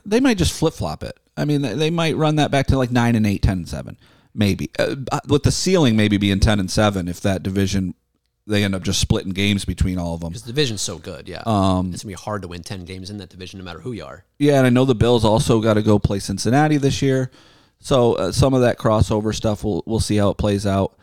they 0.05 0.21
might 0.21 0.39
just 0.39 0.53
flip 0.59 0.75
flop 0.75 1.03
it. 1.03 1.19
I 1.37 1.45
mean, 1.45 1.63
they 1.63 1.91
might 1.91 2.17
run 2.17 2.37
that 2.37 2.51
back 2.51 2.67
to 2.69 2.79
like 2.79 2.91
nine 2.91 3.17
and 3.17 3.27
eight, 3.27 3.43
10 3.43 3.59
and 3.59 3.69
seven, 3.69 3.97
maybe. 4.35 4.71
Uh, 4.79 4.97
with 5.29 5.45
the 5.45 5.53
ceiling 5.53 5.97
maybe 5.97 6.19
being 6.19 6.41
ten 6.41 6.61
and 6.61 6.71
seven 6.71 7.09
if 7.09 7.21
that 7.21 7.43
division 7.43 7.95
they 8.47 8.65
end 8.65 8.75
up 8.75 8.83
just 8.83 9.01
splitting 9.01 9.33
games 9.33 9.65
between 9.65 9.99
all 9.99 10.15
of 10.15 10.21
them. 10.21 10.31
Because 10.31 10.43
the 10.43 10.53
division's 10.53 10.81
so 10.81 10.99
good, 10.99 11.29
yeah. 11.29 11.43
Um, 11.47 11.93
it's 11.93 12.03
gonna 12.03 12.11
be 12.11 12.23
hard 12.23 12.43
to 12.43 12.49
win 12.49 12.63
ten 12.63 12.85
games 12.85 13.11
in 13.11 13.19
that 13.19 13.31
division, 13.31 13.59
no 13.59 13.65
matter 13.65 13.81
who 13.81 13.93
you 13.93 14.05
are. 14.05 14.25
Yeah, 14.39 14.59
and 14.59 14.67
I 14.67 14.71
know 14.71 14.85
the 14.85 14.95
Bills 14.95 15.25
also 15.25 15.61
got 15.61 15.75
to 15.75 15.83
go 15.83 15.99
play 15.99 16.19
Cincinnati 16.19 16.77
this 16.77 17.03
year, 17.03 17.31
so 17.79 18.15
uh, 18.15 18.33
some 18.33 18.55
of 18.55 18.63
that 18.63 18.79
crossover 18.79 19.35
stuff 19.35 19.65
we'll 19.65 19.83
we'll 19.87 20.01
see 20.01 20.17
how 20.17 20.31
it 20.31 20.39
plays 20.39 20.67
out. 20.67 20.97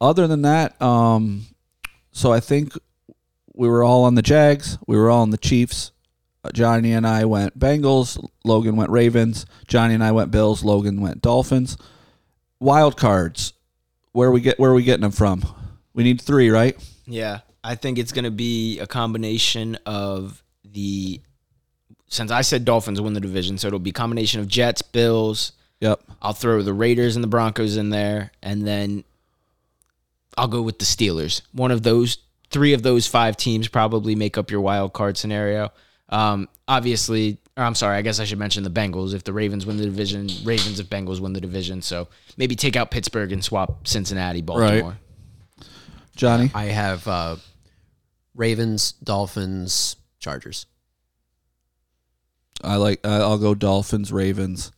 Other 0.00 0.26
than 0.26 0.42
that, 0.42 0.80
um, 0.82 1.46
so 2.12 2.32
I 2.32 2.40
think 2.40 2.72
we 3.54 3.68
were 3.68 3.84
all 3.84 4.04
on 4.04 4.16
the 4.16 4.22
Jags, 4.22 4.76
we 4.86 4.96
were 4.96 5.10
all 5.10 5.22
on 5.22 5.30
the 5.30 5.38
Chiefs. 5.38 5.92
Uh, 6.44 6.50
Johnny 6.52 6.92
and 6.92 7.06
I 7.06 7.24
went 7.24 7.58
Bengals. 7.58 8.22
Logan 8.44 8.76
went 8.76 8.90
Ravens. 8.90 9.46
Johnny 9.66 9.94
and 9.94 10.04
I 10.04 10.12
went 10.12 10.30
Bills. 10.30 10.62
Logan 10.62 11.00
went 11.00 11.22
Dolphins. 11.22 11.78
Wild 12.60 12.98
cards. 12.98 13.54
Where 14.12 14.30
we 14.30 14.42
get 14.42 14.58
where 14.58 14.70
are 14.70 14.74
we 14.74 14.82
getting 14.82 15.02
them 15.02 15.10
from? 15.10 15.42
We 15.94 16.02
need 16.02 16.20
three, 16.20 16.50
right? 16.50 16.76
Yeah, 17.06 17.40
I 17.62 17.76
think 17.76 17.98
it's 17.98 18.12
going 18.12 18.24
to 18.24 18.30
be 18.30 18.78
a 18.80 18.86
combination 18.86 19.78
of 19.86 20.42
the. 20.64 21.20
Since 22.08 22.30
I 22.30 22.42
said 22.42 22.64
Dolphins 22.64 23.00
win 23.00 23.14
the 23.14 23.20
division, 23.20 23.58
so 23.58 23.68
it'll 23.68 23.78
be 23.78 23.90
a 23.90 23.94
combination 23.94 24.40
of 24.40 24.48
Jets, 24.48 24.82
Bills. 24.82 25.52
Yep. 25.80 26.00
I'll 26.22 26.32
throw 26.32 26.62
the 26.62 26.72
Raiders 26.72 27.16
and 27.16 27.22
the 27.22 27.28
Broncos 27.28 27.76
in 27.76 27.90
there, 27.90 28.30
and 28.42 28.66
then 28.66 29.04
I'll 30.38 30.48
go 30.48 30.62
with 30.62 30.78
the 30.78 30.84
Steelers. 30.84 31.42
One 31.52 31.70
of 31.70 31.82
those, 31.82 32.18
three 32.50 32.72
of 32.72 32.82
those 32.82 33.06
five 33.06 33.36
teams 33.36 33.68
probably 33.68 34.14
make 34.14 34.38
up 34.38 34.50
your 34.50 34.60
wild 34.60 34.92
card 34.92 35.16
scenario. 35.16 35.72
Um, 36.08 36.48
obviously, 36.68 37.38
I'm 37.56 37.74
sorry, 37.74 37.96
I 37.96 38.02
guess 38.02 38.20
I 38.20 38.24
should 38.24 38.38
mention 38.38 38.64
the 38.64 38.70
Bengals. 38.70 39.14
If 39.14 39.24
the 39.24 39.32
Ravens 39.32 39.66
win 39.66 39.76
the 39.76 39.84
division, 39.84 40.28
Ravens 40.44 40.80
if 40.80 40.88
Bengals 40.88 41.20
win 41.20 41.32
the 41.32 41.40
division. 41.40 41.82
So 41.82 42.08
maybe 42.36 42.56
take 42.56 42.76
out 42.76 42.90
Pittsburgh 42.90 43.32
and 43.32 43.44
swap 43.44 43.86
Cincinnati, 43.86 44.42
Baltimore. 44.42 44.90
Right. 44.90 44.98
Johnny? 46.14 46.50
I 46.54 46.64
have 46.66 47.06
uh, 47.06 47.36
Ravens, 48.34 48.92
Dolphins, 48.92 49.96
Chargers. 50.18 50.66
I 52.62 52.76
like. 52.76 53.04
I'll 53.04 53.38
go 53.38 53.54
Dolphins, 53.54 54.12
Ravens, 54.12 54.72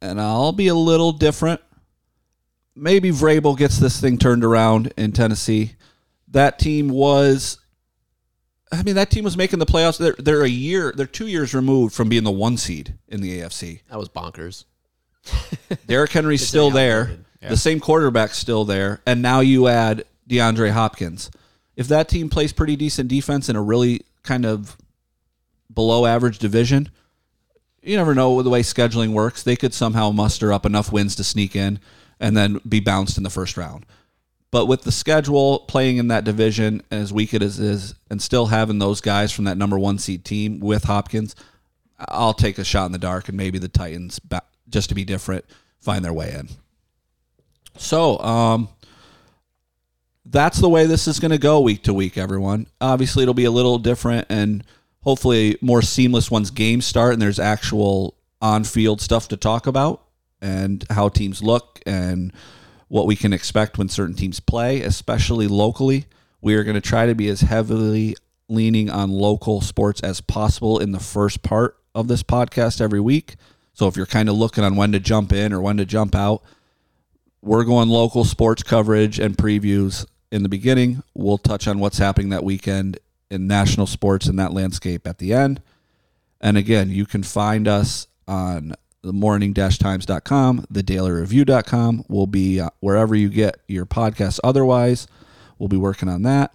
and 0.00 0.20
I'll 0.20 0.52
be 0.52 0.68
a 0.68 0.74
little 0.74 1.12
different. 1.12 1.60
Maybe 2.74 3.10
Vrabel 3.10 3.56
gets 3.56 3.78
this 3.78 4.00
thing 4.00 4.16
turned 4.16 4.44
around 4.44 4.92
in 4.96 5.12
Tennessee. 5.12 5.74
That 6.28 6.58
team 6.58 6.88
was. 6.88 7.58
I 8.70 8.82
mean, 8.82 8.94
that 8.94 9.10
team 9.10 9.22
was 9.24 9.36
making 9.36 9.58
the 9.58 9.66
playoffs. 9.66 9.98
They're, 9.98 10.16
they're 10.18 10.44
a 10.44 10.48
year. 10.48 10.94
They're 10.96 11.04
two 11.04 11.26
years 11.26 11.52
removed 11.52 11.94
from 11.94 12.08
being 12.08 12.24
the 12.24 12.30
one 12.30 12.56
seed 12.56 12.94
in 13.06 13.20
the 13.20 13.40
AFC. 13.40 13.80
That 13.90 13.98
was 13.98 14.08
bonkers. 14.08 14.64
Derrick 15.86 16.10
Henry's 16.10 16.46
still 16.46 16.70
there. 16.70 17.18
Yeah. 17.42 17.48
The 17.50 17.56
same 17.56 17.80
quarterback's 17.80 18.38
still 18.38 18.64
there, 18.64 19.00
and 19.04 19.20
now 19.20 19.40
you 19.40 19.66
add 19.66 20.04
DeAndre 20.28 20.70
Hopkins. 20.70 21.30
If 21.74 21.88
that 21.88 22.08
team 22.08 22.28
plays 22.28 22.52
pretty 22.52 22.76
decent 22.76 23.08
defense 23.08 23.48
in 23.48 23.56
a 23.56 23.62
really 23.62 24.02
kind 24.22 24.46
of 24.46 24.76
below 25.72 26.06
average 26.06 26.38
division, 26.38 26.90
you 27.82 27.96
never 27.96 28.14
know 28.14 28.40
the 28.42 28.50
way 28.50 28.62
scheduling 28.62 29.12
works. 29.12 29.42
They 29.42 29.56
could 29.56 29.74
somehow 29.74 30.10
muster 30.12 30.52
up 30.52 30.64
enough 30.64 30.92
wins 30.92 31.16
to 31.16 31.24
sneak 31.24 31.56
in 31.56 31.80
and 32.20 32.36
then 32.36 32.60
be 32.68 32.78
bounced 32.78 33.16
in 33.16 33.24
the 33.24 33.30
first 33.30 33.56
round. 33.56 33.84
But 34.52 34.66
with 34.66 34.82
the 34.82 34.92
schedule 34.92 35.60
playing 35.60 35.96
in 35.96 36.08
that 36.08 36.24
division 36.24 36.82
as 36.90 37.12
weak 37.12 37.34
as 37.34 37.58
it 37.58 37.66
is, 37.66 37.94
and 38.08 38.22
still 38.22 38.46
having 38.46 38.78
those 38.78 39.00
guys 39.00 39.32
from 39.32 39.46
that 39.46 39.56
number 39.56 39.78
one 39.78 39.98
seed 39.98 40.24
team 40.24 40.60
with 40.60 40.84
Hopkins, 40.84 41.34
I'll 41.98 42.34
take 42.34 42.58
a 42.58 42.64
shot 42.64 42.86
in 42.86 42.92
the 42.92 42.98
dark 42.98 43.28
and 43.28 43.36
maybe 43.36 43.58
the 43.58 43.68
Titans, 43.68 44.20
just 44.68 44.90
to 44.90 44.94
be 44.94 45.04
different, 45.04 45.44
find 45.80 46.04
their 46.04 46.12
way 46.12 46.32
in. 46.34 46.48
So, 47.76 48.18
um, 48.18 48.68
that's 50.24 50.58
the 50.58 50.68
way 50.68 50.86
this 50.86 51.08
is 51.08 51.20
going 51.20 51.30
to 51.30 51.38
go 51.38 51.60
week 51.60 51.82
to 51.84 51.94
week, 51.94 52.16
everyone. 52.16 52.66
Obviously, 52.80 53.22
it'll 53.22 53.34
be 53.34 53.44
a 53.44 53.50
little 53.50 53.78
different 53.78 54.26
and 54.30 54.64
hopefully 55.02 55.58
more 55.60 55.82
seamless 55.82 56.30
once 56.30 56.50
games 56.50 56.86
start 56.86 57.12
and 57.12 57.20
there's 57.20 57.38
actual 57.38 58.14
on 58.40 58.64
field 58.64 59.00
stuff 59.00 59.28
to 59.28 59.36
talk 59.36 59.66
about 59.66 60.02
and 60.40 60.84
how 60.90 61.08
teams 61.08 61.42
look 61.42 61.80
and 61.86 62.32
what 62.88 63.06
we 63.06 63.16
can 63.16 63.32
expect 63.32 63.78
when 63.78 63.88
certain 63.88 64.14
teams 64.14 64.40
play, 64.40 64.82
especially 64.82 65.48
locally. 65.48 66.06
We 66.40 66.54
are 66.54 66.64
going 66.64 66.74
to 66.74 66.80
try 66.80 67.06
to 67.06 67.14
be 67.14 67.28
as 67.28 67.40
heavily 67.40 68.16
leaning 68.48 68.90
on 68.90 69.10
local 69.10 69.60
sports 69.60 70.00
as 70.02 70.20
possible 70.20 70.78
in 70.78 70.92
the 70.92 71.00
first 71.00 71.42
part 71.42 71.76
of 71.94 72.08
this 72.08 72.22
podcast 72.22 72.80
every 72.80 73.00
week. 73.00 73.36
So 73.72 73.86
if 73.86 73.96
you're 73.96 74.06
kind 74.06 74.28
of 74.28 74.34
looking 74.36 74.64
on 74.64 74.76
when 74.76 74.92
to 74.92 75.00
jump 75.00 75.32
in 75.32 75.52
or 75.52 75.60
when 75.60 75.78
to 75.78 75.84
jump 75.84 76.14
out, 76.14 76.42
we're 77.42 77.64
going 77.64 77.88
local 77.88 78.24
sports 78.24 78.62
coverage 78.62 79.18
and 79.18 79.36
previews 79.36 80.06
in 80.30 80.42
the 80.42 80.48
beginning. 80.48 81.02
We'll 81.14 81.38
touch 81.38 81.66
on 81.66 81.80
what's 81.80 81.98
happening 81.98 82.30
that 82.30 82.44
weekend 82.44 82.98
in 83.30 83.46
national 83.46 83.86
sports 83.86 84.28
in 84.28 84.36
that 84.36 84.52
landscape 84.52 85.06
at 85.06 85.18
the 85.18 85.34
end. 85.34 85.60
And 86.40 86.56
again, 86.56 86.90
you 86.90 87.04
can 87.04 87.22
find 87.22 87.66
us 87.66 88.06
on 88.28 88.74
the 89.02 89.12
morning-times.com, 89.12 90.66
the 90.70 90.82
dailyreview.com. 90.82 92.04
We'll 92.08 92.26
be 92.28 92.60
uh, 92.60 92.70
wherever 92.80 93.14
you 93.16 93.28
get 93.28 93.56
your 93.66 93.86
podcasts. 93.86 94.38
Otherwise, 94.44 95.08
we'll 95.58 95.68
be 95.68 95.76
working 95.76 96.08
on 96.08 96.22
that. 96.22 96.54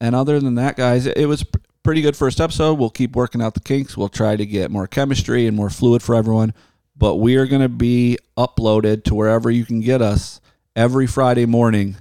And 0.00 0.14
other 0.14 0.38
than 0.38 0.54
that, 0.54 0.76
guys, 0.76 1.06
it 1.06 1.26
was 1.26 1.44
pretty 1.82 2.02
good 2.02 2.16
first 2.16 2.40
episode. 2.40 2.78
We'll 2.78 2.90
keep 2.90 3.16
working 3.16 3.42
out 3.42 3.54
the 3.54 3.60
kinks. 3.60 3.96
We'll 3.96 4.08
try 4.08 4.36
to 4.36 4.46
get 4.46 4.70
more 4.70 4.86
chemistry 4.86 5.46
and 5.46 5.56
more 5.56 5.70
fluid 5.70 6.02
for 6.02 6.14
everyone 6.14 6.54
but 7.00 7.16
we 7.16 7.36
are 7.36 7.46
going 7.46 7.62
to 7.62 7.68
be 7.68 8.18
uploaded 8.36 9.04
to 9.04 9.14
wherever 9.14 9.50
you 9.50 9.64
can 9.64 9.80
get 9.80 10.02
us 10.02 10.38
every 10.76 11.06
Friday 11.06 11.46
morning 11.46 11.96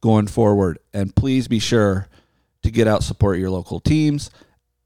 going 0.00 0.28
forward. 0.28 0.78
And 0.94 1.14
please 1.14 1.48
be 1.48 1.58
sure 1.58 2.06
to 2.62 2.70
get 2.70 2.86
out, 2.86 3.02
support 3.02 3.38
your 3.38 3.50
local 3.50 3.80
teams, 3.80 4.30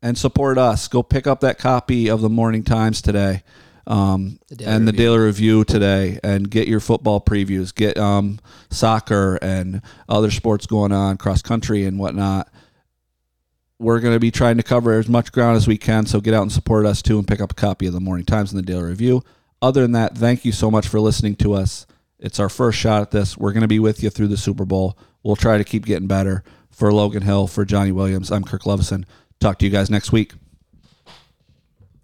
and 0.00 0.16
support 0.16 0.56
us. 0.56 0.88
Go 0.88 1.02
pick 1.02 1.26
up 1.26 1.40
that 1.40 1.58
copy 1.58 2.08
of 2.08 2.22
the 2.22 2.30
Morning 2.30 2.64
Times 2.64 3.02
today. 3.02 3.42
Um, 3.86 4.38
the 4.48 4.64
and 4.64 4.88
the 4.88 4.92
Daily 4.92 5.18
Review 5.18 5.64
today, 5.64 6.18
and 6.22 6.48
get 6.48 6.68
your 6.68 6.80
football 6.80 7.20
previews. 7.20 7.74
Get 7.74 7.98
um, 7.98 8.38
soccer 8.70 9.40
and 9.42 9.82
other 10.08 10.30
sports 10.30 10.66
going 10.66 10.92
on, 10.92 11.18
cross 11.18 11.42
country 11.42 11.84
and 11.84 11.98
whatnot. 11.98 12.48
We're 13.80 13.98
going 13.98 14.14
to 14.14 14.20
be 14.20 14.30
trying 14.30 14.56
to 14.58 14.62
cover 14.62 14.92
as 14.92 15.08
much 15.08 15.32
ground 15.32 15.56
as 15.56 15.66
we 15.66 15.76
can, 15.78 16.06
so 16.06 16.20
get 16.20 16.32
out 16.32 16.42
and 16.42 16.52
support 16.52 16.86
us 16.86 17.02
too, 17.02 17.18
and 17.18 17.26
pick 17.26 17.40
up 17.40 17.50
a 17.50 17.56
copy 17.56 17.86
of 17.86 17.92
the 17.92 18.00
Morning 18.00 18.24
Times 18.24 18.52
and 18.52 18.58
the 18.58 18.64
Daily 18.64 18.84
Review. 18.84 19.22
Other 19.62 19.82
than 19.82 19.92
that, 19.92 20.18
thank 20.18 20.44
you 20.44 20.50
so 20.50 20.70
much 20.72 20.88
for 20.88 20.98
listening 20.98 21.36
to 21.36 21.54
us. 21.54 21.86
It's 22.18 22.40
our 22.40 22.48
first 22.48 22.78
shot 22.78 23.00
at 23.00 23.12
this. 23.12 23.38
We're 23.38 23.52
going 23.52 23.62
to 23.62 23.68
be 23.68 23.78
with 23.78 24.02
you 24.02 24.10
through 24.10 24.28
the 24.28 24.36
Super 24.36 24.64
Bowl. 24.64 24.98
We'll 25.22 25.36
try 25.36 25.56
to 25.56 25.64
keep 25.64 25.86
getting 25.86 26.08
better. 26.08 26.42
For 26.70 26.92
Logan 26.92 27.22
Hill, 27.22 27.46
for 27.46 27.64
Johnny 27.64 27.92
Williams, 27.92 28.32
I'm 28.32 28.42
Kirk 28.44 28.62
Luvison. 28.62 29.04
Talk 29.38 29.58
to 29.58 29.64
you 29.64 29.70
guys 29.70 29.88
next 29.88 30.10
week. 30.10 30.32